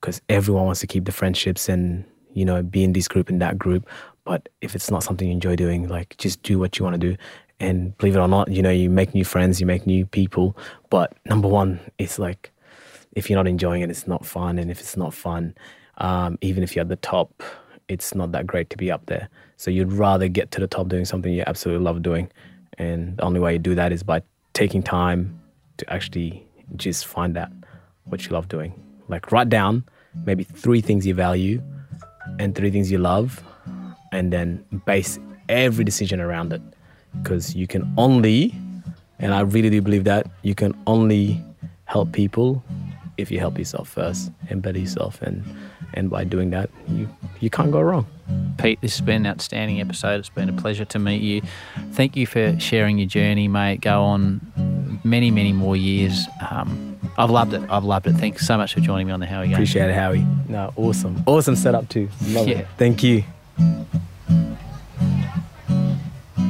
because 0.00 0.20
everyone 0.28 0.64
wants 0.64 0.80
to 0.80 0.86
keep 0.86 1.04
the 1.04 1.12
friendships 1.12 1.68
and 1.68 2.04
you 2.34 2.44
know 2.44 2.62
be 2.62 2.84
in 2.84 2.92
this 2.92 3.08
group 3.08 3.28
and 3.28 3.40
that 3.40 3.56
group 3.56 3.88
but 4.24 4.48
if 4.60 4.74
it's 4.74 4.90
not 4.90 5.02
something 5.02 5.28
you 5.28 5.34
enjoy 5.34 5.54
doing 5.54 5.88
like 5.88 6.16
just 6.18 6.42
do 6.42 6.58
what 6.58 6.78
you 6.78 6.84
want 6.84 6.94
to 6.94 6.98
do 6.98 7.16
and 7.60 7.96
believe 7.98 8.16
it 8.16 8.18
or 8.18 8.28
not 8.28 8.48
you 8.50 8.62
know 8.62 8.70
you 8.70 8.90
make 8.90 9.14
new 9.14 9.24
friends 9.24 9.60
you 9.60 9.66
make 9.66 9.86
new 9.86 10.04
people 10.04 10.56
but 10.90 11.14
number 11.26 11.46
one 11.46 11.78
it's 11.98 12.18
like 12.18 12.50
if 13.12 13.28
you're 13.28 13.36
not 13.38 13.48
enjoying 13.48 13.82
it 13.82 13.90
it's 13.90 14.06
not 14.06 14.24
fun 14.24 14.58
and 14.58 14.70
if 14.70 14.80
it's 14.80 14.96
not 14.96 15.12
fun 15.12 15.54
um, 15.98 16.38
even 16.40 16.62
if 16.62 16.74
you're 16.74 16.82
at 16.82 16.88
the 16.88 16.96
top 16.96 17.42
it's 17.88 18.14
not 18.14 18.32
that 18.32 18.46
great 18.46 18.70
to 18.70 18.76
be 18.76 18.90
up 18.90 19.04
there 19.06 19.28
so 19.56 19.70
you'd 19.70 19.92
rather 19.92 20.28
get 20.28 20.50
to 20.50 20.60
the 20.60 20.66
top 20.66 20.88
doing 20.88 21.04
something 21.04 21.32
you 21.32 21.44
absolutely 21.46 21.84
love 21.84 22.02
doing 22.02 22.30
and 22.78 23.16
the 23.16 23.22
only 23.22 23.40
way 23.40 23.52
you 23.52 23.58
do 23.58 23.74
that 23.74 23.92
is 23.92 24.02
by 24.02 24.22
taking 24.54 24.82
time 24.82 25.40
to 25.76 25.92
actually 25.92 26.46
just 26.76 27.06
find 27.06 27.36
out 27.36 27.50
what 28.04 28.24
you 28.24 28.30
love 28.30 28.48
doing. 28.48 28.72
Like 29.08 29.32
write 29.32 29.48
down 29.48 29.84
maybe 30.24 30.44
three 30.44 30.80
things 30.80 31.06
you 31.06 31.14
value 31.14 31.62
and 32.38 32.54
three 32.54 32.70
things 32.70 32.90
you 32.90 32.98
love, 32.98 33.42
and 34.12 34.32
then 34.32 34.64
base 34.86 35.18
every 35.48 35.84
decision 35.84 36.20
around 36.20 36.52
it. 36.52 36.62
Because 37.22 37.54
you 37.54 37.66
can 37.66 37.92
only, 37.98 38.54
and 39.18 39.34
I 39.34 39.40
really 39.40 39.70
do 39.70 39.82
believe 39.82 40.04
that, 40.04 40.26
you 40.42 40.54
can 40.54 40.74
only 40.86 41.42
help 41.84 42.12
people 42.12 42.62
if 43.22 43.30
you 43.30 43.38
help 43.38 43.58
yourself 43.58 43.88
first 43.88 44.30
and 44.50 44.60
better 44.60 44.78
yourself. 44.78 45.22
And, 45.22 45.44
and 45.94 46.10
by 46.10 46.24
doing 46.24 46.50
that, 46.50 46.68
you, 46.88 47.08
you 47.40 47.48
can't 47.50 47.70
go 47.72 47.80
wrong. 47.80 48.06
Pete, 48.58 48.80
this 48.80 48.92
has 48.98 49.00
been 49.04 49.24
an 49.24 49.32
outstanding 49.32 49.80
episode. 49.80 50.20
It's 50.20 50.28
been 50.28 50.48
a 50.48 50.52
pleasure 50.52 50.84
to 50.86 50.98
meet 50.98 51.22
you. 51.22 51.42
Thank 51.92 52.16
you 52.16 52.26
for 52.26 52.58
sharing 52.60 52.98
your 52.98 53.08
journey, 53.08 53.48
mate. 53.48 53.80
Go 53.80 54.02
on 54.02 55.00
many, 55.04 55.30
many 55.30 55.52
more 55.52 55.76
years. 55.76 56.26
Um, 56.50 56.98
I've 57.18 57.30
loved 57.30 57.52
it. 57.54 57.62
I've 57.70 57.84
loved 57.84 58.06
it. 58.06 58.14
Thanks 58.14 58.46
so 58.46 58.56
much 58.56 58.74
for 58.74 58.80
joining 58.80 59.06
me 59.06 59.12
on 59.12 59.20
the 59.20 59.26
Howie 59.26 59.46
Game. 59.46 59.54
Appreciate 59.54 59.90
it, 59.90 59.94
Howie. 59.94 60.26
No, 60.48 60.72
awesome. 60.76 61.22
Awesome 61.26 61.56
setup 61.56 61.88
too. 61.88 62.08
Love 62.28 62.48
Yeah. 62.48 62.58
it. 62.60 62.66
Thank 62.78 63.02
you. 63.02 63.24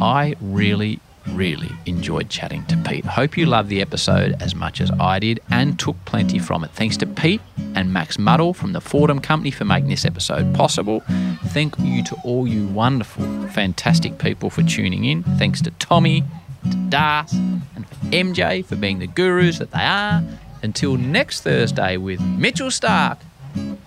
I 0.00 0.34
really, 0.40 1.00
really 1.32 1.70
enjoyed 1.86 2.28
chatting 2.28 2.64
to 2.66 2.76
Pete. 2.78 3.04
Hope 3.04 3.36
you 3.36 3.46
loved 3.46 3.68
the 3.68 3.80
episode 3.80 4.36
as 4.40 4.54
much 4.54 4.80
as 4.80 4.90
I 5.00 5.18
did 5.18 5.40
and 5.50 5.78
took 5.78 5.96
plenty 6.04 6.38
from 6.38 6.64
it. 6.64 6.70
Thanks 6.70 6.96
to 6.98 7.06
Pete 7.06 7.40
and 7.74 7.92
Max 7.92 8.18
Muddle 8.18 8.54
from 8.54 8.72
the 8.72 8.80
Fordham 8.80 9.20
Company 9.20 9.50
for 9.50 9.64
making 9.64 9.88
this 9.88 10.04
episode 10.04 10.54
possible. 10.54 11.02
Thank 11.46 11.78
you 11.78 12.04
to 12.04 12.16
all 12.24 12.46
you 12.46 12.66
wonderful, 12.68 13.24
fantastic 13.48 14.18
people 14.18 14.50
for 14.50 14.62
tuning 14.62 15.04
in. 15.04 15.22
Thanks 15.22 15.60
to 15.62 15.70
Tommy, 15.72 16.22
to 16.70 16.76
Das, 16.88 17.32
and 17.32 17.86
MJ 18.12 18.64
for 18.64 18.76
being 18.76 18.98
the 18.98 19.06
gurus 19.06 19.58
that 19.58 19.70
they 19.70 19.82
are. 19.82 20.22
Until 20.62 20.96
next 20.96 21.40
Thursday 21.42 21.96
with 21.96 22.20
Mitchell 22.20 22.68
Starc. 22.68 23.18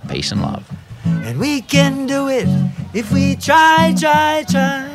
Peace 0.09 0.31
and 0.31 0.41
love. 0.41 0.69
And 1.05 1.39
we 1.39 1.61
can 1.61 2.05
do 2.07 2.27
it 2.27 2.47
If 2.93 3.11
we 3.11 3.35
try, 3.35 3.93
try, 3.97 4.45
try. 4.49 4.94